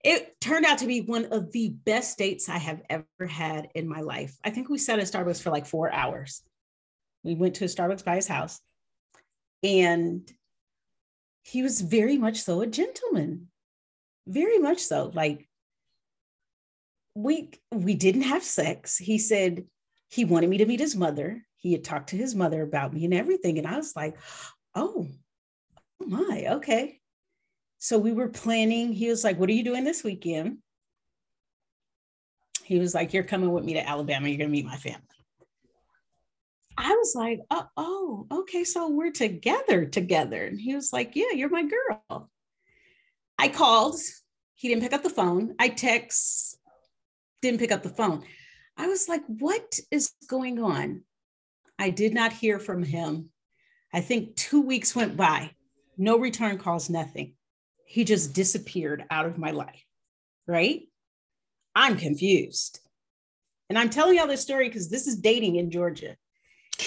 It 0.05 0.41
turned 0.41 0.65
out 0.65 0.79
to 0.79 0.87
be 0.87 1.01
one 1.01 1.27
of 1.33 1.51
the 1.53 1.71
best 1.71 2.19
dates 2.19 2.49
I 2.49 2.59
have 2.59 2.83
ever 2.89 3.27
had 3.27 3.69
in 3.75 3.89
my 3.89 4.01
life. 4.01 4.37
I 4.45 4.51
think 4.51 4.69
we 4.69 4.79
sat 4.79 4.99
at 4.99 5.07
Starbucks 5.07 5.43
for 5.43 5.51
like 5.51 5.67
four 5.67 5.93
hours. 5.93 6.43
We 7.25 7.35
went 7.35 7.57
to 7.57 7.65
a 7.65 7.69
Starbucks 7.69 8.05
by 8.05 8.17
his 8.17 8.29
house, 8.29 8.61
and 9.63 10.31
he 11.43 11.63
was 11.63 11.81
very 11.81 12.17
much 12.19 12.43
so 12.43 12.61
a 12.61 12.67
gentleman, 12.67 13.49
very 14.27 14.59
much 14.59 14.79
so. 14.79 15.11
Like, 15.15 15.49
we 17.15 17.51
we 17.73 17.95
didn't 17.95 18.23
have 18.23 18.45
sex. 18.45 18.99
He 18.99 19.19
said 19.19 19.65
he 20.09 20.25
wanted 20.25 20.51
me 20.51 20.59
to 20.59 20.67
meet 20.67 20.81
his 20.81 20.97
mother 20.97 21.45
he 21.59 21.73
had 21.73 21.85
talked 21.85 22.11
to 22.11 22.17
his 22.17 22.35
mother 22.35 22.63
about 22.63 22.95
me 22.95 23.05
and 23.05 23.13
everything. 23.13 23.59
And 23.59 23.67
I 23.67 23.77
was 23.77 23.95
like, 23.97 24.17
oh, 24.75 25.09
oh 26.01 26.07
my, 26.07 26.47
okay. 26.51 27.01
So 27.79 27.99
we 27.99 28.13
were 28.13 28.29
planning. 28.29 28.93
He 28.93 29.09
was 29.09 29.25
like, 29.25 29.39
what 29.39 29.51
are 29.51 29.55
you 29.55 29.65
doing 29.65 29.85
this 29.85 30.05
weekend? 30.05 30.59
He 32.65 32.79
was 32.79 32.95
like, 32.95 33.13
you're 33.13 33.25
coming 33.25 33.53
with 33.53 33.65
me 33.65 33.75
to 33.75 33.87
Alabama. 33.87 34.29
You're 34.29 34.39
going 34.39 34.51
to 34.51 34.53
meet 34.53 34.67
my 34.67 34.77
family. 34.77 35.03
I 36.77 36.95
was 36.95 37.15
like, 37.17 37.41
oh, 37.51 37.67
oh, 37.77 38.27
okay, 38.31 38.63
so 38.63 38.89
we're 38.89 39.11
together 39.11 39.85
together. 39.85 40.45
And 40.45 40.61
he 40.61 40.77
was 40.77 40.93
like, 40.93 41.17
yeah, 41.17 41.33
you're 41.35 41.49
my 41.49 41.65
girl. 41.65 42.31
I 43.37 43.49
called. 43.49 43.99
He 44.55 44.69
didn't 44.69 44.83
pick 44.83 44.93
up 44.93 45.03
the 45.03 45.11
phone. 45.11 45.57
I 45.59 45.71
text, 45.71 46.57
didn't 47.43 47.59
pick 47.59 47.73
up 47.73 47.83
the 47.83 47.89
phone. 47.89 48.23
I 48.79 48.87
was 48.87 49.09
like, 49.09 49.25
what 49.27 49.79
is 49.91 50.13
going 50.29 50.63
on? 50.63 51.03
I 51.79 51.91
did 51.91 52.15
not 52.15 52.33
hear 52.33 52.61
from 52.61 52.85
him. 52.85 53.31
I 53.93 54.01
think 54.01 54.37
two 54.37 54.61
weeks 54.61 54.95
went 54.95 55.17
by, 55.17 55.51
no 55.97 56.19
return 56.19 56.59
calls, 56.59 56.89
nothing. 56.89 57.35
He 57.85 58.05
just 58.05 58.35
disappeared 58.35 59.05
out 59.11 59.27
of 59.27 59.37
my 59.37 59.51
life, 59.51 59.85
right? 60.47 60.83
I'm 61.75 61.97
confused. 61.97 62.81
And 63.69 63.79
I'm 63.79 63.91
telling 63.91 64.17
y'all 64.17 64.29
this 64.29 64.43
story 64.43 64.69
because 64.69 64.89
this 64.89 65.07
is 65.07 65.17
dating 65.17 65.57
in 65.57 65.71
Georgia. 65.71 66.17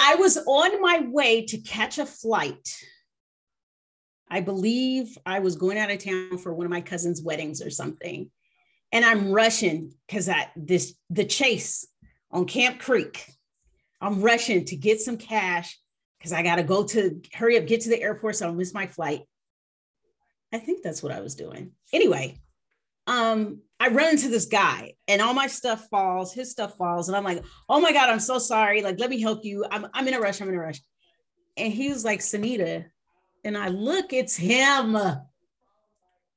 I 0.00 0.16
was 0.16 0.38
on 0.46 0.80
my 0.80 1.06
way 1.10 1.44
to 1.46 1.58
catch 1.58 1.98
a 1.98 2.06
flight. 2.06 2.76
I 4.30 4.40
believe 4.40 5.16
I 5.26 5.40
was 5.40 5.56
going 5.56 5.78
out 5.78 5.90
of 5.90 6.02
town 6.02 6.38
for 6.38 6.54
one 6.54 6.66
of 6.66 6.70
my 6.70 6.80
cousin's 6.80 7.22
weddings 7.22 7.62
or 7.62 7.70
something. 7.70 8.30
And 8.92 9.04
I'm 9.04 9.30
rushing 9.30 9.92
because 10.06 10.28
I 10.28 10.50
this 10.56 10.94
the 11.10 11.24
chase 11.24 11.86
on 12.30 12.46
Camp 12.46 12.78
Creek. 12.78 13.26
I'm 14.00 14.22
rushing 14.22 14.64
to 14.66 14.76
get 14.76 15.00
some 15.00 15.16
cash 15.16 15.78
because 16.18 16.32
I 16.32 16.42
gotta 16.42 16.62
go 16.62 16.84
to 16.84 17.20
hurry 17.32 17.58
up, 17.58 17.66
get 17.66 17.82
to 17.82 17.88
the 17.88 18.00
airport 18.00 18.36
so 18.36 18.46
I 18.46 18.48
don't 18.48 18.56
miss 18.56 18.74
my 18.74 18.86
flight. 18.86 19.22
I 20.52 20.58
think 20.58 20.82
that's 20.82 21.02
what 21.02 21.12
I 21.12 21.20
was 21.20 21.34
doing. 21.34 21.72
Anyway, 21.92 22.38
um, 23.06 23.60
I 23.78 23.88
run 23.88 24.10
into 24.10 24.28
this 24.28 24.46
guy 24.46 24.94
and 25.06 25.20
all 25.20 25.34
my 25.34 25.46
stuff 25.48 25.88
falls, 25.88 26.32
his 26.32 26.50
stuff 26.50 26.76
falls, 26.76 27.08
and 27.08 27.16
I'm 27.16 27.24
like, 27.24 27.44
oh 27.68 27.80
my 27.80 27.92
God, 27.92 28.08
I'm 28.08 28.20
so 28.20 28.38
sorry. 28.38 28.82
Like, 28.82 28.98
let 28.98 29.10
me 29.10 29.20
help 29.20 29.44
you. 29.44 29.64
I'm, 29.70 29.86
I'm 29.92 30.08
in 30.08 30.14
a 30.14 30.20
rush. 30.20 30.40
I'm 30.40 30.48
in 30.48 30.54
a 30.54 30.60
rush. 30.60 30.80
And 31.56 31.72
he 31.72 31.90
was 31.90 32.04
like, 32.04 32.20
Synitta. 32.20 32.86
And 33.44 33.56
I 33.56 33.68
look, 33.68 34.12
it's 34.12 34.36
him. 34.36 34.96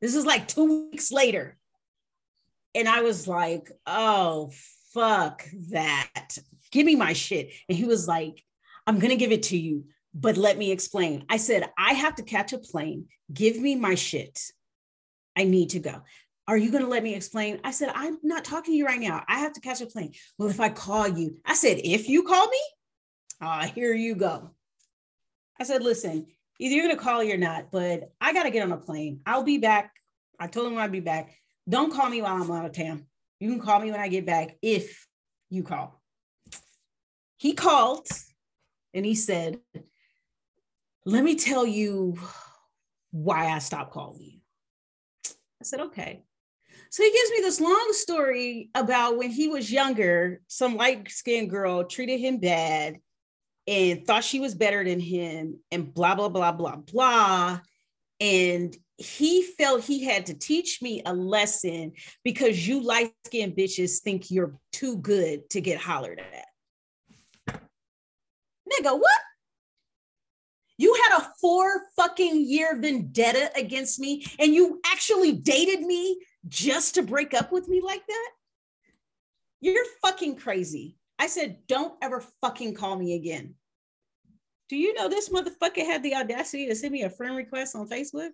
This 0.02 0.16
is 0.16 0.26
like 0.26 0.48
two 0.48 0.90
weeks 0.92 1.12
later. 1.12 1.58
And 2.76 2.88
I 2.88 3.02
was 3.02 3.28
like, 3.28 3.72
oh, 3.86 4.52
fuck 4.94 5.44
that. 5.72 6.38
Give 6.72 6.86
me 6.86 6.96
my 6.96 7.14
shit. 7.14 7.52
And 7.68 7.78
he 7.78 7.86
was 7.86 8.08
like, 8.08 8.44
I'm 8.86 9.00
going 9.00 9.10
to 9.10 9.16
give 9.16 9.32
it 9.32 9.44
to 9.44 9.58
you, 9.58 9.86
but 10.14 10.38
let 10.38 10.58
me 10.58 10.72
explain. 10.72 11.26
I 11.30 11.38
said, 11.38 11.70
I 11.78 11.94
have 11.94 12.16
to 12.16 12.24
catch 12.24 12.54
a 12.54 12.58
plane. 12.58 13.06
Give 13.32 13.58
me 13.58 13.76
my 13.76 13.96
shit. 13.96 14.40
I 15.36 15.44
need 15.44 15.72
to 15.72 15.80
go. 15.80 16.02
Are 16.48 16.58
you 16.58 16.72
going 16.72 16.84
to 16.84 16.90
let 16.90 17.04
me 17.04 17.14
explain? 17.14 17.60
I 17.64 17.72
said, 17.72 17.92
I'm 17.94 18.18
not 18.24 18.44
talking 18.44 18.74
to 18.74 18.78
you 18.78 18.86
right 18.86 19.00
now. 19.00 19.24
I 19.28 19.40
have 19.40 19.54
to 19.54 19.62
catch 19.62 19.82
a 19.82 19.86
plane. 19.86 20.14
Well, 20.38 20.50
if 20.50 20.60
I 20.60 20.70
call 20.70 21.08
you, 21.08 21.38
I 21.46 21.54
said, 21.54 21.80
if 21.84 22.10
you 22.10 22.24
call 22.24 22.48
me, 22.48 22.62
uh, 23.40 23.68
here 23.68 23.94
you 23.94 24.16
go. 24.16 24.50
I 25.60 25.64
said, 25.64 25.84
listen, 25.84 26.26
either 26.60 26.76
you're 26.76 26.86
going 26.86 26.98
to 26.98 27.04
call 27.04 27.22
or 27.22 27.38
not, 27.38 27.72
but 27.72 28.12
I 28.20 28.34
got 28.34 28.44
to 28.44 28.50
get 28.50 28.64
on 28.64 28.72
a 28.72 28.78
plane. 28.78 29.22
I'll 29.26 29.44
be 29.44 29.60
back. 29.60 29.94
I 30.40 30.48
told 30.48 30.72
him 30.72 30.78
I'd 30.80 30.92
be 30.92 31.02
back. 31.02 31.36
Don't 31.70 31.94
call 31.94 32.10
me 32.10 32.22
while 32.22 32.42
I'm 32.42 32.50
out 32.50 32.66
of 32.66 32.74
town. 32.74 33.06
You 33.40 33.50
can 33.50 33.60
call 33.60 33.80
me 33.80 33.92
when 33.92 34.00
I 34.00 34.08
get 34.08 34.26
back 34.26 34.58
if 34.62 35.08
you 35.50 35.62
call. 35.64 36.02
He 37.38 37.54
called 37.54 38.08
and 38.94 39.06
he 39.06 39.16
said, 39.16 39.60
Let 41.06 41.24
me 41.24 41.36
tell 41.36 41.66
you 41.66 42.18
why 43.12 43.48
I 43.48 43.60
stopped 43.60 43.94
calling 43.94 44.22
you. 44.22 44.40
I 45.62 45.64
said, 45.64 45.80
Okay. 45.82 46.24
So 46.92 47.04
he 47.04 47.12
gives 47.12 47.32
me 47.32 47.42
this 47.42 47.62
long 47.62 47.90
story 47.92 48.72
about 48.74 49.18
when 49.18 49.30
he 49.30 49.48
was 49.48 49.72
younger, 49.72 50.42
some 50.48 50.76
light 50.76 51.10
skinned 51.12 51.52
girl 51.52 51.84
treated 51.84 52.20
him 52.20 52.40
bad 52.40 52.98
and 53.68 54.08
thought 54.08 54.24
she 54.24 54.40
was 54.40 54.56
better 54.56 54.84
than 54.84 55.00
him, 55.00 55.60
and 55.72 55.94
blah, 55.94 56.16
blah, 56.16 56.30
blah, 56.30 56.52
blah, 56.52 56.78
blah. 56.78 57.60
And 58.20 58.76
he 58.98 59.44
felt 59.44 59.84
he 59.84 60.04
had 60.04 60.26
to 60.26 60.34
teach 60.34 60.82
me 60.82 61.02
a 61.06 61.14
lesson 61.14 61.94
because 62.24 62.68
you 62.68 62.82
light 62.82 63.14
skinned 63.26 63.56
bitches 63.56 64.00
think 64.02 64.30
you're 64.30 64.56
too 64.74 64.98
good 64.98 65.50
to 65.52 65.62
get 65.62 65.80
hollered 65.80 66.20
at. 66.20 67.62
Nigga, 68.70 69.00
what? 69.00 69.22
You 70.78 70.94
had 70.94 71.20
a 71.22 71.32
four 71.42 71.84
fucking 71.96 72.46
year 72.46 72.78
vendetta 72.80 73.52
against 73.56 74.00
me 74.00 74.26
and 74.38 74.54
you 74.54 74.80
actually 74.86 75.34
dated 75.34 75.82
me 75.82 76.22
just 76.48 76.96
to 76.96 77.04
break 77.04 77.34
up 77.34 77.52
with 77.52 77.68
me 77.68 77.82
like 77.82 78.06
that? 78.08 78.30
You're 79.62 79.86
fucking 80.02 80.38
crazy. 80.38 80.98
I 81.18 81.28
said, 81.28 81.60
don't 81.68 81.94
ever 82.02 82.24
fucking 82.42 82.76
call 82.76 82.98
me 82.98 83.16
again. 83.16 83.56
Do 84.70 84.78
you 84.78 84.94
know 84.94 85.10
this 85.10 85.30
motherfucker 85.30 85.84
had 85.84 86.04
the 86.04 86.16
audacity 86.16 86.68
to 86.68 86.76
send 86.76 86.94
me 86.94 87.02
a 87.02 87.10
friend 87.10 87.36
request 87.36 87.76
on 87.76 87.90
Facebook? 87.90 88.30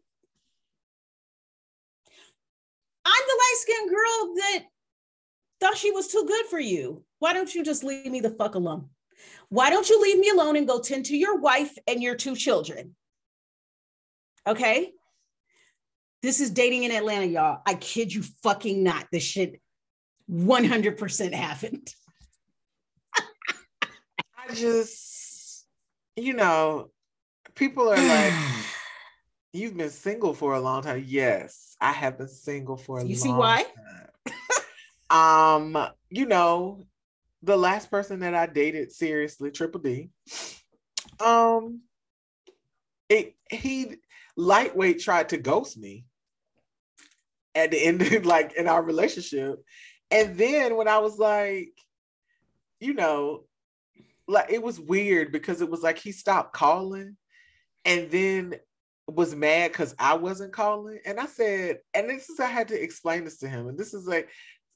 I'm 3.06 3.24
the 3.28 3.40
light 3.40 3.56
skinned 3.56 3.90
girl 3.90 4.36
that 4.36 4.64
thought 5.62 5.78
she 5.78 5.92
was 5.92 6.10
too 6.10 6.26
good 6.28 6.46
for 6.48 6.60
you. 6.60 7.04
Why 7.20 7.34
don't 7.34 7.54
you 7.54 7.64
just 7.64 7.86
leave 7.86 8.12
me 8.12 8.20
the 8.20 8.32
fuck 8.32 8.56
alone? 8.56 8.90
Why 9.50 9.70
don't 9.70 9.90
you 9.90 10.02
leave 10.02 10.20
me 10.20 10.30
alone 10.30 10.58
and 10.58 10.68
go 10.68 10.82
tend 10.82 11.06
to 11.06 11.18
your 11.18 11.40
wife 11.40 11.74
and 11.88 12.04
your 12.04 12.16
two 12.16 12.36
children? 12.36 12.96
Okay. 14.46 14.92
This 16.22 16.42
is 16.42 16.50
dating 16.50 16.84
in 16.84 16.92
Atlanta, 16.92 17.26
y'all. 17.26 17.62
I 17.66 17.76
kid 17.76 18.14
you 18.14 18.24
fucking 18.44 18.84
not. 18.84 19.08
This 19.12 19.24
shit 19.24 19.62
100% 20.30 21.34
happened. 21.34 21.94
I 23.16 24.54
just, 24.54 25.25
you 26.16 26.34
know, 26.34 26.90
people 27.56 27.90
are 27.90 27.96
like, 27.96 28.34
you've 29.54 29.78
been 29.78 29.90
single 29.90 30.34
for 30.34 30.54
a 30.54 30.60
long 30.60 30.84
time. 30.84 31.04
Yes, 31.06 31.76
I 31.80 31.92
have 31.92 32.18
been 32.18 32.28
single 32.28 32.78
for 32.78 33.00
a 33.00 33.04
long 33.04 33.08
time. 33.08 33.10
you 33.10 33.16
long 33.16 33.16
see 33.16 33.34
why? 33.34 33.66
um, 35.10 35.88
you 36.10 36.26
know, 36.26 36.84
the 37.44 37.58
last 37.58 37.92
person 37.92 38.20
that 38.22 38.34
I 38.34 38.48
dated 38.48 38.92
seriously, 38.92 39.52
Triple 39.52 39.82
D, 39.82 40.10
um, 41.24 41.82
it 43.10 43.36
he 43.50 43.98
lightweight 44.36 45.00
tried 45.00 45.30
to 45.30 45.38
ghost 45.38 45.78
me 45.78 46.06
at 47.54 47.72
the 47.72 47.78
end, 47.78 48.02
of, 48.02 48.26
like 48.26 48.54
in 48.54 48.68
our 48.68 48.84
relationship. 48.84 49.64
And 50.12 50.38
then 50.38 50.76
when 50.76 50.88
I 50.88 51.00
was 51.00 51.18
like, 51.18 51.72
you 52.80 52.94
know, 52.94 53.46
like 54.28 54.50
it 54.50 54.62
was 54.62 54.80
weird 54.80 55.32
because 55.32 55.62
it 55.62 55.70
was 55.70 55.82
like 55.82 55.98
he 55.98 56.12
stopped 56.12 56.54
calling 56.54 57.18
and 57.84 58.10
then 58.10 58.56
was 59.08 59.36
mad 59.36 59.72
because 59.72 59.96
I 60.00 60.16
wasn't 60.16 60.54
calling. 60.54 61.00
And 61.06 61.20
I 61.20 61.28
said, 61.28 61.80
and 61.94 62.10
this 62.10 62.30
is 62.30 62.40
I 62.40 62.48
had 62.48 62.70
to 62.70 62.82
explain 62.82 63.24
this 63.24 63.38
to 63.40 63.48
him. 63.48 63.68
And 63.68 63.78
this 63.78 63.94
is 63.94 64.08
like, 64.08 64.30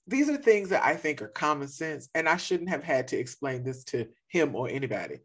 these 0.06 0.30
are 0.30 0.38
things 0.38 0.70
that 0.70 0.84
I 0.84 0.95
think 0.95 1.22
are 1.22 1.30
common 1.30 1.68
sense. 1.68 2.10
And 2.14 2.30
I 2.30 2.38
shouldn't 2.38 2.70
have 2.70 2.84
had 2.84 3.08
to 3.10 3.18
explain 3.18 3.64
this 3.64 3.84
to 3.86 4.08
him 4.28 4.56
or 4.56 4.70
anybody. 4.70 5.20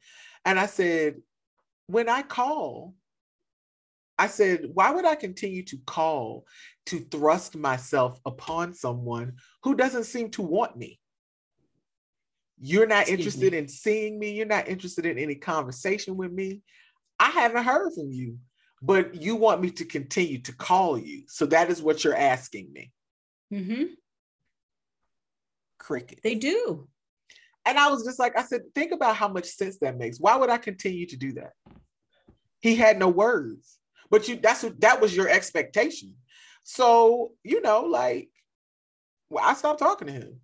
And 0.45 0.59
I 0.59 0.67
said, 0.67 1.17
when 1.87 2.09
I 2.09 2.23
call, 2.23 2.95
I 4.19 4.29
said, 4.29 4.71
why 4.73 4.91
would 4.91 5.05
I 5.05 5.17
continue 5.17 5.65
to 5.65 5.79
call 5.87 6.47
to 6.87 7.01
thrust 7.01 7.57
myself 7.57 8.19
upon 8.25 8.73
someone 8.73 9.35
who 9.63 9.75
doesn't 9.75 10.05
seem 10.05 10.31
to 10.31 10.43
want 10.43 10.77
me? 10.77 11.01
You're 12.59 12.87
not 12.87 13.03
Excuse 13.03 13.19
interested 13.19 13.53
me. 13.53 13.59
in 13.59 13.69
seeing 13.69 14.19
me. 14.19 14.33
You're 14.33 14.47
not 14.47 14.69
interested 14.69 15.07
in 15.07 15.19
any 15.19 15.35
conversation 15.35 16.17
with 16.17 16.33
me. 16.33 16.61
I 17.19 17.31
haven't 17.31 17.65
heard 17.65 17.93
from 17.95 18.11
you, 18.11 18.39
but 18.83 19.15
you 19.21 19.37
want 19.37 19.61
me 19.61 19.71
to 19.71 19.85
continue 19.85 20.39
to 20.39 20.55
call 20.55 20.99
you. 20.99 21.25
So 21.29 21.47
that 21.47 21.71
is 21.71 21.83
what 21.83 22.05
you're 22.05 22.17
asking 22.17 22.73
me. 22.73 22.93
Mm-hmm. 23.53 23.85
Cricket. 25.79 26.21
They 26.23 26.35
do. 26.37 26.89
And 27.67 27.79
I 27.79 27.89
was 27.91 28.05
just 28.05 28.19
like, 28.19 28.39
I 28.39 28.43
said, 28.43 28.63
think 28.75 28.93
about 28.93 29.17
how 29.17 29.29
much 29.29 29.47
sense 29.47 29.79
that 29.79 29.97
makes. 29.97 30.21
Why 30.21 30.37
would 30.37 30.51
I 30.51 30.59
continue 30.59 31.07
to 31.07 31.17
do 31.17 31.33
that? 31.35 31.53
He 32.61 32.77
had 32.77 32.99
no 32.99 33.09
words. 33.09 33.79
But 34.11 34.29
you 34.29 34.37
that's 34.37 34.63
what 34.63 34.81
that 34.81 35.01
was 35.01 35.17
your 35.17 35.29
expectation. 35.29 36.15
So, 36.63 37.33
you 37.43 37.61
know, 37.61 37.83
like 37.83 38.29
well, 39.29 39.45
I 39.45 39.55
stopped 39.55 39.81
talking 39.81 40.07
to 40.07 40.13
him. 40.13 40.41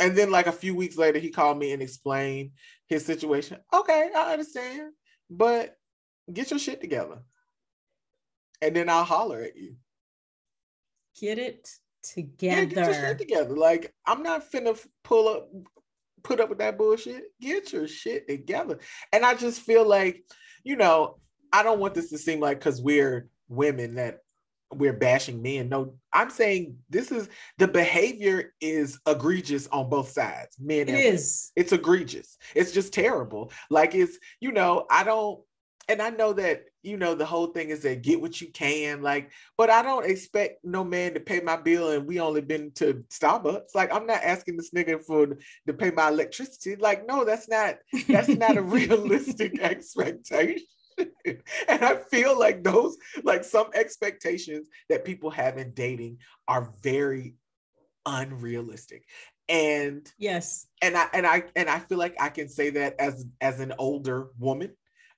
And 0.00 0.16
then 0.16 0.30
like 0.30 0.46
a 0.46 0.52
few 0.52 0.74
weeks 0.74 0.96
later, 0.96 1.18
he 1.18 1.30
called 1.30 1.58
me 1.58 1.72
and 1.72 1.82
explained 1.82 2.52
his 2.88 3.04
situation. 3.04 3.58
Okay, 3.72 4.10
I 4.16 4.32
understand, 4.32 4.92
but 5.28 5.76
get 6.32 6.50
your 6.50 6.58
shit 6.58 6.80
together. 6.80 7.18
And 8.62 8.74
then 8.74 8.88
I'll 8.88 9.04
holler 9.04 9.42
at 9.42 9.56
you. 9.56 9.76
Get 11.20 11.38
it 11.38 11.68
together. 12.02 12.60
Yeah, 12.60 12.64
get 12.64 12.86
your 12.86 12.94
shit 12.94 13.18
together. 13.18 13.56
Like 13.56 13.94
I'm 14.06 14.22
not 14.22 14.50
finna 14.50 14.78
pull 15.04 15.28
up, 15.28 15.50
put 16.22 16.40
up 16.40 16.48
with 16.48 16.58
that 16.58 16.78
bullshit. 16.78 17.24
Get 17.40 17.72
your 17.72 17.86
shit 17.86 18.26
together. 18.26 18.78
And 19.12 19.24
I 19.24 19.34
just 19.34 19.60
feel 19.60 19.86
like, 19.86 20.24
you 20.64 20.76
know, 20.76 21.18
I 21.52 21.62
don't 21.62 21.80
want 21.80 21.94
this 21.94 22.10
to 22.10 22.18
seem 22.18 22.40
like 22.40 22.58
because 22.58 22.80
we're 22.80 23.28
women 23.48 23.96
that 23.96 24.20
we're 24.72 24.92
bashing 24.92 25.42
men. 25.42 25.68
No, 25.68 25.94
I'm 26.12 26.30
saying 26.30 26.76
this 26.88 27.10
is 27.10 27.28
the 27.58 27.68
behavior 27.68 28.54
is 28.60 28.98
egregious 29.06 29.66
on 29.68 29.88
both 29.88 30.10
sides. 30.10 30.56
Men, 30.58 30.88
it 30.88 30.94
is. 30.94 31.52
It's 31.56 31.72
egregious. 31.72 32.36
It's 32.54 32.72
just 32.72 32.92
terrible. 32.92 33.52
Like 33.68 33.94
it's 33.94 34.18
you 34.40 34.52
know 34.52 34.86
I 34.90 35.04
don't, 35.04 35.40
and 35.88 36.00
I 36.00 36.10
know 36.10 36.32
that 36.34 36.64
you 36.82 36.96
know 36.96 37.14
the 37.14 37.26
whole 37.26 37.48
thing 37.48 37.70
is 37.70 37.82
that 37.82 38.02
get 38.02 38.20
what 38.20 38.40
you 38.40 38.48
can. 38.52 39.02
Like, 39.02 39.30
but 39.56 39.70
I 39.70 39.82
don't 39.82 40.06
expect 40.06 40.64
no 40.64 40.84
man 40.84 41.14
to 41.14 41.20
pay 41.20 41.40
my 41.40 41.56
bill, 41.56 41.90
and 41.90 42.06
we 42.06 42.20
only 42.20 42.40
been 42.40 42.70
to 42.76 43.04
Starbucks. 43.10 43.74
Like, 43.74 43.92
I'm 43.92 44.06
not 44.06 44.22
asking 44.22 44.56
this 44.56 44.70
nigga 44.70 45.04
for 45.04 45.26
to 45.66 45.72
pay 45.74 45.90
my 45.90 46.08
electricity. 46.08 46.76
Like, 46.76 47.06
no, 47.06 47.24
that's 47.24 47.48
not 47.48 47.76
that's 48.08 48.28
not 48.28 48.56
a 48.56 48.62
realistic 48.62 49.58
expectation. 49.60 50.64
and 51.68 51.84
I 51.84 51.96
feel 51.96 52.38
like 52.38 52.62
those, 52.62 52.96
like 53.24 53.44
some 53.44 53.70
expectations 53.74 54.68
that 54.88 55.04
people 55.04 55.30
have 55.30 55.58
in 55.58 55.72
dating 55.72 56.18
are 56.48 56.72
very 56.82 57.34
unrealistic. 58.06 59.04
And 59.48 60.10
yes, 60.16 60.66
and 60.80 60.96
I 60.96 61.06
and 61.12 61.26
I 61.26 61.42
and 61.56 61.68
I 61.68 61.80
feel 61.80 61.98
like 61.98 62.14
I 62.20 62.28
can 62.28 62.48
say 62.48 62.70
that 62.70 62.94
as 63.00 63.26
as 63.40 63.60
an 63.60 63.72
older 63.78 64.28
woman. 64.38 64.72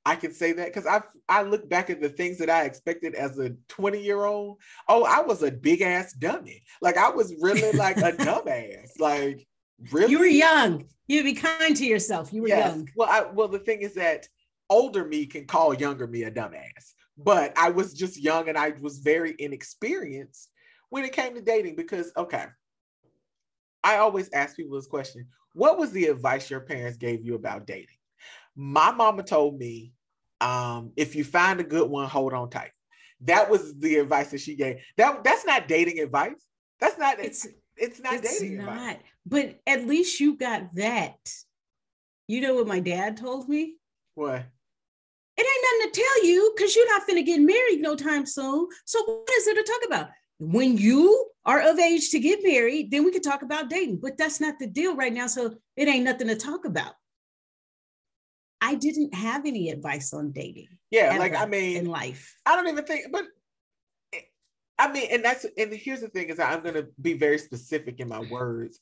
I 0.05 0.17
can 0.17 0.33
say 0.33 0.53
that 0.53 0.67
because 0.67 0.87
I 0.87 1.03
I 1.29 1.43
look 1.43 1.69
back 1.69 1.91
at 1.91 2.01
the 2.01 2.09
things 2.09 2.39
that 2.39 2.51
I 2.51 2.65
expected 2.65 3.15
as 3.15 3.39
a 3.39 3.51
20 3.69 4.03
year 4.03 4.25
old. 4.25 4.59
Oh, 4.89 5.05
I 5.05 5.21
was 5.21 5.43
a 5.43 5.51
big 5.51 5.83
ass 5.83 6.15
dummy. 6.15 6.63
Like 6.81 6.97
I 6.97 7.11
was 7.11 7.35
really 7.41 7.73
like 7.73 7.99
a 7.99 8.13
dumbass. 8.13 8.99
Like 8.99 9.47
really, 9.93 10.11
you 10.11 10.19
were 10.19 10.27
young. 10.27 10.87
You'd 11.07 11.25
be 11.25 11.35
kind 11.35 11.77
to 11.77 11.85
yourself. 11.85 12.33
You 12.33 12.43
were 12.43 12.49
yes. 12.49 12.75
young. 12.75 12.89
Well, 12.97 13.09
I 13.11 13.31
well 13.31 13.49
the 13.49 13.59
thing 13.59 13.83
is 13.83 13.95
that 13.95 14.27
older 14.73 15.05
me 15.05 15.27
can 15.27 15.47
call 15.47 15.75
younger 15.75 16.07
me 16.07 16.25
a 16.25 16.31
dumbass. 16.31 16.95
But 17.19 17.53
I 17.57 17.71
was 17.71 17.93
just 17.93 18.21
young 18.21 18.49
and 18.49 18.57
I 18.57 18.73
was 18.81 18.99
very 18.99 19.35
inexperienced 19.39 20.51
when 20.89 21.05
it 21.05 21.13
came 21.13 21.35
to 21.35 21.43
dating 21.43 21.77
because, 21.77 22.11
okay, 22.17 22.47
I 23.85 23.97
always 23.97 24.31
ask 24.33 24.57
people 24.57 24.77
this 24.77 24.87
question 24.87 25.27
What 25.55 25.79
was 25.79 25.93
the 25.93 26.07
advice 26.07 26.51
your 26.51 26.61
parents 26.61 26.97
gave 26.97 27.25
you 27.25 27.35
about 27.35 27.67
dating? 27.67 27.99
My 28.57 28.91
mama 28.93 29.23
told 29.23 29.59
me, 29.59 29.93
um, 30.41 30.93
if 30.97 31.15
you 31.15 31.25
find 31.25 31.61
a 31.61 31.65
good 31.65 31.89
one, 31.91 32.09
hold 32.09 32.33
on 32.33 32.51
tight. 32.51 32.73
That 33.23 33.51
was 33.51 33.79
the 33.79 33.97
advice 33.97 34.31
that 34.31 34.41
she 34.41 34.57
gave. 34.57 34.79
That 34.97 35.23
that's 35.23 35.45
not 35.45 35.69
dating 35.69 36.01
advice. 36.01 36.47
That's 36.81 36.99
not 36.99 37.21
it's 37.21 37.47
it's 37.77 38.01
not 38.01 38.15
it's 38.15 38.41
dating 38.41 38.59
not, 38.59 38.69
advice. 38.69 38.97
But 39.27 39.61
at 39.67 39.87
least 39.87 40.19
you 40.19 40.37
got 40.37 40.75
that. 40.75 41.19
You 42.27 42.41
know 42.41 42.55
what 42.55 42.67
my 42.67 42.81
dad 42.81 43.19
told 43.19 43.49
me? 43.49 43.77
What? 44.15 44.45
It 45.37 45.47
ain't 45.47 45.83
nothing 45.83 45.93
to 45.93 46.01
tell 46.01 46.27
you 46.27 46.53
because 46.55 46.77
you're 46.77 46.89
not 46.89 47.09
finna 47.09 47.25
get 47.25 47.41
married 47.41 47.81
no 47.81 47.97
time 47.97 48.27
soon. 48.27 48.69
So 48.85 49.03
what 49.05 49.31
is 49.31 49.47
there 49.47 49.55
to 49.55 49.63
talk 49.63 49.81
about? 49.87 50.09
When 50.39 50.77
you 50.77 51.31
are 51.45 51.61
of 51.61 51.79
age 51.79 52.11
to 52.11 52.21
get 52.21 52.41
married, 52.43 52.91
then 52.91 53.05
we 53.05 53.13
can 53.13 53.23
talk 53.23 53.43
about 53.43 53.71
dating. 53.71 53.99
But 53.99 54.19
that's 54.19 54.41
not 54.41 54.59
the 54.59 54.67
deal 54.67 54.95
right 54.95 55.13
now. 55.13 55.27
So 55.27 55.55
it 55.77 55.89
ain't 55.89 56.05
nothing 56.05 56.29
to 56.29 56.37
talk 56.37 56.65
about. 56.65 56.95
I 58.61 58.77
didn't 58.77 59.15
have 59.15 59.45
any 59.45 59.71
advice 59.71 60.13
on 60.13 60.31
dating. 60.31 60.69
Yeah, 60.91 61.17
like 61.19 61.35
I 61.35 61.47
mean, 61.47 61.79
in 61.79 61.87
life, 61.87 62.37
I 62.47 62.55
don't 62.55 62.69
even 62.69 62.85
think. 62.85 63.07
But 63.11 63.25
I 64.79 64.93
mean, 64.93 65.09
and 65.11 65.25
that's 65.25 65.45
and 65.57 65.73
here's 65.73 66.01
the 66.01 66.09
thing: 66.09 66.29
is 66.29 66.39
I'm 66.39 66.63
going 66.63 66.77
to 66.77 66.87
be 67.01 67.15
very 67.15 67.39
specific 67.39 67.99
in 67.99 68.09
my 68.09 68.21
words. 68.21 68.79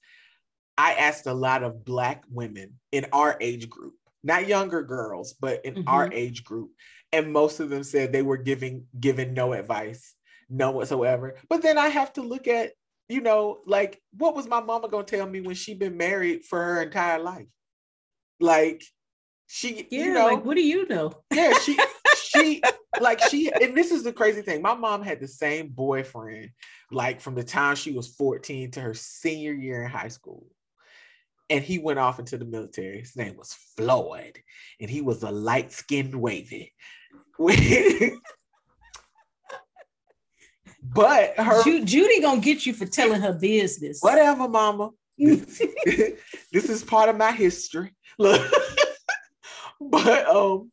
I 0.76 0.94
asked 0.94 1.26
a 1.26 1.32
lot 1.32 1.62
of 1.62 1.84
Black 1.84 2.24
women 2.30 2.74
in 2.92 3.06
our 3.12 3.36
age 3.40 3.70
group 3.70 3.94
not 4.22 4.46
younger 4.46 4.82
girls, 4.82 5.34
but 5.40 5.64
in 5.64 5.74
mm-hmm. 5.74 5.88
our 5.88 6.12
age 6.12 6.44
group. 6.44 6.70
And 7.12 7.32
most 7.32 7.60
of 7.60 7.70
them 7.70 7.82
said 7.82 8.12
they 8.12 8.22
were 8.22 8.36
giving 8.36 8.86
given 8.98 9.34
no 9.34 9.52
advice, 9.52 10.14
none 10.48 10.74
whatsoever. 10.74 11.36
But 11.48 11.62
then 11.62 11.78
I 11.78 11.88
have 11.88 12.12
to 12.14 12.22
look 12.22 12.46
at, 12.46 12.72
you 13.08 13.20
know, 13.20 13.60
like 13.66 14.00
what 14.16 14.36
was 14.36 14.46
my 14.46 14.60
mama 14.60 14.88
gonna 14.88 15.04
tell 15.04 15.26
me 15.26 15.40
when 15.40 15.56
she 15.56 15.74
been 15.74 15.96
married 15.96 16.44
for 16.44 16.62
her 16.62 16.82
entire 16.82 17.18
life? 17.18 17.48
Like 18.38 18.84
she, 19.46 19.88
yeah, 19.90 20.04
you 20.04 20.14
know, 20.14 20.26
like 20.26 20.44
what 20.44 20.56
do 20.56 20.62
you 20.62 20.86
know? 20.86 21.12
Yeah, 21.32 21.52
she 21.58 21.78
she 22.16 22.62
like 23.00 23.20
she 23.28 23.52
and 23.52 23.76
this 23.76 23.90
is 23.90 24.04
the 24.04 24.12
crazy 24.12 24.42
thing. 24.42 24.62
My 24.62 24.74
mom 24.74 25.02
had 25.02 25.20
the 25.20 25.28
same 25.28 25.68
boyfriend 25.68 26.50
like 26.92 27.20
from 27.20 27.34
the 27.34 27.44
time 27.44 27.74
she 27.74 27.92
was 27.92 28.08
14 28.08 28.70
to 28.72 28.80
her 28.80 28.94
senior 28.94 29.52
year 29.52 29.82
in 29.82 29.90
high 29.90 30.08
school 30.08 30.46
and 31.50 31.62
he 31.64 31.78
went 31.78 31.98
off 31.98 32.18
into 32.20 32.38
the 32.38 32.44
military. 32.44 33.00
His 33.00 33.16
name 33.16 33.36
was 33.36 33.52
Floyd, 33.76 34.38
and 34.80 34.88
he 34.88 35.02
was 35.02 35.24
a 35.24 35.30
light 35.30 35.72
skinned 35.72 36.14
wavy. 36.14 36.72
but 40.82 41.34
her 41.36 41.62
Ju- 41.64 41.84
Judy 41.84 42.20
gonna 42.20 42.40
get 42.40 42.64
you 42.64 42.72
for 42.72 42.86
telling 42.86 43.20
her 43.20 43.32
business. 43.32 43.98
Whatever, 44.00 44.48
mama. 44.48 44.90
this, 45.18 45.60
this 46.52 46.68
is 46.70 46.84
part 46.84 47.08
of 47.08 47.16
my 47.16 47.32
history. 47.32 47.92
Look, 48.18 48.50
but 49.80 50.28
um, 50.28 50.70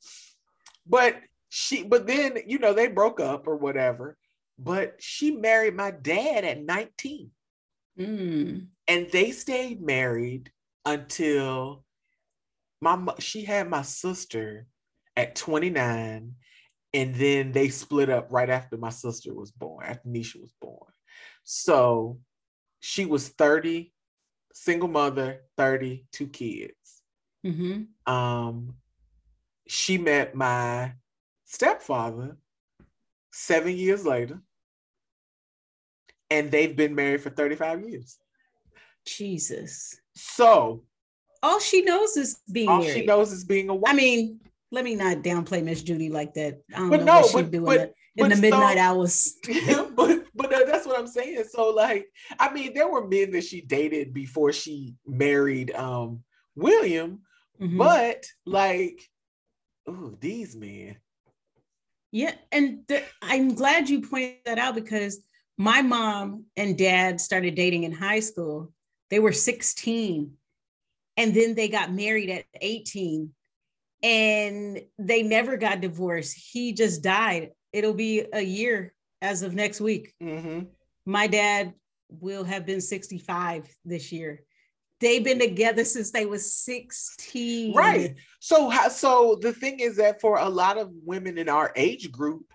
but 0.85 1.15
she, 1.49 1.83
but 1.83 2.05
then 2.05 2.37
you 2.45 2.59
know 2.59 2.73
they 2.73 2.87
broke 2.87 3.19
up 3.19 3.47
or 3.47 3.55
whatever. 3.55 4.15
But 4.59 4.95
she 4.99 5.31
married 5.31 5.75
my 5.75 5.91
dad 5.91 6.43
at 6.43 6.63
19. 6.63 7.29
Mm. 7.99 8.67
And 8.87 9.07
they 9.11 9.29
stayed 9.29 9.81
married 9.83 10.51
until 10.87 11.83
my 12.79 12.97
she 13.19 13.43
had 13.43 13.69
my 13.69 13.81
sister 13.81 14.65
at 15.17 15.35
29 15.35 16.33
and 16.93 17.15
then 17.15 17.51
they 17.51 17.67
split 17.67 18.09
up 18.09 18.27
right 18.31 18.49
after 18.49 18.77
my 18.77 18.89
sister 18.89 19.33
was 19.33 19.51
born 19.51 19.85
after 19.85 20.07
nisha 20.07 20.39
was 20.39 20.53
born. 20.61 20.91
So 21.43 22.19
she 22.79 23.05
was 23.05 23.27
30 23.29 23.91
single 24.53 24.87
mother 24.87 25.41
30 25.57 26.05
two 26.11 26.27
kids. 26.27 26.73
Mm-hmm. 27.45 28.11
um 28.11 28.75
she 29.67 29.97
met 29.97 30.33
my 30.35 30.93
stepfather 31.45 32.37
seven 33.31 33.75
years 33.75 34.05
later 34.05 34.41
and 36.29 36.49
they've 36.49 36.75
been 36.75 36.95
married 36.95 37.21
for 37.21 37.29
35 37.29 37.87
years. 37.87 38.17
Jesus 39.05 39.99
so 40.17 40.83
all 41.43 41.59
she 41.59 41.81
knows 41.81 42.17
is 42.17 42.39
being 42.51 42.69
all 42.69 42.79
married. 42.79 42.93
she 42.93 43.05
knows 43.05 43.31
is 43.31 43.43
being 43.43 43.69
a 43.69 43.75
wife. 43.75 43.93
I 43.93 43.95
mean, 43.95 44.39
let 44.71 44.83
me 44.83 44.95
not 44.95 45.17
downplay 45.17 45.63
Miss 45.63 45.83
Judy 45.83 46.09
like 46.09 46.33
that. 46.33 46.61
I 46.73 46.79
don't 46.79 46.89
but 46.89 47.03
know 47.03 47.21
no, 47.21 47.27
what 47.27 47.45
but, 47.45 47.51
doing 47.51 47.65
but, 47.65 47.93
in 48.17 48.29
the 48.29 48.35
midnight 48.35 48.77
so, 48.77 48.81
hours. 48.83 49.35
but 49.95 50.25
but 50.35 50.53
uh, 50.53 50.65
that's 50.65 50.85
what 50.85 50.99
I'm 50.99 51.07
saying. 51.07 51.43
So 51.49 51.69
like, 51.69 52.07
I 52.39 52.51
mean, 52.51 52.73
there 52.73 52.89
were 52.89 53.07
men 53.07 53.31
that 53.31 53.43
she 53.43 53.61
dated 53.61 54.13
before 54.13 54.51
she 54.51 54.95
married 55.05 55.73
um 55.75 56.23
William, 56.55 57.21
mm-hmm. 57.61 57.77
but 57.77 58.25
like, 58.45 59.01
oh, 59.87 60.15
these 60.19 60.55
men. 60.55 60.97
Yeah, 62.11 62.33
and 62.51 62.87
th- 62.87 63.03
I'm 63.21 63.53
glad 63.53 63.89
you 63.89 64.01
pointed 64.01 64.37
that 64.45 64.57
out 64.57 64.75
because 64.75 65.19
my 65.57 65.81
mom 65.81 66.45
and 66.55 66.77
dad 66.77 67.19
started 67.19 67.55
dating 67.55 67.83
in 67.83 67.91
high 67.91 68.21
school 68.21 68.71
they 69.09 69.19
were 69.19 69.31
16 69.31 70.33
and 71.15 71.33
then 71.33 71.55
they 71.55 71.67
got 71.67 71.91
married 71.91 72.29
at 72.29 72.45
18 72.61 73.31
and 74.03 74.81
they 74.99 75.23
never 75.23 75.57
got 75.57 75.81
divorced. 75.81 76.37
He 76.51 76.73
just 76.73 77.01
died. 77.01 77.51
It'll 77.73 77.93
be 77.93 78.25
a 78.31 78.41
year 78.41 78.93
as 79.21 79.41
of 79.41 79.53
next 79.53 79.81
week. 79.81 80.13
Mm-hmm. 80.21 80.65
My 81.05 81.27
dad 81.27 81.73
will 82.09 82.43
have 82.43 82.65
been 82.65 82.81
65 82.81 83.67
this 83.85 84.11
year. 84.11 84.43
They've 84.99 85.23
been 85.23 85.39
together 85.39 85.83
since 85.83 86.11
they 86.11 86.25
was 86.25 86.53
16. 86.55 87.75
Right. 87.75 88.15
So 88.39 88.71
so 88.89 89.37
the 89.41 89.53
thing 89.53 89.79
is 89.79 89.97
that 89.97 90.21
for 90.21 90.37
a 90.37 90.49
lot 90.49 90.77
of 90.77 90.91
women 91.03 91.37
in 91.37 91.49
our 91.49 91.71
age 91.75 92.11
group, 92.11 92.45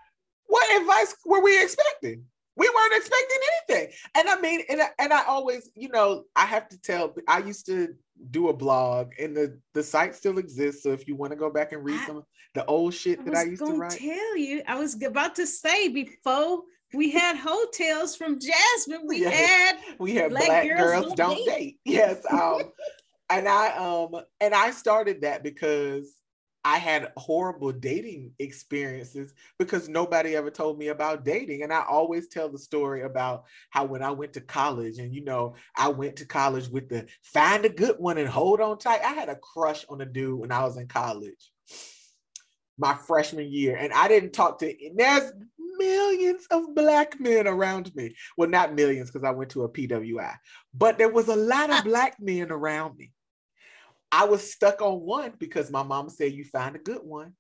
what 0.47 0.81
advice 0.81 1.15
were 1.25 1.43
we 1.43 1.63
expecting? 1.63 2.25
We 2.57 2.71
weren't 2.75 2.95
expecting 2.95 3.39
anything. 3.69 3.95
And 4.15 4.29
I 4.29 4.41
mean, 4.41 4.61
and 4.69 4.83
I, 4.83 4.89
and 4.99 5.13
I 5.13 5.25
always, 5.25 5.71
you 5.75 5.89
know, 5.89 6.25
I 6.37 6.47
have 6.47 6.69
to 6.69 6.81
tell. 6.81 7.15
I 7.29 7.39
used 7.39 7.67
to 7.67 7.95
do 8.31 8.49
a 8.49 8.53
blog, 8.53 9.13
and 9.19 9.37
the 9.37 9.59
the 9.75 9.83
site 9.83 10.15
still 10.15 10.39
exists. 10.39 10.83
So 10.83 10.93
if 10.93 11.09
you 11.09 11.17
want 11.17 11.33
to 11.33 11.37
go 11.37 11.51
back 11.51 11.73
and 11.73 11.85
read 11.85 12.01
I, 12.01 12.07
some 12.07 12.25
the 12.55 12.65
old 12.67 12.95
shit 12.95 13.21
I 13.21 13.25
that 13.25 13.37
I 13.37 13.43
used 13.45 13.65
to 13.65 13.77
write, 13.77 13.93
tell 13.93 14.37
you, 14.37 14.63
I 14.67 14.79
was 14.79 15.03
about 15.03 15.35
to 15.37 15.47
say 15.47 15.89
before 15.89 16.63
we 16.95 17.11
had 17.11 17.37
hotels 17.37 18.17
from 18.17 18.39
Jasmine, 18.39 19.07
we 19.07 19.21
yes. 19.23 19.35
had 19.35 19.99
we 19.99 20.15
had 20.15 20.31
black, 20.31 20.47
black 20.47 20.67
girls, 20.69 21.05
girls, 21.05 21.15
don't 21.15 21.37
date. 21.37 21.47
date. 21.47 21.77
Yes, 21.85 22.23
um, 22.31 22.63
and 23.31 23.49
I 23.49 23.77
um 23.77 24.23
and 24.41 24.55
I 24.55 24.71
started 24.73 25.23
that 25.23 25.43
because 25.43 26.15
I 26.65 26.79
had 26.79 27.13
horrible 27.17 27.73
dating 27.73 28.33
experiences 28.39 29.35
because 29.59 29.89
nobody 29.89 30.37
ever 30.37 30.51
told 30.51 30.79
me 30.79 30.89
about 30.89 31.25
dating. 31.25 31.63
And 31.63 31.73
I 31.73 31.85
always 31.89 32.29
tell 32.29 32.49
the 32.49 32.59
story 32.59 33.03
about 33.03 33.45
how 33.71 33.85
when 33.85 34.03
I 34.03 34.13
went 34.13 34.33
to 34.35 34.41
college, 34.41 34.99
and 34.99 35.13
you 35.13 35.25
know, 35.25 35.55
I 35.77 35.89
went 35.89 36.17
to 36.17 36.27
college 36.27 36.69
with 36.69 36.89
the 36.89 37.07
find 37.23 37.65
a 37.65 37.69
good 37.69 37.97
one 37.99 38.19
and 38.19 38.29
hold 38.29 38.61
on 38.61 38.79
tight. 38.79 39.01
I 39.03 39.13
had 39.13 39.29
a 39.29 39.37
crush 39.37 39.85
on 39.89 40.01
a 40.01 40.07
dude 40.07 40.39
when 40.39 40.53
I 40.53 40.63
was 40.63 40.77
in 40.77 40.87
college, 40.87 41.51
my 42.79 42.95
freshman 42.95 43.51
year. 43.51 43.77
And 43.77 43.93
I 43.93 44.07
didn't 44.07 44.33
talk 44.33 44.61
to, 44.61 44.73
there's 44.95 45.33
millions 45.79 46.47
of 46.53 46.75
black 46.77 47.19
men 47.19 47.49
around 47.49 47.95
me. 47.97 48.15
Well, 48.37 48.49
not 48.49 48.75
millions 48.75 49.11
because 49.11 49.27
I 49.27 49.33
went 49.33 49.51
to 49.51 49.65
a 49.65 49.69
PWI, 49.69 50.37
but 50.75 50.97
there 50.97 51.11
was 51.11 51.27
a 51.27 51.37
lot 51.37 51.71
of 51.71 51.85
black 51.93 52.21
men 52.21 52.53
around 52.53 52.97
me. 52.97 53.11
I 54.13 54.27
was 54.27 54.53
stuck 54.53 54.83
on 54.83 55.01
one 55.01 55.33
because 55.39 55.71
my 55.71 55.83
mom 55.83 56.11
said 56.11 56.33
you 56.33 56.45
find 56.45 56.77
a 56.77 56.79
good 56.79 57.01
one 57.03 57.33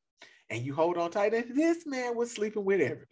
and 0.49 0.65
you 0.65 0.75
hold 0.75 0.97
on 0.97 1.11
tight. 1.11 1.35
And 1.35 1.55
this 1.55 1.87
man 1.87 2.17
was 2.17 2.31
sleeping 2.31 2.65
with 2.65 2.81
everybody. 2.81 3.07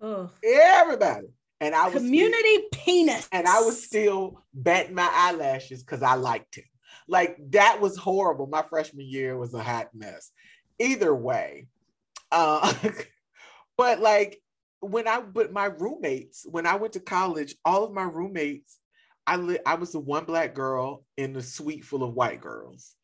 Oh. 0.00 0.30
Everybody. 0.44 1.28
And 1.60 1.76
I 1.76 1.88
was 1.88 2.02
community 2.02 2.56
still, 2.56 2.68
penis. 2.72 3.28
And 3.30 3.46
I 3.46 3.60
was 3.60 3.84
still 3.84 4.42
batting 4.52 4.96
my 4.96 5.08
eyelashes 5.12 5.84
because 5.84 6.02
I 6.02 6.14
liked 6.14 6.56
him. 6.56 6.64
Like 7.06 7.38
that 7.50 7.80
was 7.80 7.96
horrible. 7.96 8.48
My 8.48 8.62
freshman 8.62 9.06
year 9.06 9.38
was 9.38 9.54
a 9.54 9.62
hot 9.62 9.90
mess. 9.94 10.32
Either 10.80 11.14
way. 11.14 11.68
Uh, 12.32 12.74
but 13.76 14.00
like 14.00 14.40
when 14.80 15.06
I 15.06 15.20
but 15.20 15.52
my 15.52 15.66
roommates, 15.66 16.44
when 16.50 16.66
I 16.66 16.74
went 16.74 16.94
to 16.94 17.00
college, 17.00 17.54
all 17.64 17.84
of 17.84 17.92
my 17.92 18.02
roommates, 18.02 18.78
I 19.26 19.36
li- 19.36 19.58
I 19.64 19.74
was 19.74 19.92
the 19.92 20.00
one 20.00 20.24
black 20.24 20.54
girl 20.54 21.04
in 21.16 21.36
a 21.36 21.42
suite 21.42 21.84
full 21.84 22.02
of 22.02 22.14
white 22.14 22.40
girls 22.40 22.94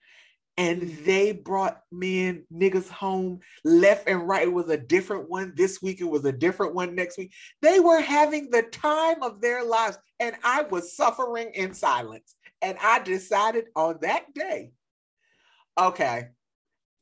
and 0.59 0.83
they 1.05 1.31
brought 1.31 1.83
men 1.93 2.45
niggas 2.53 2.89
home 2.89 3.39
left 3.65 4.09
and 4.09 4.27
right. 4.27 4.49
It 4.49 4.53
was 4.53 4.69
a 4.69 4.77
different 4.77 5.31
one 5.31 5.53
this 5.57 5.81
week. 5.81 6.01
It 6.01 6.11
was 6.11 6.25
a 6.25 6.33
different 6.33 6.75
one 6.75 6.97
next 6.97 7.17
week. 7.17 7.33
They 7.63 7.79
were 7.79 8.01
having 8.01 8.51
the 8.51 8.63
time 8.63 9.23
of 9.23 9.41
their 9.41 9.65
lives, 9.65 9.99
and 10.19 10.35
I 10.43 10.63
was 10.63 10.97
suffering 10.97 11.53
in 11.55 11.75
silence. 11.75 12.35
And 12.61 12.77
I 12.83 12.99
decided 12.99 13.67
on 13.77 13.99
that 14.03 14.35
day, 14.35 14.73
okay, 15.79 16.31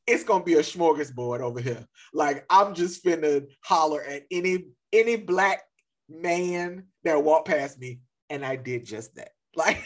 it's 0.05 0.23
gonna 0.23 0.43
be 0.43 0.53
a 0.53 0.59
smorgasbord 0.59 1.39
over 1.39 1.59
here. 1.59 1.83
Like 2.13 2.45
I'm 2.51 2.75
just 2.75 3.03
finna 3.03 3.47
holler 3.63 4.03
at 4.03 4.21
any 4.29 4.65
any 4.93 5.15
black 5.15 5.63
man 6.07 6.85
that 7.03 7.23
walked 7.23 7.47
past 7.47 7.79
me, 7.79 8.01
and 8.29 8.45
I 8.45 8.55
did 8.55 8.85
just 8.85 9.15
that. 9.15 9.31
Like 9.55 9.83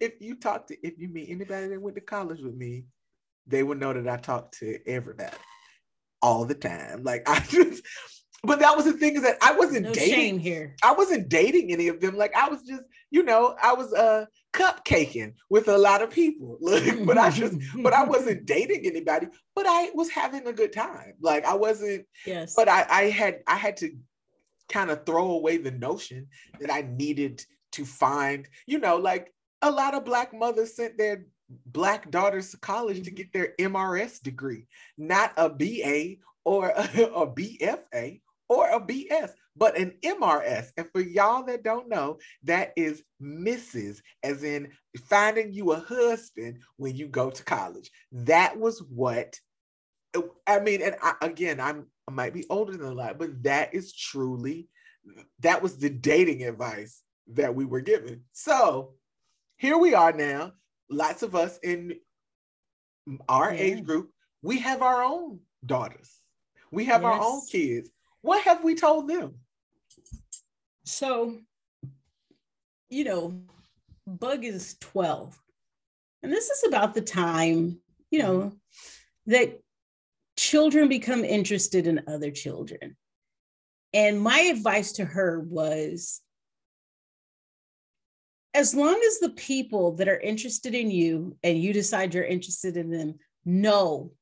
if 0.00 0.20
you 0.20 0.34
talk 0.34 0.66
to 0.66 0.76
if 0.84 0.98
you 0.98 1.08
meet 1.08 1.30
anybody 1.30 1.68
that 1.68 1.80
went 1.80 1.94
to 1.94 2.02
college 2.02 2.40
with 2.40 2.56
me, 2.56 2.86
they 3.46 3.62
would 3.62 3.78
know 3.78 3.92
that 3.92 4.08
I 4.08 4.16
talk 4.16 4.50
to 4.52 4.78
everybody 4.84 5.36
all 6.20 6.44
the 6.44 6.54
time. 6.54 7.04
Like 7.04 7.22
I 7.28 7.38
just 7.40 7.84
but 8.42 8.60
that 8.60 8.76
was 8.76 8.84
the 8.84 8.92
thing 8.92 9.16
is 9.16 9.22
that 9.22 9.38
I 9.42 9.52
wasn't 9.52 9.86
no 9.86 9.92
dating 9.92 10.38
here. 10.38 10.76
I 10.82 10.92
wasn't 10.92 11.28
dating 11.28 11.72
any 11.72 11.88
of 11.88 12.00
them. 12.00 12.16
Like 12.16 12.34
I 12.36 12.48
was 12.48 12.62
just, 12.62 12.82
you 13.10 13.22
know, 13.22 13.56
I 13.62 13.72
was 13.72 13.92
uh 13.92 14.26
cupcaking 14.52 15.34
with 15.50 15.68
a 15.68 15.78
lot 15.78 16.02
of 16.02 16.10
people. 16.10 16.58
Like, 16.66 17.04
but 17.04 17.18
I 17.18 17.30
just, 17.30 17.56
but 17.82 17.92
I 17.92 18.04
wasn't 18.04 18.46
dating 18.46 18.86
anybody. 18.86 19.28
But 19.54 19.66
I 19.68 19.90
was 19.94 20.10
having 20.10 20.46
a 20.46 20.52
good 20.52 20.72
time. 20.72 21.14
Like 21.20 21.44
I 21.44 21.54
wasn't. 21.54 22.06
Yes. 22.24 22.54
But 22.54 22.68
I, 22.68 22.86
I 22.88 23.02
had, 23.04 23.40
I 23.46 23.56
had 23.56 23.76
to 23.78 23.90
kind 24.68 24.90
of 24.90 25.04
throw 25.06 25.30
away 25.32 25.56
the 25.58 25.70
notion 25.70 26.26
that 26.60 26.72
I 26.72 26.82
needed 26.82 27.44
to 27.72 27.84
find, 27.84 28.48
you 28.66 28.78
know, 28.78 28.96
like 28.96 29.32
a 29.62 29.70
lot 29.70 29.94
of 29.94 30.04
black 30.04 30.32
mothers 30.34 30.74
sent 30.74 30.98
their 30.98 31.26
black 31.66 32.10
daughters 32.10 32.50
to 32.50 32.58
college 32.58 33.04
to 33.04 33.10
get 33.10 33.32
their 33.32 33.54
MRS 33.58 34.20
degree, 34.20 34.66
not 34.98 35.32
a 35.36 35.48
BA 35.48 36.16
or 36.44 36.68
a, 36.70 36.82
a 37.14 37.26
BFA 37.26 38.20
or 38.48 38.68
a 38.70 38.80
BS, 38.80 39.30
but 39.56 39.76
an 39.76 39.94
MRS. 40.04 40.68
And 40.76 40.86
for 40.92 41.00
y'all 41.00 41.44
that 41.44 41.64
don't 41.64 41.88
know, 41.88 42.18
that 42.44 42.72
is 42.76 43.02
Mrs., 43.20 44.00
as 44.22 44.44
in 44.44 44.70
finding 45.08 45.52
you 45.52 45.72
a 45.72 45.80
husband 45.80 46.58
when 46.76 46.94
you 46.94 47.08
go 47.08 47.30
to 47.30 47.44
college. 47.44 47.90
That 48.12 48.56
was 48.56 48.80
what 48.82 49.40
I 50.46 50.60
mean. 50.60 50.82
And 50.82 50.94
I, 51.02 51.14
again, 51.22 51.60
I'm 51.60 51.86
I 52.08 52.12
might 52.12 52.34
be 52.34 52.46
older 52.48 52.76
than 52.76 52.86
a 52.86 52.94
lot, 52.94 53.18
but 53.18 53.42
that 53.42 53.74
is 53.74 53.92
truly 53.92 54.68
that 55.40 55.62
was 55.62 55.76
the 55.76 55.90
dating 55.90 56.44
advice 56.44 57.02
that 57.28 57.54
we 57.54 57.64
were 57.64 57.80
given. 57.80 58.22
So 58.32 58.94
here 59.56 59.78
we 59.78 59.94
are 59.94 60.12
now. 60.12 60.52
Lots 60.88 61.22
of 61.22 61.34
us 61.34 61.58
in 61.62 61.94
our 63.28 63.52
yeah. 63.52 63.60
age 63.60 63.84
group, 63.84 64.10
we 64.42 64.58
have 64.60 64.82
our 64.82 65.02
own 65.02 65.40
daughters. 65.64 66.12
We 66.70 66.84
have 66.86 67.02
yes. 67.02 67.12
our 67.12 67.20
own 67.20 67.40
kids. 67.50 67.90
What 68.22 68.42
have 68.44 68.62
we 68.62 68.74
told 68.74 69.08
them? 69.08 69.34
So, 70.84 71.38
you 72.88 73.04
know, 73.04 73.40
Bug 74.06 74.44
is 74.44 74.76
12. 74.80 75.40
And 76.22 76.32
this 76.32 76.50
is 76.50 76.64
about 76.64 76.94
the 76.94 77.02
time, 77.02 77.78
you 78.10 78.20
know, 78.20 78.52
that 79.26 79.60
children 80.50 80.88
become 80.88 81.24
interested 81.24 81.86
in 81.86 82.04
other 82.06 82.30
children. 82.30 82.96
And 83.92 84.20
my 84.20 84.38
advice 84.40 84.92
to 84.92 85.04
her 85.04 85.40
was 85.40 86.20
as 88.54 88.74
long 88.74 89.00
as 89.06 89.18
the 89.18 89.30
people 89.30 89.96
that 89.96 90.08
are 90.08 90.18
interested 90.18 90.74
in 90.74 90.90
you 90.90 91.36
and 91.42 91.60
you 91.60 91.72
decide 91.72 92.14
you're 92.14 92.24
interested 92.24 92.76
in 92.76 92.90
them 92.90 93.14
know 93.44 94.12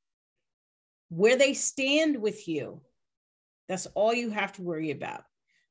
where 1.09 1.37
they 1.37 1.53
stand 1.53 2.20
with 2.20 2.49
you, 2.49 2.81
that's 3.68 3.87
all 3.95 4.14
you 4.14 4.31
have 4.31 4.53
to 4.55 4.62
worry 4.62 4.91
about. 4.91 5.25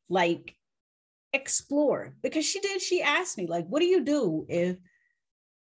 Like, 0.07 0.55
explore. 1.33 2.15
Because 2.21 2.45
she 2.45 2.59
did, 2.59 2.81
she 2.81 3.01
asked 3.01 3.37
me, 3.37 3.47
like, 3.47 3.65
what 3.67 3.79
do 3.79 3.87
you 3.87 4.03
do 4.03 4.45
if 4.47 4.77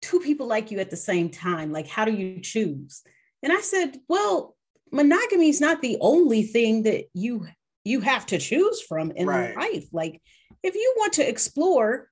two 0.01 0.19
people 0.19 0.47
like 0.47 0.69
you 0.71 0.79
at 0.79 0.91
the 0.91 0.95
same 0.95 1.29
time? 1.29 1.71
Like, 1.71 1.87
how 1.87 2.05
do 2.05 2.13
you 2.13 2.39
choose? 2.39 3.01
And 3.43 3.51
I 3.51 3.61
said, 3.61 3.97
well, 4.07 4.54
monogamy 4.91 5.49
is 5.49 5.61
not 5.61 5.81
the 5.81 5.97
only 6.01 6.43
thing 6.43 6.83
that 6.83 7.05
you 7.13 7.47
you 7.83 8.01
have 8.01 8.25
to 8.27 8.39
choose 8.39 8.81
from 8.81 9.11
in 9.11 9.27
right. 9.27 9.55
life. 9.55 9.85
Like, 9.91 10.21
if 10.63 10.73
you 10.73 10.95
want 10.97 11.13
to 11.13 11.29
explore, 11.29 12.09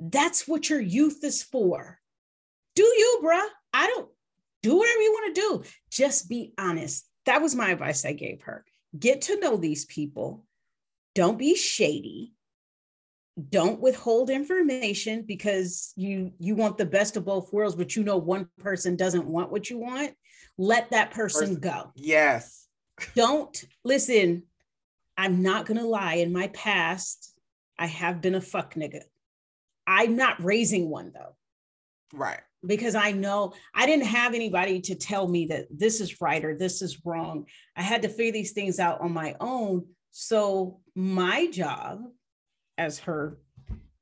that's 0.00 0.46
what 0.46 0.70
your 0.70 0.80
youth 0.80 1.24
is 1.24 1.42
for. 1.42 1.98
Do 2.76 2.84
you, 2.84 3.20
bruh? 3.24 3.48
I 3.74 3.86
don't 3.88 4.08
do 4.62 4.76
whatever 4.76 5.00
you 5.00 5.12
want 5.12 5.34
to 5.34 5.40
do. 5.40 5.62
Just 5.90 6.28
be 6.28 6.52
honest. 6.56 7.06
That 7.26 7.42
was 7.42 7.54
my 7.54 7.70
advice 7.70 8.04
I 8.04 8.12
gave 8.12 8.42
her. 8.42 8.64
Get 8.96 9.22
to 9.22 9.40
know 9.40 9.56
these 9.56 9.84
people. 9.84 10.44
Don't 11.14 11.38
be 11.38 11.56
shady. 11.56 12.32
Don't 13.50 13.80
withhold 13.80 14.30
information 14.30 15.22
because 15.26 15.92
you 15.96 16.32
you 16.38 16.54
want 16.54 16.78
the 16.78 16.86
best 16.86 17.16
of 17.16 17.24
both 17.24 17.52
worlds, 17.52 17.76
but 17.76 17.94
you 17.94 18.02
know 18.02 18.16
one 18.16 18.48
person 18.58 18.96
doesn't 18.96 19.26
want 19.26 19.52
what 19.52 19.70
you 19.70 19.78
want. 19.78 20.12
Let 20.58 20.90
that 20.90 21.12
person, 21.12 21.60
go. 21.60 21.92
Yes. 21.94 22.66
Don't 23.14 23.64
listen. 23.84 24.42
I'm 25.16 25.40
not 25.40 25.66
gonna 25.66 25.86
lie. 25.86 26.14
In 26.14 26.32
my 26.32 26.48
past, 26.48 27.32
I 27.78 27.86
have 27.86 28.20
been 28.20 28.34
a 28.34 28.40
fuck 28.40 28.74
nigga. 28.74 29.02
I'm 29.86 30.16
not 30.16 30.42
raising 30.42 30.90
one 30.90 31.12
though. 31.14 31.36
Right. 32.12 32.40
Because 32.66 32.96
I 32.96 33.12
know 33.12 33.52
I 33.72 33.86
didn't 33.86 34.06
have 34.06 34.34
anybody 34.34 34.80
to 34.82 34.96
tell 34.96 35.28
me 35.28 35.46
that 35.46 35.66
this 35.70 36.00
is 36.00 36.20
right 36.20 36.44
or 36.44 36.56
this 36.56 36.82
is 36.82 37.04
wrong. 37.04 37.46
I 37.76 37.82
had 37.82 38.02
to 38.02 38.08
figure 38.08 38.32
these 38.32 38.52
things 38.52 38.80
out 38.80 39.00
on 39.00 39.12
my 39.12 39.36
own. 39.40 39.86
So, 40.10 40.80
my 40.96 41.46
job 41.46 42.00
as 42.76 42.98
her 43.00 43.38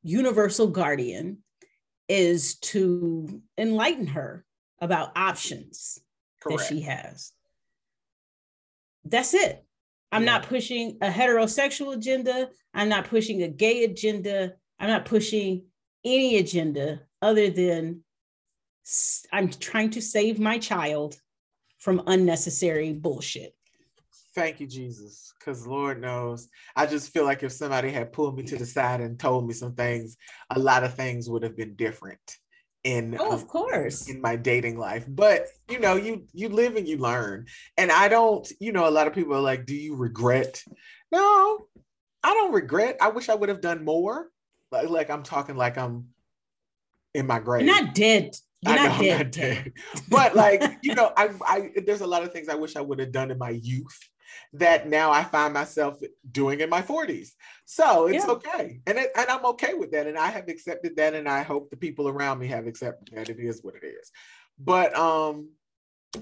universal 0.02 0.68
guardian 0.68 1.38
is 2.08 2.58
to 2.60 3.42
enlighten 3.58 4.06
her 4.06 4.46
about 4.80 5.12
options 5.16 6.00
Correct. 6.46 6.60
that 6.60 6.68
she 6.68 6.82
has. 6.82 7.32
That's 9.04 9.34
it. 9.34 9.64
I'm 10.12 10.24
yeah. 10.24 10.32
not 10.32 10.48
pushing 10.48 10.98
a 11.00 11.08
heterosexual 11.08 11.94
agenda. 11.94 12.48
I'm 12.74 12.88
not 12.88 13.08
pushing 13.08 13.42
a 13.42 13.48
gay 13.48 13.84
agenda. 13.84 14.54
I'm 14.78 14.88
not 14.88 15.04
pushing 15.04 15.64
any 16.04 16.38
agenda 16.38 17.02
other 17.22 17.50
than 17.50 18.02
I'm 19.32 19.50
trying 19.50 19.90
to 19.90 20.02
save 20.02 20.38
my 20.38 20.58
child 20.58 21.20
from 21.78 22.02
unnecessary 22.06 22.92
bullshit. 22.92 23.54
Thank 24.34 24.60
you, 24.60 24.66
Jesus. 24.66 25.32
Because 25.38 25.66
Lord 25.66 26.00
knows, 26.00 26.48
I 26.74 26.86
just 26.86 27.12
feel 27.12 27.24
like 27.24 27.42
if 27.42 27.52
somebody 27.52 27.90
had 27.90 28.12
pulled 28.12 28.36
me 28.36 28.42
to 28.44 28.56
the 28.56 28.66
side 28.66 29.00
and 29.00 29.18
told 29.18 29.46
me 29.46 29.54
some 29.54 29.74
things, 29.74 30.16
a 30.50 30.58
lot 30.58 30.84
of 30.84 30.94
things 30.94 31.28
would 31.30 31.42
have 31.42 31.56
been 31.56 31.74
different 31.74 32.38
in 32.86 33.16
oh, 33.18 33.32
of 33.32 33.42
um, 33.42 33.46
course. 33.48 34.08
in 34.08 34.20
my 34.20 34.36
dating 34.36 34.78
life 34.78 35.04
but 35.08 35.48
you 35.68 35.80
know 35.80 35.96
you 35.96 36.24
you 36.32 36.48
live 36.48 36.76
and 36.76 36.86
you 36.86 36.96
learn. 36.98 37.46
And 37.76 37.90
i 37.90 38.06
don't 38.06 38.50
you 38.60 38.72
know 38.72 38.88
a 38.88 38.90
lot 38.90 39.08
of 39.08 39.12
people 39.12 39.34
are 39.34 39.40
like 39.40 39.66
do 39.66 39.74
you 39.74 39.96
regret? 39.96 40.62
No 41.10 41.66
i 42.22 42.32
don't 42.32 42.52
regret. 42.52 42.96
I 43.00 43.08
wish 43.08 43.28
i 43.28 43.34
would 43.34 43.48
have 43.48 43.60
done 43.60 43.84
more. 43.84 44.30
Like, 44.70 44.88
like 44.88 45.10
I'm 45.10 45.22
talking 45.22 45.56
like 45.56 45.76
I'm 45.76 46.06
in 47.14 47.26
my 47.26 47.38
grave. 47.38 47.66
You're 47.66 47.82
not 47.82 47.94
dead. 47.94 48.36
You're 48.62 48.78
I 48.78 48.86
not, 48.86 49.00
know, 49.00 49.06
dead, 49.06 49.18
not 49.18 49.32
dead. 49.32 49.72
but 50.08 50.34
like, 50.34 50.62
you 50.82 50.94
know, 50.94 51.12
I, 51.16 51.30
I 51.46 51.70
there's 51.84 52.00
a 52.00 52.06
lot 52.06 52.22
of 52.22 52.32
things 52.32 52.48
I 52.48 52.54
wish 52.54 52.76
I 52.76 52.80
would 52.80 52.98
have 53.00 53.12
done 53.12 53.30
in 53.30 53.38
my 53.38 53.50
youth 53.50 53.98
that 54.54 54.88
now 54.88 55.10
I 55.10 55.24
find 55.24 55.52
myself 55.52 55.98
doing 56.30 56.60
in 56.60 56.70
my 56.70 56.82
40s. 56.82 57.30
So 57.64 58.06
it's 58.06 58.24
yeah. 58.24 58.32
okay. 58.32 58.80
And, 58.86 58.98
it, 58.98 59.10
and 59.16 59.28
I'm 59.28 59.44
okay 59.46 59.74
with 59.74 59.90
that. 59.92 60.06
And 60.06 60.18
I 60.18 60.28
have 60.28 60.48
accepted 60.48 60.96
that. 60.96 61.14
And 61.14 61.28
I 61.28 61.42
hope 61.42 61.70
the 61.70 61.76
people 61.76 62.08
around 62.08 62.38
me 62.38 62.46
have 62.48 62.66
accepted 62.66 63.14
that. 63.14 63.28
It 63.28 63.38
is 63.38 63.62
what 63.62 63.74
it 63.74 63.86
is. 63.86 64.10
But 64.58 64.96
um, 64.96 65.50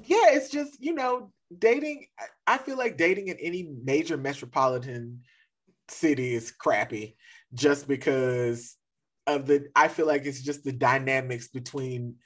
yeah, 0.04 0.30
it's 0.30 0.50
just, 0.50 0.82
you 0.82 0.94
know, 0.94 1.32
dating. 1.56 2.06
I 2.46 2.58
feel 2.58 2.76
like 2.76 2.96
dating 2.96 3.28
in 3.28 3.36
any 3.38 3.68
major 3.84 4.16
metropolitan 4.16 5.20
city 5.88 6.34
is 6.34 6.50
crappy 6.50 7.16
just 7.52 7.86
because 7.86 8.76
of 9.26 9.46
the, 9.46 9.68
I 9.76 9.88
feel 9.88 10.06
like 10.06 10.24
it's 10.24 10.42
just 10.42 10.64
the 10.64 10.72
dynamics 10.72 11.48
between 11.48 12.16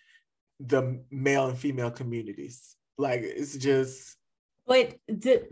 the 0.60 1.02
male 1.10 1.48
and 1.48 1.58
female 1.58 1.90
communities. 1.90 2.76
Like 2.96 3.20
it's 3.22 3.56
just. 3.56 4.16
But 4.68 4.96
the, 5.08 5.48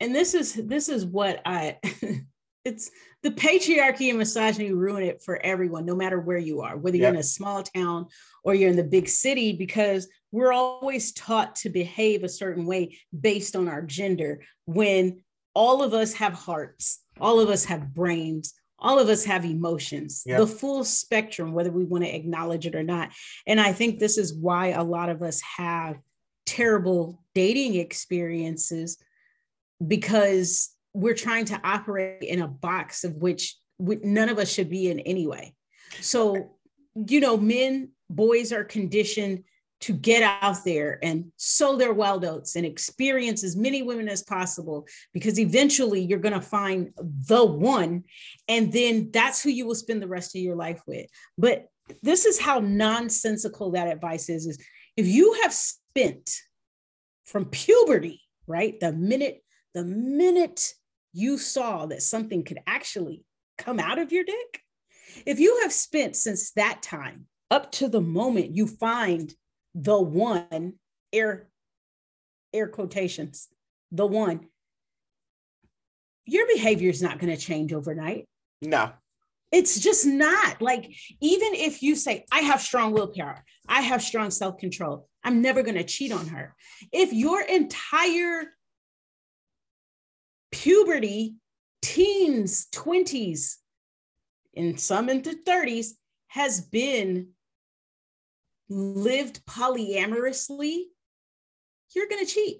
and 0.00 0.14
this 0.14 0.34
is, 0.34 0.54
this 0.54 0.88
is 0.88 1.04
what 1.04 1.40
I, 1.44 1.78
it's 2.64 2.90
the 3.22 3.30
patriarchy 3.30 4.08
and 4.08 4.18
misogyny 4.18 4.72
ruin 4.72 5.04
it 5.04 5.22
for 5.22 5.40
everyone, 5.44 5.84
no 5.84 5.94
matter 5.94 6.18
where 6.18 6.38
you 6.38 6.62
are, 6.62 6.76
whether 6.76 6.96
you're 6.96 7.10
in 7.10 7.16
a 7.16 7.22
small 7.22 7.62
town 7.62 8.06
or 8.42 8.54
you're 8.54 8.70
in 8.70 8.76
the 8.76 8.82
big 8.82 9.08
city, 9.08 9.52
because 9.52 10.08
we're 10.32 10.52
always 10.52 11.12
taught 11.12 11.56
to 11.56 11.68
behave 11.68 12.24
a 12.24 12.28
certain 12.28 12.66
way 12.66 12.98
based 13.18 13.54
on 13.54 13.68
our 13.68 13.82
gender 13.82 14.40
when 14.64 15.22
all 15.54 15.82
of 15.82 15.94
us 15.94 16.14
have 16.14 16.32
hearts, 16.32 17.02
all 17.20 17.38
of 17.38 17.48
us 17.48 17.66
have 17.66 17.94
brains, 17.94 18.54
all 18.78 18.98
of 18.98 19.08
us 19.08 19.24
have 19.24 19.44
emotions, 19.44 20.22
yep. 20.26 20.38
the 20.40 20.46
full 20.46 20.84
spectrum, 20.84 21.52
whether 21.52 21.70
we 21.70 21.84
want 21.84 22.04
to 22.04 22.14
acknowledge 22.14 22.66
it 22.66 22.74
or 22.74 22.82
not. 22.82 23.10
And 23.46 23.60
I 23.60 23.72
think 23.72 23.98
this 23.98 24.18
is 24.18 24.34
why 24.34 24.68
a 24.68 24.82
lot 24.82 25.08
of 25.08 25.22
us 25.22 25.40
have 25.56 25.96
terrible 26.46 27.22
dating 27.34 27.74
experiences 27.76 28.98
because 29.86 30.70
we're 30.92 31.14
trying 31.14 31.44
to 31.46 31.60
operate 31.64 32.22
in 32.22 32.40
a 32.40 32.48
box 32.48 33.04
of 33.04 33.16
which 33.16 33.56
none 33.78 34.28
of 34.28 34.38
us 34.38 34.52
should 34.52 34.70
be 34.70 34.90
in 34.90 35.00
anyway. 35.00 35.52
So, 36.00 36.56
you 36.94 37.20
know, 37.20 37.36
men, 37.36 37.90
boys 38.08 38.52
are 38.52 38.64
conditioned 38.64 39.44
to 39.80 39.92
get 39.92 40.22
out 40.40 40.64
there 40.64 40.98
and 41.02 41.30
sow 41.36 41.76
their 41.76 41.92
wild 41.92 42.24
oats 42.24 42.56
and 42.56 42.64
experience 42.64 43.44
as 43.44 43.54
many 43.54 43.82
women 43.82 44.08
as 44.08 44.22
possible 44.22 44.86
because 45.12 45.38
eventually 45.38 46.00
you're 46.00 46.18
going 46.18 46.32
to 46.32 46.40
find 46.40 46.90
the 46.96 47.44
one 47.44 48.04
and 48.48 48.72
then 48.72 49.10
that's 49.12 49.42
who 49.42 49.50
you 49.50 49.66
will 49.66 49.74
spend 49.74 50.00
the 50.00 50.08
rest 50.08 50.34
of 50.34 50.40
your 50.40 50.56
life 50.56 50.80
with 50.86 51.06
but 51.36 51.68
this 52.02 52.24
is 52.24 52.40
how 52.40 52.60
nonsensical 52.60 53.72
that 53.72 53.88
advice 53.88 54.30
is 54.30 54.46
is 54.46 54.58
if 54.96 55.06
you 55.06 55.36
have 55.42 55.54
spent 55.96 56.30
from 57.24 57.44
puberty 57.46 58.20
right 58.46 58.78
the 58.80 58.92
minute 58.92 59.42
the 59.74 59.84
minute 59.84 60.72
you 61.12 61.38
saw 61.38 61.86
that 61.86 62.02
something 62.02 62.44
could 62.44 62.58
actually 62.66 63.24
come 63.56 63.78
out 63.78 63.98
of 63.98 64.12
your 64.12 64.24
dick, 64.24 64.60
if 65.26 65.38
you 65.38 65.60
have 65.62 65.72
spent 65.72 66.16
since 66.16 66.50
that 66.52 66.82
time 66.82 67.26
up 67.50 67.70
to 67.72 67.88
the 67.88 68.00
moment 68.00 68.56
you 68.56 68.66
find 68.66 69.32
the 69.74 70.00
one 70.00 70.74
air 71.12 71.48
air 72.52 72.68
quotations, 72.68 73.48
the 73.90 74.06
one, 74.06 74.46
your 76.24 76.46
behavior 76.46 76.90
is 76.90 77.02
not 77.02 77.18
going 77.18 77.34
to 77.34 77.40
change 77.40 77.72
overnight. 77.72 78.26
No. 78.62 78.92
It's 79.52 79.78
just 79.78 80.06
not 80.06 80.60
like, 80.62 80.84
even 81.20 81.54
if 81.54 81.82
you 81.82 81.94
say, 81.96 82.24
I 82.32 82.40
have 82.40 82.60
strong 82.60 82.92
willpower, 82.92 83.44
I 83.68 83.82
have 83.82 84.02
strong 84.02 84.30
self 84.30 84.58
control, 84.58 85.08
I'm 85.24 85.40
never 85.40 85.62
going 85.62 85.76
to 85.76 85.84
cheat 85.84 86.12
on 86.12 86.28
her. 86.28 86.54
If 86.92 87.12
your 87.12 87.40
entire 87.42 88.52
puberty, 90.52 91.36
teens, 91.82 92.66
20s, 92.72 93.56
and 94.54 94.78
some 94.78 95.08
into 95.08 95.30
30s 95.46 95.88
has 96.28 96.60
been 96.60 97.28
lived 98.68 99.44
polyamorously, 99.46 100.82
you're 101.94 102.08
going 102.08 102.24
to 102.24 102.32
cheat. 102.32 102.58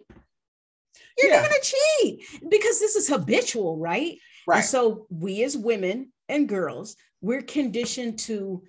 You're 1.19 1.31
yeah. 1.31 1.43
going 1.43 1.61
to 1.61 1.75
cheat 2.01 2.41
because 2.49 2.81
this 2.81 2.97
is 2.97 3.09
habitual, 3.09 3.79
right? 3.79 4.19
Right. 4.47 4.57
And 4.57 4.65
so 4.65 5.07
we 5.11 5.45
as 5.45 5.57
women 5.57 6.13
and 6.29 6.49
girls, 6.49 6.97
we're 7.21 7.43
conditioned 7.43 8.19
to 8.21 8.63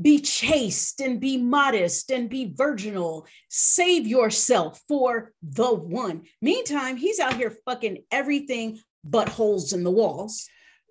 be 0.00 0.20
chaste 0.20 1.00
and 1.00 1.20
be 1.20 1.36
modest 1.36 2.10
and 2.10 2.28
be 2.28 2.52
virginal. 2.54 3.26
Save 3.48 4.06
yourself 4.06 4.80
for 4.88 5.32
the 5.42 5.72
one. 5.72 6.22
Meantime, 6.42 6.96
he's 6.96 7.20
out 7.20 7.36
here 7.36 7.56
fucking 7.64 8.04
everything 8.10 8.80
but 9.04 9.28
holes 9.28 9.72
in 9.72 9.84
the 9.84 9.90
walls. 9.90 10.48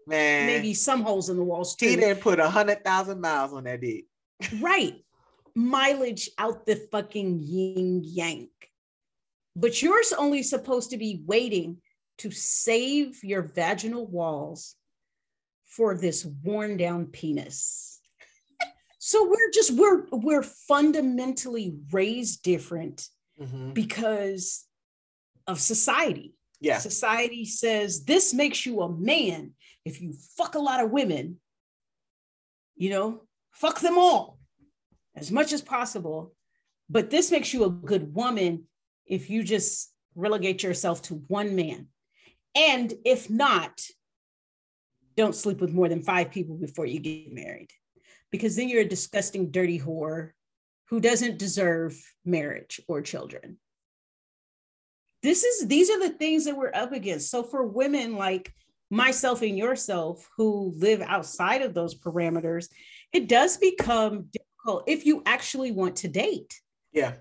Man, 0.08 0.48
maybe 0.48 0.74
some 0.74 1.02
holes 1.02 1.30
in 1.30 1.38
the 1.38 1.44
walls 1.44 1.76
too. 1.76 1.88
He 1.88 1.96
didn't 1.96 2.22
put 2.22 2.40
a 2.40 2.50
hundred 2.50 2.84
thousand 2.84 3.22
miles 3.22 3.54
on 3.54 3.66
that 3.66 3.82
dick. 3.82 4.06
right. 4.60 4.96
Mileage 5.56 6.30
out 6.38 6.66
the 6.66 6.76
fucking 6.92 7.40
yin 7.42 8.02
yang. 8.04 8.50
But 9.56 9.82
you're 9.82 10.02
only 10.18 10.44
supposed 10.44 10.92
to 10.92 10.98
be 10.98 11.22
waiting 11.26 11.78
to 12.20 12.32
save 12.32 13.24
your 13.24 13.44
vaginal 13.44 14.08
walls 14.08 14.76
for 15.66 15.96
this 15.96 16.26
worn 16.26 16.78
down 16.78 17.06
penis 17.08 17.93
so 19.06 19.28
we're 19.30 19.52
just 19.52 19.72
we're 19.74 20.06
we're 20.14 20.44
fundamentally 20.44 21.76
raised 21.92 22.42
different 22.42 23.10
mm-hmm. 23.38 23.72
because 23.74 24.64
of 25.46 25.60
society. 25.60 26.36
Yeah. 26.62 26.78
Society 26.78 27.44
says 27.44 28.06
this 28.06 28.34
makes 28.34 28.66
you 28.66 28.80
a 28.82 28.90
man. 28.90 29.56
If 29.84 30.02
you 30.02 30.14
fuck 30.38 30.56
a 30.56 30.60
lot 30.60 30.82
of 30.82 30.92
women 30.92 31.42
you 32.78 32.92
know 32.92 33.24
fuck 33.52 33.82
them 33.82 33.98
all 33.98 34.40
as 35.18 35.34
much 35.34 35.52
as 35.52 35.62
possible. 35.62 36.34
But 36.90 37.10
this 37.10 37.30
makes 37.30 37.54
you 37.54 37.66
a 37.66 37.70
good 37.70 38.16
woman 38.16 38.70
if 39.06 39.30
you 39.30 39.44
just 39.44 39.92
relegate 40.16 40.64
yourself 40.64 41.02
to 41.04 41.16
one 41.28 41.58
man. 41.58 41.88
And 42.56 42.94
if 43.04 43.30
not 43.30 43.82
don't 45.18 45.36
sleep 45.36 45.60
with 45.60 45.74
more 45.74 45.90
than 45.90 46.04
five 46.04 46.32
people 46.32 46.56
before 46.56 46.86
you 46.86 47.02
get 47.02 47.34
married 47.34 47.70
because 48.34 48.56
then 48.56 48.68
you're 48.68 48.82
a 48.82 48.86
disgusting, 48.86 49.52
dirty 49.52 49.80
whore 49.80 50.32
who 50.90 51.00
doesn't 51.00 51.38
deserve 51.38 51.96
marriage 52.26 52.82
or 52.88 53.00
children. 53.00 53.58
This 55.22 55.44
is 55.44 55.68
these 55.68 55.92
are 55.92 56.00
the 56.00 56.10
things 56.10 56.46
that 56.46 56.58
we're 56.58 56.74
up 56.74 56.94
against. 56.94 57.30
So 57.30 57.44
for 57.44 57.64
women 57.64 58.16
like 58.16 58.52
myself 58.90 59.44
and 59.44 59.56
yourself 59.56 60.28
who 60.36 60.74
live 60.78 61.02
outside 61.02 61.62
of 61.62 61.76
those 61.76 61.94
parameters, 61.94 62.70
it 63.14 63.30
does 63.30 63.58
become 63.58 64.30
difficult 64.34 64.86
if 64.88 65.06
you 65.06 65.22
actually 65.28 65.72
want 65.72 65.98
to 65.98 66.08
date. 66.08 66.60
Yeah. 66.92 67.14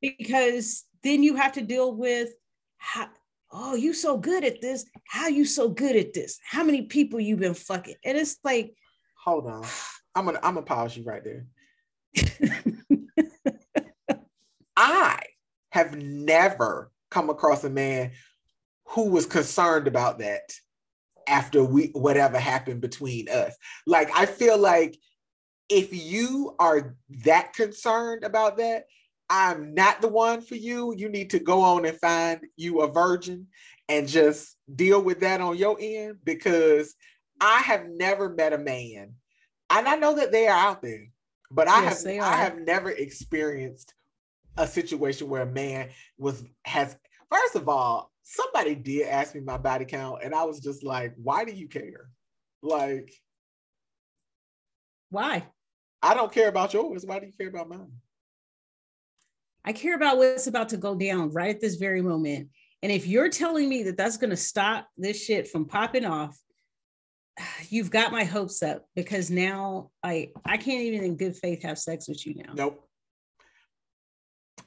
Because 0.00 0.84
then 1.02 1.24
you 1.24 1.34
have 1.34 1.54
to 1.54 1.60
deal 1.60 1.92
with 1.92 2.30
how, 2.78 3.08
oh, 3.50 3.74
you 3.74 3.94
so 3.94 4.16
good 4.16 4.44
at 4.44 4.60
this. 4.60 4.86
How 5.08 5.26
you 5.26 5.44
so 5.44 5.68
good 5.68 5.96
at 5.96 6.12
this? 6.12 6.38
How 6.48 6.62
many 6.62 6.82
people 6.82 7.18
you've 7.18 7.40
been 7.40 7.54
fucking? 7.54 7.96
And 8.04 8.16
it's 8.16 8.38
like, 8.44 8.76
hold 9.24 9.48
on. 9.48 9.64
I'm 10.14 10.26
gonna 10.26 10.40
I'm 10.42 10.54
gonna 10.54 10.66
pause 10.66 10.96
you 10.96 11.04
right 11.04 11.24
there. 11.24 11.46
I 14.76 15.20
have 15.70 15.96
never 15.96 16.90
come 17.10 17.30
across 17.30 17.64
a 17.64 17.70
man 17.70 18.12
who 18.88 19.08
was 19.08 19.26
concerned 19.26 19.86
about 19.86 20.18
that 20.18 20.52
after 21.28 21.64
we 21.64 21.90
whatever 21.94 22.38
happened 22.38 22.80
between 22.80 23.28
us. 23.28 23.54
Like 23.86 24.10
I 24.14 24.26
feel 24.26 24.58
like 24.58 24.96
if 25.68 25.92
you 25.92 26.54
are 26.58 26.96
that 27.24 27.54
concerned 27.54 28.24
about 28.24 28.58
that, 28.58 28.84
I'm 29.30 29.72
not 29.72 30.02
the 30.02 30.08
one 30.08 30.42
for 30.42 30.56
you. 30.56 30.94
You 30.96 31.08
need 31.08 31.30
to 31.30 31.38
go 31.38 31.62
on 31.62 31.86
and 31.86 31.98
find 31.98 32.40
you 32.56 32.80
a 32.80 32.92
virgin 32.92 33.46
and 33.88 34.06
just 34.06 34.56
deal 34.74 35.02
with 35.02 35.20
that 35.20 35.40
on 35.40 35.56
your 35.56 35.78
end 35.80 36.18
because 36.24 36.94
I 37.40 37.60
have 37.60 37.88
never 37.88 38.28
met 38.28 38.52
a 38.52 38.58
man 38.58 39.14
and 39.78 39.88
I 39.88 39.96
know 39.96 40.14
that 40.16 40.32
they 40.32 40.48
are 40.48 40.58
out 40.58 40.82
there, 40.82 41.08
but 41.50 41.68
I 41.68 41.84
yes, 41.84 42.04
have 42.04 42.22
I 42.22 42.36
have 42.36 42.58
never 42.58 42.90
experienced 42.90 43.94
a 44.56 44.66
situation 44.66 45.28
where 45.28 45.42
a 45.42 45.46
man 45.46 45.88
was 46.18 46.44
has 46.64 46.96
first 47.30 47.56
of 47.56 47.68
all, 47.68 48.12
somebody 48.22 48.74
did 48.74 49.08
ask 49.08 49.34
me 49.34 49.40
my 49.40 49.58
body 49.58 49.84
count, 49.84 50.22
and 50.22 50.34
I 50.34 50.44
was 50.44 50.60
just 50.60 50.82
like, 50.82 51.14
why 51.16 51.44
do 51.44 51.52
you 51.52 51.68
care? 51.68 52.08
Like, 52.62 53.12
why? 55.10 55.46
I 56.02 56.14
don't 56.14 56.32
care 56.32 56.48
about 56.48 56.74
yours. 56.74 57.04
Why 57.06 57.20
do 57.20 57.26
you 57.26 57.32
care 57.32 57.48
about 57.48 57.68
mine? 57.68 57.92
I 59.64 59.72
care 59.72 59.94
about 59.94 60.18
what's 60.18 60.48
about 60.48 60.70
to 60.70 60.76
go 60.76 60.94
down 60.96 61.32
right 61.32 61.54
at 61.54 61.60
this 61.60 61.76
very 61.76 62.02
moment. 62.02 62.48
And 62.82 62.90
if 62.90 63.06
you're 63.06 63.28
telling 63.28 63.68
me 63.68 63.84
that 63.84 63.96
that's 63.96 64.16
going 64.16 64.30
to 64.30 64.36
stop 64.36 64.88
this 64.96 65.24
shit 65.24 65.46
from 65.46 65.66
popping 65.66 66.04
off, 66.04 66.36
you've 67.68 67.90
got 67.90 68.12
my 68.12 68.24
hopes 68.24 68.62
up 68.62 68.84
because 68.94 69.30
now 69.30 69.90
I 70.02 70.30
I 70.44 70.56
can't 70.56 70.82
even 70.82 71.04
in 71.04 71.16
good 71.16 71.36
faith 71.36 71.62
have 71.62 71.78
sex 71.78 72.08
with 72.08 72.26
you 72.26 72.34
now. 72.36 72.52
Nope. 72.54 72.88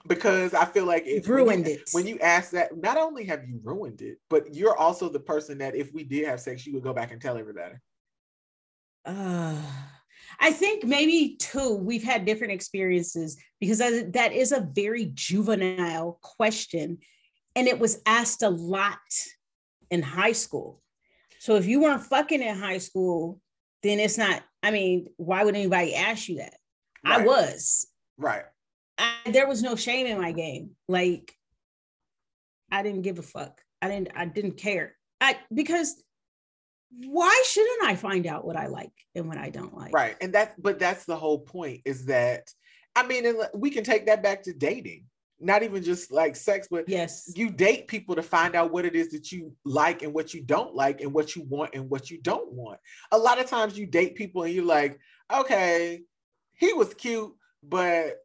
Because 0.08 0.54
I 0.54 0.66
feel 0.66 0.86
like 0.86 1.04
it 1.08 1.28
ruined 1.28 1.48
when 1.48 1.66
you, 1.66 1.72
it. 1.78 1.90
When 1.92 2.08
you 2.08 2.20
ask 2.20 2.52
that, 2.52 2.78
not 2.78 2.98
only 2.98 3.26
have 3.26 3.48
you 3.48 3.60
ruined 3.64 4.02
it, 4.02 4.20
but 4.30 4.54
you're 4.54 4.78
also 4.78 5.10
the 5.10 5.20
person 5.20 5.58
that 5.60 5.76
if 5.76 5.92
we 5.94 6.04
did 6.04 6.28
have 6.28 6.40
sex, 6.40 6.66
you 6.66 6.74
would 6.74 6.84
go 6.84 6.94
back 6.94 7.12
and 7.12 7.20
tell 7.20 7.38
everybody. 7.38 7.76
Uh, 9.04 9.60
I 10.40 10.52
think 10.52 10.84
maybe 10.84 11.38
too, 11.40 11.76
we've 11.76 12.04
had 12.04 12.26
different 12.26 12.54
experiences 12.54 13.38
because 13.60 13.80
that 13.80 14.32
is 14.34 14.52
a 14.52 14.68
very 14.74 15.06
juvenile 15.14 16.20
question. 16.22 16.98
And 17.56 17.68
it 17.68 17.80
was 17.80 18.02
asked 18.06 18.44
a 18.44 18.50
lot 18.50 19.00
in 19.90 20.02
high 20.02 20.34
school. 20.34 20.82
So 21.46 21.58
if 21.58 21.68
you 21.68 21.80
weren't 21.80 22.02
fucking 22.02 22.42
in 22.42 22.58
high 22.58 22.80
school, 22.80 23.40
then 23.84 24.00
it's 24.00 24.18
not, 24.18 24.42
I 24.64 24.72
mean, 24.72 25.10
why 25.18 25.44
would 25.44 25.54
anybody 25.54 25.94
ask 25.94 26.28
you 26.28 26.38
that? 26.38 26.56
Right. 27.06 27.22
I 27.22 27.24
was. 27.24 27.86
Right. 28.18 28.46
I, 28.98 29.14
there 29.28 29.48
was 29.48 29.62
no 29.62 29.76
shame 29.76 30.08
in 30.08 30.20
my 30.20 30.32
game. 30.32 30.72
Like, 30.88 31.36
I 32.72 32.82
didn't 32.82 33.04
give 33.04 33.20
a 33.20 33.22
fuck. 33.22 33.62
I 33.80 33.90
didn't, 33.90 34.10
I 34.16 34.26
didn't 34.26 34.58
care. 34.58 34.96
I 35.22 35.38
because 35.54 36.02
why 36.90 37.44
shouldn't 37.46 37.84
I 37.84 37.96
find 37.96 38.26
out 38.26 38.44
what 38.44 38.58
I 38.58 38.66
like 38.66 38.94
and 39.14 39.28
what 39.28 39.38
I 39.38 39.52
don't 39.52 39.78
like? 39.78 39.94
Right. 39.94 40.16
And 40.22 40.34
that, 40.34 40.60
but 40.60 40.80
that's 40.80 41.06
the 41.06 41.16
whole 41.16 41.42
point 41.42 41.82
is 41.86 42.06
that, 42.06 42.50
I 42.96 43.06
mean, 43.06 43.24
we 43.54 43.70
can 43.70 43.84
take 43.84 44.08
that 44.08 44.24
back 44.24 44.42
to 44.46 44.54
dating, 44.54 45.04
not 45.40 45.64
even 45.64 45.84
just 45.84 46.12
like 46.12 46.36
sex, 46.36 46.68
but 46.70 46.88
yes, 46.88 47.32
you 47.36 47.50
date 47.50 47.88
people 47.88 48.16
to 48.16 48.24
find 48.24 48.56
out 48.56 48.72
what 48.72 48.86
it 48.86 48.96
is 48.96 49.10
that 49.10 49.32
you 49.32 49.54
like 49.64 50.02
and 50.02 50.14
what 50.14 50.34
you 50.34 50.42
don't 50.42 50.76
like 50.76 51.02
and 51.02 51.14
what 51.14 51.36
you 51.36 51.44
want 51.44 51.74
and 51.74 51.90
what 51.90 52.10
you 52.10 52.22
don't 52.22 52.52
want. 52.52 52.80
A 53.12 53.18
lot 53.18 53.40
of 53.40 53.48
times 53.48 53.78
you 53.78 53.86
date 53.86 54.16
people 54.16 54.44
and 54.44 54.54
you're 54.54 54.64
like, 54.64 55.00
okay, 55.34 56.02
he 56.54 56.74
was 56.74 56.94
cute, 56.94 57.34
but 57.64 58.16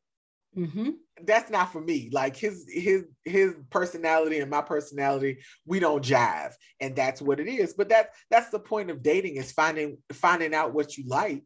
mm-hmm 0.57 0.91
that's 1.27 1.51
not 1.51 1.73
for 1.73 1.81
me. 1.81 2.09
Like 2.13 2.37
his 2.37 2.67
his 2.69 3.05
his 3.25 3.55
personality 3.71 4.41
and 4.41 4.51
my 4.51 4.63
personality, 4.63 5.39
we 5.67 5.81
don't 5.81 6.05
jive, 6.05 6.53
and 6.81 6.95
that's 6.95 7.21
what 7.23 7.41
it 7.41 7.49
is. 7.49 7.75
But 7.75 7.89
that 7.91 8.11
that's 8.31 8.51
the 8.51 8.59
point 8.59 8.91
of 8.91 9.03
dating 9.03 9.37
is 9.37 9.53
finding 9.53 9.99
finding 10.13 10.55
out 10.55 10.75
what 10.75 10.97
you 10.97 11.05
like, 11.07 11.45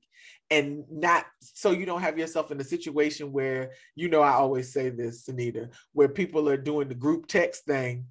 and 0.54 0.84
not 0.88 1.26
so 1.40 1.72
you 1.72 1.84
don't 1.84 2.00
have 2.00 2.18
yourself 2.18 2.52
in 2.52 2.60
a 2.60 2.64
situation 2.64 3.32
where 3.32 3.72
you 3.96 4.08
know 4.08 4.22
I 4.22 4.32
always 4.32 4.72
say 4.72 4.90
this, 4.90 5.26
Synitta, 5.26 5.70
where 5.92 6.08
people 6.08 6.48
are 6.48 6.56
doing 6.56 6.88
the 6.88 6.94
group 6.94 7.26
text 7.26 7.64
thing. 7.64 8.06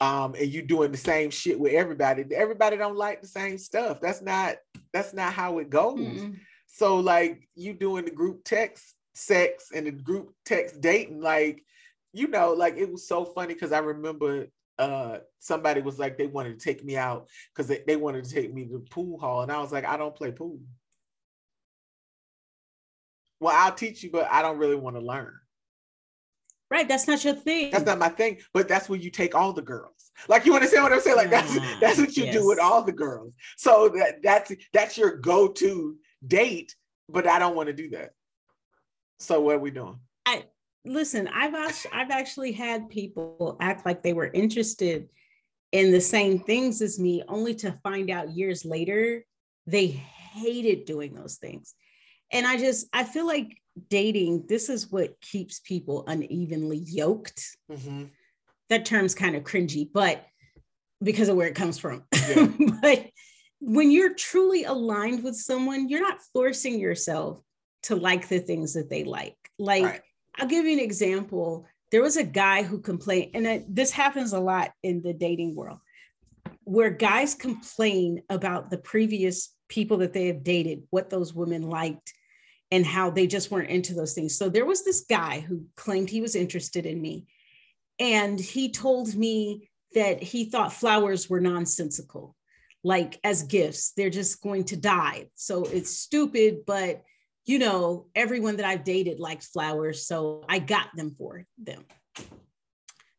Um, 0.00 0.36
and 0.38 0.46
you 0.46 0.62
doing 0.62 0.92
the 0.92 0.96
same 0.96 1.28
shit 1.30 1.58
with 1.58 1.72
everybody. 1.72 2.24
Everybody 2.32 2.76
don't 2.76 2.94
like 2.94 3.20
the 3.20 3.26
same 3.26 3.58
stuff. 3.58 4.00
That's 4.00 4.22
not 4.22 4.54
that's 4.92 5.12
not 5.12 5.32
how 5.32 5.58
it 5.58 5.70
goes. 5.70 5.98
mm 5.98 6.36
So 6.68 7.00
like 7.00 7.48
you 7.56 7.74
doing 7.74 8.04
the 8.04 8.12
group 8.12 8.44
text 8.44 8.94
sex 9.14 9.72
and 9.74 9.88
the 9.88 9.90
group 9.90 10.32
text 10.44 10.80
dating, 10.80 11.20
like, 11.20 11.64
you 12.12 12.28
know, 12.28 12.52
like 12.52 12.76
it 12.76 12.92
was 12.92 13.08
so 13.08 13.24
funny 13.24 13.54
because 13.54 13.72
I 13.72 13.80
remember 13.80 14.46
uh 14.78 15.18
somebody 15.40 15.80
was 15.80 15.98
like 15.98 16.16
they 16.16 16.28
wanted 16.28 16.56
to 16.56 16.64
take 16.64 16.84
me 16.84 16.96
out 16.96 17.26
because 17.50 17.66
they, 17.66 17.82
they 17.84 17.96
wanted 17.96 18.22
to 18.22 18.32
take 18.32 18.54
me 18.54 18.66
to 18.66 18.74
the 18.74 18.90
pool 18.90 19.18
hall 19.18 19.42
and 19.42 19.50
I 19.50 19.58
was 19.60 19.72
like, 19.72 19.84
I 19.84 19.96
don't 19.96 20.14
play 20.14 20.30
pool. 20.30 20.60
Well, 23.40 23.54
I'll 23.56 23.74
teach 23.74 24.02
you, 24.02 24.10
but 24.10 24.28
I 24.30 24.42
don't 24.42 24.58
really 24.58 24.76
want 24.76 24.96
to 24.96 25.02
learn. 25.02 25.34
Right, 26.70 26.86
that's 26.86 27.06
not 27.06 27.24
your 27.24 27.34
thing. 27.34 27.70
That's 27.70 27.86
not 27.86 27.98
my 27.98 28.10
thing, 28.10 28.38
but 28.52 28.68
that's 28.68 28.88
where 28.88 28.98
you 28.98 29.10
take 29.10 29.34
all 29.34 29.54
the 29.54 29.62
girls. 29.62 30.10
Like 30.28 30.44
you 30.44 30.54
understand 30.54 30.82
what 30.82 30.92
I'm 30.92 31.00
saying? 31.00 31.16
Like 31.16 31.30
that's 31.30 31.56
ah, 31.56 31.78
that's 31.80 31.98
what 31.98 32.14
you 32.16 32.24
yes. 32.24 32.34
do 32.34 32.46
with 32.46 32.58
all 32.58 32.82
the 32.82 32.92
girls. 32.92 33.32
So 33.56 33.88
that 33.96 34.22
that's 34.22 34.52
that's 34.74 34.98
your 34.98 35.16
go-to 35.16 35.96
date, 36.26 36.74
but 37.08 37.26
I 37.26 37.38
don't 37.38 37.56
want 37.56 37.68
to 37.68 37.72
do 37.72 37.88
that. 37.90 38.10
So 39.18 39.40
what 39.40 39.56
are 39.56 39.60
we 39.60 39.70
doing? 39.70 39.98
I 40.26 40.44
listen, 40.84 41.28
I've 41.28 41.54
actually, 41.54 41.92
I've 41.92 42.10
actually 42.10 42.52
had 42.52 42.90
people 42.90 43.56
act 43.60 43.86
like 43.86 44.02
they 44.02 44.12
were 44.12 44.30
interested 44.32 45.08
in 45.72 45.90
the 45.90 46.00
same 46.00 46.38
things 46.40 46.82
as 46.82 46.98
me, 46.98 47.22
only 47.28 47.54
to 47.56 47.78
find 47.82 48.10
out 48.10 48.30
years 48.30 48.64
later 48.64 49.24
they 49.66 49.86
hated 49.86 50.84
doing 50.84 51.14
those 51.14 51.36
things. 51.36 51.74
And 52.32 52.46
I 52.46 52.58
just 52.58 52.86
I 52.92 53.04
feel 53.04 53.26
like 53.26 53.56
dating, 53.88 54.46
this 54.48 54.68
is 54.68 54.90
what 54.90 55.20
keeps 55.20 55.60
people 55.60 56.04
unevenly 56.06 56.78
yoked. 56.78 57.56
Mm-hmm. 57.70 58.04
That 58.68 58.84
term's 58.84 59.14
kind 59.14 59.34
of 59.34 59.44
cringy, 59.44 59.88
but 59.92 60.26
because 61.02 61.28
of 61.28 61.36
where 61.36 61.46
it 61.46 61.54
comes 61.54 61.78
from. 61.78 62.04
Yeah. 62.28 62.48
but 62.82 63.06
when 63.60 63.90
you're 63.90 64.14
truly 64.14 64.64
aligned 64.64 65.22
with 65.24 65.36
someone, 65.36 65.88
you're 65.88 66.02
not 66.02 66.20
forcing 66.32 66.78
yourself 66.78 67.40
to 67.84 67.96
like 67.96 68.28
the 68.28 68.40
things 68.40 68.74
that 68.74 68.90
they 68.90 69.04
like. 69.04 69.36
Like, 69.58 69.84
right. 69.84 70.00
I'll 70.38 70.46
give 70.46 70.66
you 70.66 70.72
an 70.72 70.78
example. 70.78 71.66
There 71.90 72.02
was 72.02 72.16
a 72.16 72.24
guy 72.24 72.62
who 72.62 72.80
complained, 72.80 73.30
and 73.34 73.64
this 73.68 73.90
happens 73.90 74.32
a 74.32 74.40
lot 74.40 74.72
in 74.82 75.02
the 75.02 75.12
dating 75.12 75.54
world, 75.56 75.78
where 76.64 76.90
guys 76.90 77.34
complain 77.34 78.22
about 78.28 78.70
the 78.70 78.78
previous 78.78 79.54
people 79.68 79.98
that 79.98 80.12
they 80.12 80.26
have 80.26 80.44
dated, 80.44 80.82
what 80.90 81.10
those 81.10 81.34
women 81.34 81.62
liked, 81.62 82.12
and 82.70 82.84
how 82.84 83.10
they 83.10 83.26
just 83.26 83.50
weren't 83.50 83.70
into 83.70 83.94
those 83.94 84.14
things. 84.14 84.36
So 84.36 84.48
there 84.48 84.66
was 84.66 84.84
this 84.84 85.02
guy 85.02 85.40
who 85.40 85.64
claimed 85.76 86.10
he 86.10 86.20
was 86.20 86.34
interested 86.34 86.86
in 86.86 87.00
me. 87.00 87.26
And 87.98 88.38
he 88.38 88.70
told 88.70 89.14
me 89.14 89.70
that 89.94 90.22
he 90.22 90.44
thought 90.44 90.72
flowers 90.72 91.28
were 91.28 91.40
nonsensical, 91.40 92.36
like 92.84 93.18
as 93.24 93.42
gifts, 93.44 93.92
they're 93.96 94.10
just 94.10 94.42
going 94.42 94.64
to 94.64 94.76
die. 94.76 95.28
So 95.34 95.64
it's 95.64 95.90
stupid, 95.90 96.66
but 96.66 97.02
you 97.46 97.58
know, 97.58 98.06
everyone 98.14 98.56
that 98.56 98.66
I've 98.66 98.84
dated 98.84 99.18
likes 99.18 99.48
flowers, 99.48 100.06
so 100.06 100.44
I 100.48 100.58
got 100.58 100.88
them 100.94 101.14
for 101.16 101.46
them. 101.56 101.86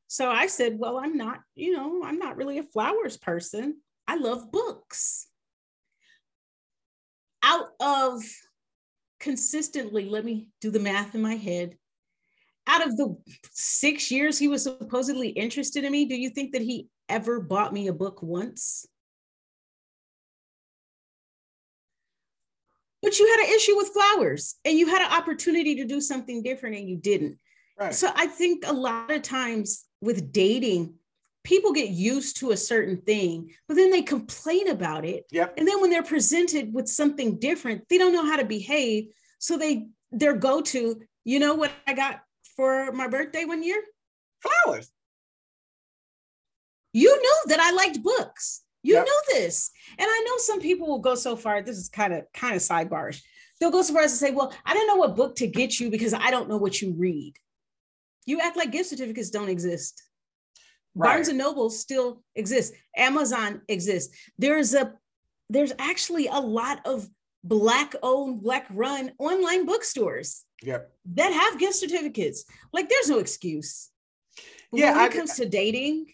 So 0.07 0.29
I 0.29 0.45
said, 0.45 0.77
well, 0.77 0.97
I'm 0.97 1.17
not, 1.17 1.39
you 1.55 1.75
know, 1.75 2.03
I'm 2.03 2.19
not 2.19 2.37
really 2.37 2.59
a 2.59 2.63
flowers 2.63 3.17
person. 3.17 3.77
I 4.07 4.17
love 4.17 4.51
books. 4.51 5.27
Out 7.41 7.69
of 7.79 8.21
consistently, 9.20 10.05
let 10.05 10.26
me 10.26 10.47
do 10.61 10.72
the 10.72 10.80
math 10.80 11.15
in 11.15 11.22
my 11.22 11.36
head. 11.36 11.78
Out 12.67 12.86
of 12.86 12.97
the 12.97 13.15
six 13.51 14.11
years 14.11 14.38
he 14.38 14.47
was 14.47 14.63
supposedly 14.63 15.30
interested 15.30 15.84
in 15.84 15.91
me, 15.91 16.05
do 16.05 16.15
you 16.15 16.30
think 16.30 16.53
that 16.53 16.61
he 16.61 16.88
ever 17.07 17.39
bought 17.39 17.74
me 17.74 17.88
a 17.88 17.93
book 17.93 18.22
once? 18.22 18.86
but 23.01 23.17
you 23.17 23.28
had 23.28 23.47
an 23.47 23.55
issue 23.55 23.76
with 23.78 23.89
flowers 23.89 24.55
and 24.65 24.78
you 24.78 24.88
had 24.88 25.01
an 25.01 25.11
opportunity 25.11 25.76
to 25.76 25.86
do 25.86 26.01
something 26.01 26.43
different 26.43 26.76
and 26.76 26.89
you 26.89 26.97
didn't. 26.97 27.38
Right. 27.78 27.93
So 27.93 28.09
I 28.15 28.28
think 28.28 28.65
a 28.67 28.74
lot 28.74 29.09
of 29.11 29.22
times 29.22 29.86
with 30.01 30.32
dating, 30.32 30.95
people 31.43 31.71
get 31.71 31.89
used 31.89 32.37
to 32.37 32.51
a 32.51 32.57
certain 32.57 32.97
thing, 32.97 33.51
but 33.67 33.75
then 33.75 33.91
they 33.91 34.01
complain 34.01 34.69
about 34.69 35.05
it. 35.05 35.25
Yep. 35.31 35.55
And 35.57 35.67
then 35.67 35.81
when 35.81 35.89
they're 35.89 36.03
presented 36.03 36.73
with 36.73 36.87
something 36.87 37.39
different, 37.39 37.87
they 37.89 37.97
don't 37.97 38.13
know 38.13 38.25
how 38.25 38.37
to 38.37 38.45
behave. 38.45 39.07
So 39.39 39.57
they 39.57 39.87
their 40.11 40.35
go-to, 40.35 41.01
you 41.23 41.39
know 41.39 41.55
what 41.55 41.71
I 41.87 41.93
got 41.93 42.21
for 42.55 42.91
my 42.91 43.07
birthday 43.07 43.45
one 43.45 43.63
year? 43.63 43.81
Flowers. 44.41 44.91
You 46.93 47.15
knew 47.15 47.35
that 47.47 47.59
I 47.59 47.71
liked 47.71 48.01
books. 48.01 48.61
You 48.81 48.95
yep. 48.95 49.05
know 49.05 49.35
this. 49.35 49.71
And 49.97 50.07
I 50.09 50.25
know 50.27 50.37
some 50.37 50.59
people 50.59 50.87
will 50.87 50.99
go 50.99 51.15
so 51.15 51.35
far. 51.35 51.61
This 51.61 51.77
is 51.77 51.89
kind 51.89 52.13
of 52.13 52.23
kind 52.33 52.55
of 52.55 52.61
sidebars. 52.61 53.21
They'll 53.59 53.71
go 53.71 53.81
so 53.81 53.93
far 53.93 54.03
as 54.03 54.11
to 54.11 54.17
say, 54.17 54.31
well, 54.31 54.53
I 54.65 54.73
don't 54.73 54.87
know 54.87 54.95
what 54.95 55.15
book 55.15 55.35
to 55.37 55.47
get 55.47 55.79
you 55.79 55.91
because 55.91 56.13
I 56.13 56.31
don't 56.31 56.49
know 56.49 56.57
what 56.57 56.81
you 56.81 56.93
read. 56.97 57.33
You 58.25 58.39
act 58.39 58.57
like 58.57 58.71
gift 58.71 58.89
certificates 58.89 59.29
don't 59.29 59.49
exist. 59.49 60.01
Right. 60.99 61.13
Barnes 61.13 61.29
and 61.29 61.37
Noble 61.37 61.69
still 61.69 62.21
exists. 62.35 62.75
Amazon 62.95 63.61
exists. 63.69 64.15
There's 64.37 64.73
a 64.73 64.93
there's 65.49 65.71
actually 65.79 66.27
a 66.27 66.39
lot 66.39 66.85
of 66.85 67.07
black 67.43 67.95
owned, 68.03 68.43
black 68.43 68.67
run 68.69 69.13
online 69.17 69.65
bookstores 69.65 70.43
yep. 70.61 70.91
that 71.13 71.31
have 71.31 71.57
gift 71.57 71.75
certificates. 71.75 72.43
Like 72.73 72.89
there's 72.89 73.09
no 73.09 73.19
excuse. 73.19 73.89
But 74.71 74.81
yeah, 74.81 74.91
when 74.91 75.05
it 75.05 75.13
I, 75.13 75.17
comes 75.17 75.35
to 75.35 75.47
dating, 75.47 76.07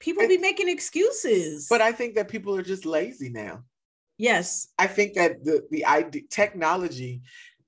people 0.00 0.26
be 0.26 0.38
making 0.38 0.70
excuses. 0.70 1.66
But 1.68 1.82
I 1.82 1.92
think 1.92 2.14
that 2.14 2.28
people 2.28 2.56
are 2.56 2.62
just 2.62 2.86
lazy 2.86 3.28
now. 3.28 3.64
Yes. 4.16 4.68
I 4.78 4.86
think 4.86 5.12
that 5.14 5.44
the 5.44 5.66
the 5.70 5.84
idea, 5.84 6.22
technology 6.30 7.20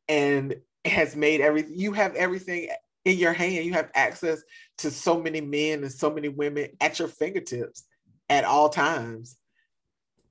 and 0.08 0.56
has 0.86 1.14
made 1.14 1.42
everything 1.42 1.78
you 1.78 1.92
have 1.92 2.14
everything 2.14 2.70
in 3.04 3.18
your 3.18 3.32
hand. 3.32 3.64
You 3.64 3.72
have 3.72 3.90
access 3.94 4.42
to 4.78 4.90
so 4.90 5.20
many 5.20 5.40
men 5.40 5.82
and 5.82 5.92
so 5.92 6.10
many 6.10 6.28
women 6.28 6.68
at 6.80 6.98
your 6.98 7.08
fingertips 7.08 7.84
at 8.28 8.44
all 8.44 8.68
times. 8.68 9.36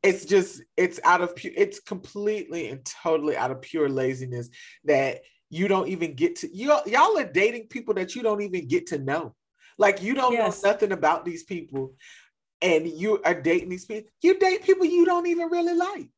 It's 0.01 0.25
just 0.25 0.61
it's 0.77 0.99
out 1.03 1.21
of 1.21 1.35
pure 1.35 1.51
it's 1.55 1.79
completely 1.81 2.69
and 2.69 2.85
totally 2.85 3.35
out 3.35 3.51
of 3.51 3.61
pure 3.61 3.89
laziness 3.89 4.49
that 4.85 5.21
you 5.49 5.67
don't 5.67 5.89
even 5.89 6.13
get 6.13 6.37
to 6.37 6.55
y'all. 6.55 6.87
y'all 6.87 7.17
are 7.17 7.29
dating 7.29 7.67
people 7.67 7.93
that 7.95 8.15
you 8.15 8.21
don't 8.21 8.41
even 8.41 8.67
get 8.67 8.87
to 8.87 8.97
know. 8.97 9.35
Like 9.77 10.01
you 10.01 10.13
don't 10.13 10.33
yes. 10.33 10.63
know 10.63 10.71
nothing 10.71 10.91
about 10.91 11.25
these 11.25 11.43
people, 11.43 11.95
and 12.61 12.87
you 12.87 13.21
are 13.23 13.39
dating 13.41 13.69
these 13.69 13.85
people. 13.85 14.09
You 14.21 14.37
date 14.37 14.63
people 14.63 14.85
you 14.85 15.05
don't 15.05 15.27
even 15.27 15.49
really 15.49 15.73
like. 15.73 16.09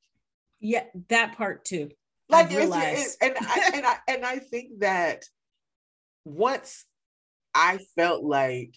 Yeah, 0.60 0.84
that 1.10 1.38
part 1.38 1.66
too. 1.66 1.90
Like 2.30 2.48
it's, 2.52 2.76
it's, 2.76 3.18
and 3.22 3.36
I, 3.40 3.72
and 3.74 3.86
I 3.86 3.96
and 4.08 4.26
I 4.26 4.40
think 4.40 4.80
that 4.80 5.26
once 6.26 6.86
I 7.54 7.80
felt 7.96 8.24
like, 8.24 8.76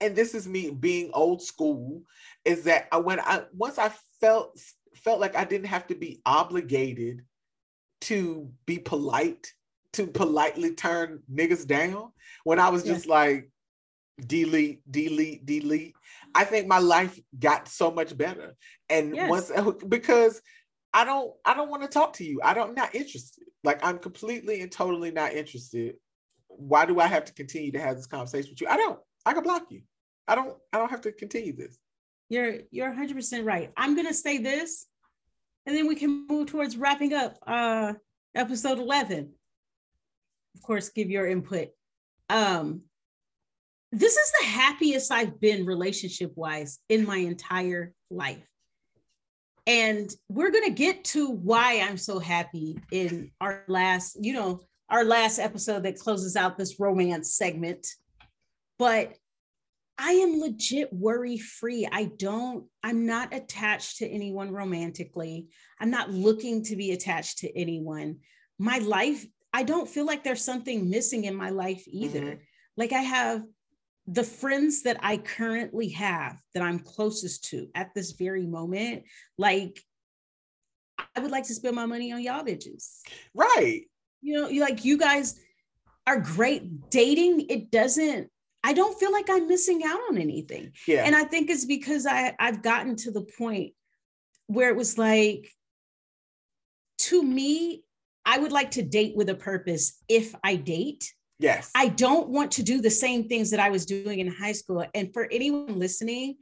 and 0.00 0.14
this 0.14 0.34
is 0.34 0.46
me 0.46 0.70
being 0.70 1.10
old 1.12 1.42
school, 1.42 2.02
is 2.44 2.64
that 2.64 2.88
I, 2.92 2.98
when 2.98 3.20
I 3.20 3.44
once 3.52 3.78
I 3.78 3.92
felt 4.20 4.58
felt 4.96 5.20
like 5.20 5.36
I 5.36 5.44
didn't 5.44 5.66
have 5.66 5.86
to 5.88 5.94
be 5.94 6.20
obligated 6.26 7.22
to 8.02 8.50
be 8.66 8.78
polite, 8.78 9.52
to 9.94 10.06
politely 10.06 10.74
turn 10.74 11.20
niggas 11.32 11.66
down 11.66 12.12
when 12.44 12.58
I 12.58 12.68
was 12.68 12.84
just 12.84 13.06
yeah. 13.06 13.14
like, 13.14 13.50
delete, 14.26 14.80
delete, 14.90 15.46
delete. 15.46 15.94
I 16.34 16.44
think 16.44 16.66
my 16.66 16.78
life 16.78 17.18
got 17.38 17.68
so 17.68 17.90
much 17.90 18.16
better. 18.16 18.54
And 18.88 19.14
yes. 19.14 19.30
once 19.30 19.52
because 19.88 20.40
I 20.92 21.04
don't 21.04 21.32
I 21.44 21.54
don't 21.54 21.70
want 21.70 21.82
to 21.82 21.88
talk 21.88 22.14
to 22.14 22.24
you. 22.24 22.40
I 22.42 22.54
don't 22.54 22.70
I'm 22.70 22.74
not 22.74 22.94
interested. 22.94 23.44
Like 23.64 23.84
I'm 23.84 23.98
completely 23.98 24.60
and 24.60 24.72
totally 24.72 25.10
not 25.10 25.32
interested. 25.32 25.96
Why 26.58 26.86
do 26.86 27.00
I 27.00 27.06
have 27.06 27.24
to 27.26 27.32
continue 27.32 27.72
to 27.72 27.80
have 27.80 27.96
this 27.96 28.06
conversation 28.06 28.50
with 28.50 28.60
you? 28.60 28.68
I 28.68 28.76
don't. 28.76 28.98
I 29.24 29.32
can 29.32 29.42
block 29.42 29.66
you. 29.70 29.82
I 30.26 30.34
don't 30.34 30.56
I 30.72 30.78
don't 30.78 30.90
have 30.90 31.00
to 31.02 31.12
continue 31.12 31.54
this. 31.54 31.78
You're 32.28 32.58
you're 32.70 32.92
100% 32.92 33.44
right. 33.44 33.72
I'm 33.76 33.96
to 33.96 34.14
say 34.14 34.38
this 34.38 34.86
and 35.66 35.76
then 35.76 35.86
we 35.86 35.94
can 35.94 36.26
move 36.28 36.48
towards 36.48 36.76
wrapping 36.76 37.14
up 37.14 37.38
uh 37.46 37.94
episode 38.34 38.78
11. 38.78 39.32
Of 40.54 40.62
course, 40.62 40.90
give 40.90 41.10
your 41.10 41.26
input. 41.26 41.68
Um 42.28 42.82
this 43.90 44.16
is 44.16 44.32
the 44.40 44.46
happiest 44.46 45.10
I've 45.10 45.40
been 45.40 45.64
relationship 45.64 46.32
wise 46.36 46.78
in 46.90 47.06
my 47.06 47.16
entire 47.16 47.94
life. 48.10 48.46
And 49.66 50.10
we're 50.28 50.50
going 50.50 50.64
to 50.64 50.70
get 50.70 51.04
to 51.04 51.30
why 51.30 51.80
I'm 51.80 51.96
so 51.96 52.18
happy 52.18 52.78
in 52.90 53.30
our 53.40 53.64
last, 53.66 54.18
you 54.20 54.32
know, 54.32 54.60
our 54.90 55.04
last 55.04 55.38
episode 55.38 55.82
that 55.82 55.98
closes 55.98 56.36
out 56.36 56.56
this 56.56 56.80
romance 56.80 57.34
segment. 57.34 57.86
But 58.78 59.14
I 59.98 60.12
am 60.12 60.40
legit 60.40 60.92
worry 60.92 61.38
free. 61.38 61.88
I 61.90 62.04
don't, 62.04 62.66
I'm 62.84 63.04
not 63.04 63.34
attached 63.34 63.98
to 63.98 64.08
anyone 64.08 64.52
romantically. 64.52 65.48
I'm 65.80 65.90
not 65.90 66.10
looking 66.10 66.62
to 66.64 66.76
be 66.76 66.92
attached 66.92 67.38
to 67.38 67.58
anyone. 67.58 68.18
My 68.58 68.78
life, 68.78 69.26
I 69.52 69.64
don't 69.64 69.88
feel 69.88 70.06
like 70.06 70.22
there's 70.22 70.44
something 70.44 70.88
missing 70.88 71.24
in 71.24 71.34
my 71.34 71.50
life 71.50 71.82
either. 71.88 72.20
Mm-hmm. 72.20 72.40
Like 72.76 72.92
I 72.92 73.00
have 73.00 73.42
the 74.06 74.24
friends 74.24 74.84
that 74.84 74.98
I 75.02 75.16
currently 75.16 75.90
have 75.90 76.40
that 76.54 76.62
I'm 76.62 76.78
closest 76.78 77.44
to 77.50 77.68
at 77.74 77.92
this 77.94 78.12
very 78.12 78.46
moment, 78.46 79.02
like 79.36 79.82
I 81.14 81.20
would 81.20 81.30
like 81.30 81.46
to 81.48 81.54
spend 81.54 81.76
my 81.76 81.86
money 81.86 82.12
on 82.12 82.22
y'all 82.22 82.44
bitches. 82.44 83.00
Right. 83.34 83.82
You 84.20 84.34
know, 84.34 84.48
you 84.48 84.60
like 84.60 84.84
you 84.84 84.98
guys 84.98 85.38
are 86.06 86.20
great 86.20 86.90
dating. 86.90 87.46
It 87.48 87.70
doesn't, 87.70 88.28
I 88.64 88.72
don't 88.72 88.98
feel 88.98 89.12
like 89.12 89.30
I'm 89.30 89.46
missing 89.46 89.82
out 89.84 90.00
on 90.08 90.18
anything. 90.18 90.72
Yeah. 90.86 91.04
And 91.04 91.14
I 91.14 91.24
think 91.24 91.50
it's 91.50 91.64
because 91.64 92.06
I, 92.06 92.34
I've 92.38 92.62
gotten 92.62 92.96
to 92.96 93.10
the 93.10 93.22
point 93.22 93.72
where 94.46 94.70
it 94.70 94.76
was 94.76 94.98
like, 94.98 95.50
to 96.98 97.22
me, 97.22 97.84
I 98.24 98.38
would 98.38 98.52
like 98.52 98.72
to 98.72 98.82
date 98.82 99.16
with 99.16 99.28
a 99.28 99.34
purpose 99.34 100.02
if 100.08 100.34
I 100.42 100.56
date 100.56 101.12
Yes. 101.38 101.70
I 101.74 101.88
don't 101.88 102.28
want 102.28 102.52
to 102.52 102.62
do 102.62 102.80
the 102.80 102.90
same 102.90 103.28
things 103.28 103.50
that 103.50 103.60
I 103.60 103.70
was 103.70 103.86
doing 103.86 104.18
in 104.18 104.26
high 104.26 104.52
school. 104.52 104.84
And 104.94 105.12
for 105.12 105.28
anyone 105.30 105.78
listening, 105.78 106.36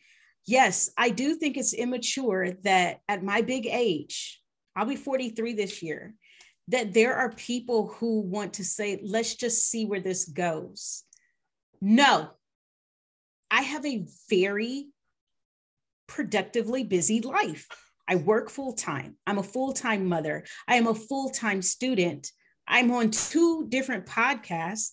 yes, 0.46 0.90
I 0.96 1.10
do 1.10 1.34
think 1.34 1.56
it's 1.56 1.74
immature 1.74 2.52
that 2.64 3.00
at 3.08 3.22
my 3.22 3.42
big 3.42 3.66
age, 3.66 4.40
I'll 4.74 4.86
be 4.86 4.96
43 4.96 5.54
this 5.54 5.82
year, 5.82 6.14
that 6.68 6.92
there 6.92 7.14
are 7.14 7.30
people 7.32 7.88
who 7.98 8.20
want 8.20 8.54
to 8.54 8.64
say, 8.64 9.00
let's 9.04 9.34
just 9.34 9.68
see 9.68 9.84
where 9.84 10.00
this 10.00 10.24
goes. 10.24 11.04
No, 11.80 12.30
I 13.50 13.62
have 13.62 13.86
a 13.86 14.06
very 14.28 14.88
productively 16.06 16.84
busy 16.84 17.20
life. 17.20 17.66
I 18.08 18.16
work 18.16 18.50
full 18.50 18.72
time. 18.72 19.16
I'm 19.26 19.38
a 19.38 19.42
full 19.42 19.72
time 19.72 20.06
mother. 20.06 20.44
I 20.66 20.76
am 20.76 20.86
a 20.86 20.94
full 20.94 21.30
time 21.30 21.62
student. 21.62 22.30
I'm 22.68 22.90
on 22.90 23.10
two 23.10 23.66
different 23.68 24.06
podcasts 24.06 24.90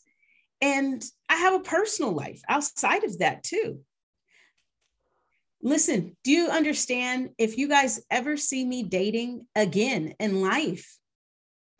and 0.61 1.03
I 1.29 1.35
have 1.35 1.53
a 1.53 1.59
personal 1.59 2.11
life 2.11 2.41
outside 2.47 3.03
of 3.03 3.19
that 3.19 3.43
too. 3.43 3.81
Listen, 5.61 6.15
do 6.23 6.31
you 6.31 6.49
understand 6.49 7.29
if 7.37 7.57
you 7.57 7.67
guys 7.67 8.01
ever 8.11 8.37
see 8.37 8.65
me 8.65 8.83
dating 8.83 9.47
again 9.55 10.13
in 10.19 10.41
life? 10.41 10.97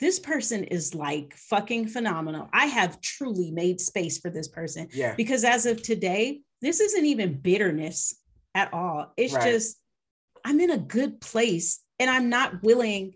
This 0.00 0.18
person 0.18 0.64
is 0.64 0.94
like 0.94 1.34
fucking 1.36 1.88
phenomenal. 1.88 2.48
I 2.52 2.66
have 2.66 3.00
truly 3.00 3.50
made 3.50 3.80
space 3.80 4.18
for 4.18 4.30
this 4.30 4.48
person. 4.48 4.88
Yeah. 4.92 5.14
Because 5.14 5.44
as 5.44 5.66
of 5.66 5.82
today, 5.82 6.40
this 6.60 6.80
isn't 6.80 7.04
even 7.04 7.34
bitterness 7.34 8.20
at 8.54 8.72
all. 8.72 9.12
It's 9.16 9.34
right. 9.34 9.52
just, 9.52 9.78
I'm 10.44 10.60
in 10.60 10.70
a 10.70 10.78
good 10.78 11.20
place 11.20 11.80
and 11.98 12.10
I'm 12.10 12.28
not 12.28 12.62
willing 12.62 13.14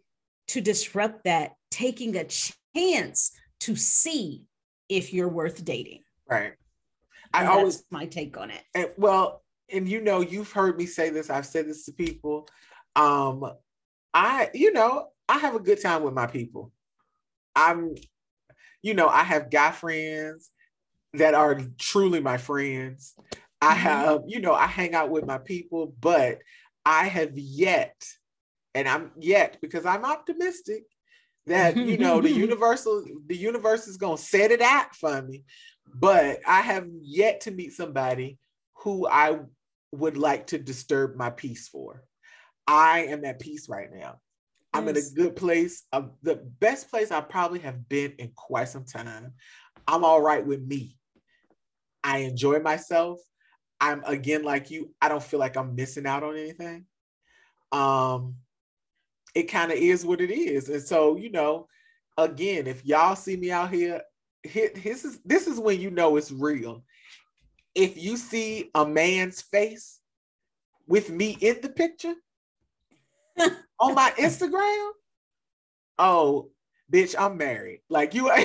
to 0.49 0.61
disrupt 0.61 1.25
that, 1.25 1.53
taking 1.71 2.17
a 2.17 2.27
chance 2.75 3.33
to 3.61 3.77
see 3.77 4.45
if 4.89 5.13
you're 5.13 5.29
worth 5.29 5.65
dating. 5.65 6.03
Right. 6.29 6.55
I 7.35 7.41
and 7.41 7.49
always 7.49 7.85
my 7.91 8.07
take 8.07 8.39
on 8.39 8.51
it. 8.51 8.63
And, 8.75 8.91
well, 8.97 9.43
and 9.71 9.87
you 9.89 10.01
know, 10.01 10.21
you've 10.21 10.53
heard 10.53 10.79
me 10.79 10.87
say 10.87 11.11
this. 11.11 11.29
I've 11.29 11.45
said 11.45 11.69
this 11.69 11.85
to 11.87 11.93
people. 11.93 12.49
Um, 12.97 13.45
I, 14.15 14.49
you 14.55 14.73
know, 14.73 15.09
I 15.29 15.39
have 15.39 15.55
a 15.55 15.61
good 15.61 15.81
time 15.81 16.03
with 16.03 16.15
my 16.15 16.27
people. 16.27 16.73
I'm, 17.55 17.95
you 18.83 18.95
know, 18.95 19.09
I 19.09 19.23
have 19.23 19.51
guy 19.51 19.71
friends 19.73 20.51
that 21.15 21.35
are 21.35 21.61
truly 21.79 22.21
my 22.21 22.39
friends. 22.39 23.15
I 23.61 23.75
mm-hmm. 23.75 23.81
have, 23.81 24.23
you 24.27 24.41
know, 24.41 24.55
I 24.55 24.67
hang 24.67 24.95
out 24.95 25.11
with 25.11 25.27
my 25.27 25.39
people, 25.39 25.95
but 26.01 26.39
I 26.85 27.05
have 27.07 27.37
yet, 27.37 28.01
and 28.75 28.89
I'm 28.89 29.11
yet 29.19 29.59
because 29.61 29.85
I'm 29.85 30.05
optimistic 30.05 30.85
that 31.49 31.77
you 31.77 31.99
know 31.99 32.21
the 32.21 32.31
universal 32.47 33.05
the 33.27 33.37
universe 33.37 33.89
is 33.89 33.97
gonna 33.97 34.17
set 34.17 34.51
it 34.51 34.61
out 34.61 34.95
for 34.95 35.21
me 35.23 35.45
but 35.95 36.41
i 36.47 36.61
have 36.61 36.87
yet 37.03 37.41
to 37.41 37.51
meet 37.51 37.73
somebody 37.73 38.39
who 38.77 39.09
i 39.09 39.39
would 39.93 40.17
like 40.17 40.47
to 40.49 40.59
disturb 40.59 41.17
my 41.17 41.31
peace 41.31 41.69
for 41.69 42.03
i 42.67 43.01
am 43.01 43.25
at 43.25 43.41
peace 43.41 43.69
right 43.69 43.89
now 43.93 44.19
i'm 44.79 44.89
in 44.89 44.97
a 44.97 45.15
good 45.15 45.37
place. 45.37 45.85
Um, 45.93 46.13
the 46.23 46.37
best 46.61 46.91
place 46.91 47.11
i 47.11 47.21
probably 47.21 47.61
have 47.61 47.89
been 47.89 48.13
in 48.19 48.31
quite 48.35 48.69
some 48.69 48.85
time 48.85 49.33
i'm 49.87 50.05
all 50.05 50.21
right 50.21 50.47
with 50.47 50.63
me. 50.63 50.97
I 52.05 52.19
enjoy 52.19 52.61
myself. 52.61 53.19
I'm 53.81 54.03
again 54.05 54.43
like 54.43 54.71
you 54.71 54.93
i 55.01 55.09
don't 55.09 55.23
feel 55.23 55.41
like 55.41 55.57
i'm 55.57 55.75
missing 55.75 56.07
out 56.07 56.23
on 56.23 56.37
anything. 56.37 56.87
Um 57.73 58.37
it 59.35 59.45
kind 59.45 59.71
of 59.71 59.79
is 59.79 60.05
what 60.05 60.21
it 60.21 60.31
is. 60.31 60.69
And 60.69 60.83
so, 60.83 61.17
you 61.17 61.31
know, 61.31 61.69
again, 62.17 62.67
if 62.67 62.85
y'all 62.85 63.15
see 63.15 63.37
me 63.37 63.51
out 63.51 63.73
here, 63.73 64.03
hit 64.43 64.83
this 64.83 65.05
is 65.05 65.21
this 65.25 65.47
is 65.47 65.59
when 65.59 65.81
you 65.81 65.91
know 65.91 66.17
it's 66.17 66.33
real. 66.33 66.85
If 67.75 67.97
you 67.97 68.17
see 68.17 68.71
a 68.75 68.87
man's 68.87 69.43
face 69.43 70.01
with 70.87 71.11
me 71.11 71.37
in 71.41 71.61
the 71.61 71.69
picture 71.69 72.15
on 73.81 73.95
my 73.95 74.11
Instagram, 74.19 74.91
oh, 75.99 76.51
bitch, 76.93 77.15
I'm 77.19 77.37
married. 77.37 77.83
Like 77.89 78.15
you, 78.15 78.31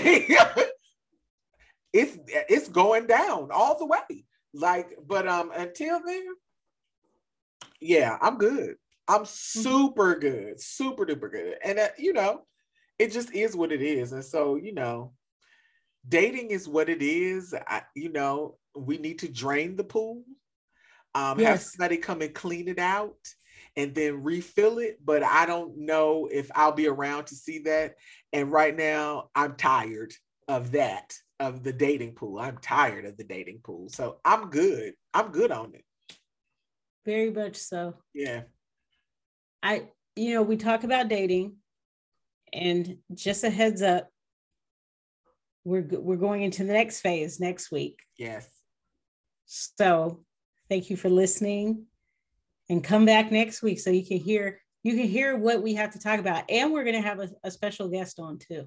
it's 1.93 2.17
it's 2.27 2.67
going 2.69 3.07
down 3.07 3.49
all 3.51 3.77
the 3.77 3.85
way. 3.85 4.25
Like, 4.53 4.97
but 5.05 5.27
um, 5.27 5.51
until 5.55 5.99
then, 6.05 6.25
yeah, 7.79 8.17
I'm 8.21 8.37
good. 8.37 8.75
I'm 9.07 9.21
mm-hmm. 9.21 9.61
super 9.61 10.15
good, 10.15 10.61
super 10.61 11.05
duper 11.05 11.31
good. 11.31 11.55
And, 11.63 11.79
uh, 11.79 11.89
you 11.97 12.13
know, 12.13 12.45
it 12.99 13.11
just 13.11 13.33
is 13.33 13.55
what 13.55 13.71
it 13.71 13.81
is. 13.81 14.13
And 14.13 14.23
so, 14.23 14.55
you 14.55 14.73
know, 14.73 15.13
dating 16.07 16.51
is 16.51 16.67
what 16.67 16.89
it 16.89 17.01
is. 17.01 17.53
I, 17.67 17.81
you 17.95 18.09
know, 18.09 18.57
we 18.75 18.97
need 18.97 19.19
to 19.19 19.27
drain 19.27 19.75
the 19.75 19.83
pool, 19.83 20.23
um, 21.15 21.39
yes. 21.39 21.47
have 21.47 21.61
somebody 21.61 21.97
come 21.97 22.21
and 22.21 22.33
clean 22.33 22.67
it 22.67 22.79
out 22.79 23.17
and 23.75 23.93
then 23.95 24.23
refill 24.23 24.79
it. 24.79 24.99
But 25.03 25.23
I 25.23 25.45
don't 25.45 25.77
know 25.77 26.29
if 26.31 26.49
I'll 26.55 26.71
be 26.71 26.87
around 26.87 27.27
to 27.27 27.35
see 27.35 27.59
that. 27.59 27.95
And 28.31 28.51
right 28.51 28.75
now, 28.75 29.29
I'm 29.35 29.55
tired 29.55 30.13
of 30.47 30.71
that, 30.71 31.13
of 31.39 31.63
the 31.63 31.73
dating 31.73 32.15
pool. 32.15 32.39
I'm 32.39 32.57
tired 32.57 33.05
of 33.05 33.17
the 33.17 33.23
dating 33.23 33.59
pool. 33.63 33.89
So 33.89 34.19
I'm 34.23 34.49
good. 34.49 34.93
I'm 35.13 35.31
good 35.31 35.51
on 35.51 35.73
it. 35.73 35.83
Very 37.05 37.31
much 37.31 37.57
so. 37.57 37.95
Yeah. 38.13 38.43
I, 39.61 39.87
you 40.15 40.33
know, 40.35 40.41
we 40.41 40.57
talk 40.57 40.83
about 40.83 41.07
dating, 41.09 41.55
and 42.51 42.97
just 43.13 43.43
a 43.43 43.49
heads 43.49 43.81
up, 43.81 44.09
we're 45.63 45.87
we're 45.89 46.17
going 46.17 46.43
into 46.43 46.63
the 46.63 46.73
next 46.73 47.01
phase 47.01 47.39
next 47.39 47.71
week. 47.71 47.99
Yes. 48.17 48.47
So, 49.45 50.23
thank 50.69 50.89
you 50.89 50.97
for 50.97 51.09
listening, 51.09 51.85
and 52.73 52.83
come 52.83 53.05
back 53.05 53.31
next 53.31 53.61
week 53.61 53.79
so 53.79 53.89
you 53.89 54.05
can 54.05 54.17
hear 54.17 54.59
you 54.83 54.95
can 54.95 55.07
hear 55.07 55.37
what 55.37 55.63
we 55.63 55.73
have 55.75 55.91
to 55.91 55.99
talk 55.99 56.19
about, 56.19 56.43
and 56.49 56.73
we're 56.73 56.83
going 56.83 57.01
to 57.01 57.07
have 57.07 57.19
a, 57.19 57.29
a 57.45 57.51
special 57.51 57.87
guest 57.87 58.19
on 58.19 58.37
too. 58.37 58.65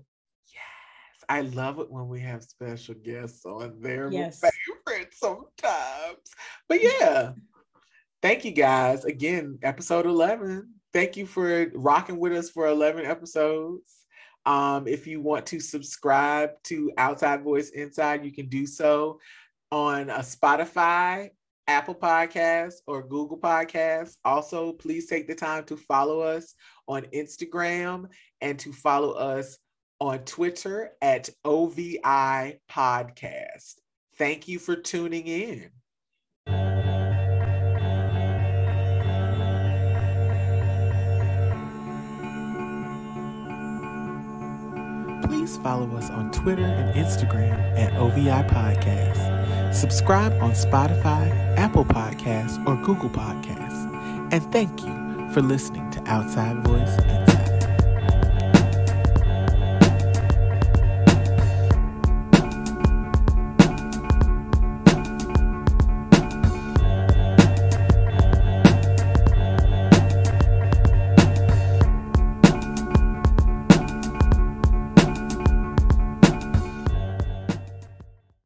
Yes, 0.50 1.24
I 1.28 1.42
love 1.42 1.78
it 1.78 1.90
when 1.90 2.08
we 2.08 2.20
have 2.20 2.42
special 2.42 2.94
guests 2.94 3.44
on. 3.44 3.76
They're 3.80 4.10
yes. 4.10 4.40
my 4.42 4.48
favorite 4.86 5.12
sometimes, 5.12 6.30
but 6.68 6.82
yeah. 6.82 7.32
Thank 8.22 8.46
you 8.46 8.52
guys 8.52 9.04
again. 9.04 9.58
Episode 9.62 10.06
eleven 10.06 10.72
thank 10.96 11.14
you 11.14 11.26
for 11.26 11.66
rocking 11.74 12.18
with 12.18 12.32
us 12.32 12.48
for 12.48 12.66
11 12.66 13.04
episodes. 13.04 13.96
Um, 14.46 14.88
if 14.88 15.06
you 15.06 15.20
want 15.20 15.44
to 15.46 15.60
subscribe 15.60 16.52
to 16.64 16.90
Outside 16.96 17.42
Voice 17.42 17.68
Inside, 17.68 18.24
you 18.24 18.32
can 18.32 18.48
do 18.48 18.66
so 18.66 19.20
on 19.70 20.08
a 20.08 20.20
Spotify, 20.20 21.32
Apple 21.68 21.94
Podcasts, 21.94 22.76
or 22.86 23.02
Google 23.02 23.38
Podcasts. 23.38 24.16
Also, 24.24 24.72
please 24.72 25.06
take 25.06 25.26
the 25.26 25.34
time 25.34 25.64
to 25.64 25.76
follow 25.76 26.20
us 26.20 26.54
on 26.86 27.02
Instagram 27.14 28.06
and 28.40 28.58
to 28.58 28.72
follow 28.72 29.12
us 29.12 29.58
on 30.00 30.20
Twitter 30.20 30.92
at 31.02 31.28
OVI 31.44 32.60
Podcast. 32.70 33.74
Thank 34.16 34.48
you 34.48 34.58
for 34.58 34.76
tuning 34.76 35.26
in. 35.26 35.70
Please 45.22 45.56
follow 45.58 45.90
us 45.96 46.10
on 46.10 46.30
Twitter 46.30 46.64
and 46.64 46.94
Instagram 46.94 47.78
at 47.78 47.92
OVI 47.94 48.42
Podcast. 48.48 49.35
Subscribe 49.72 50.32
on 50.42 50.52
Spotify, 50.52 51.30
Apple 51.56 51.84
Podcasts, 51.84 52.64
or 52.66 52.76
Google 52.84 53.10
Podcasts. 53.10 54.32
And 54.32 54.42
thank 54.52 54.82
you 54.82 55.30
for 55.32 55.42
listening 55.42 55.90
to 55.90 56.02
Outside 56.06 56.64
Voice 56.64 57.25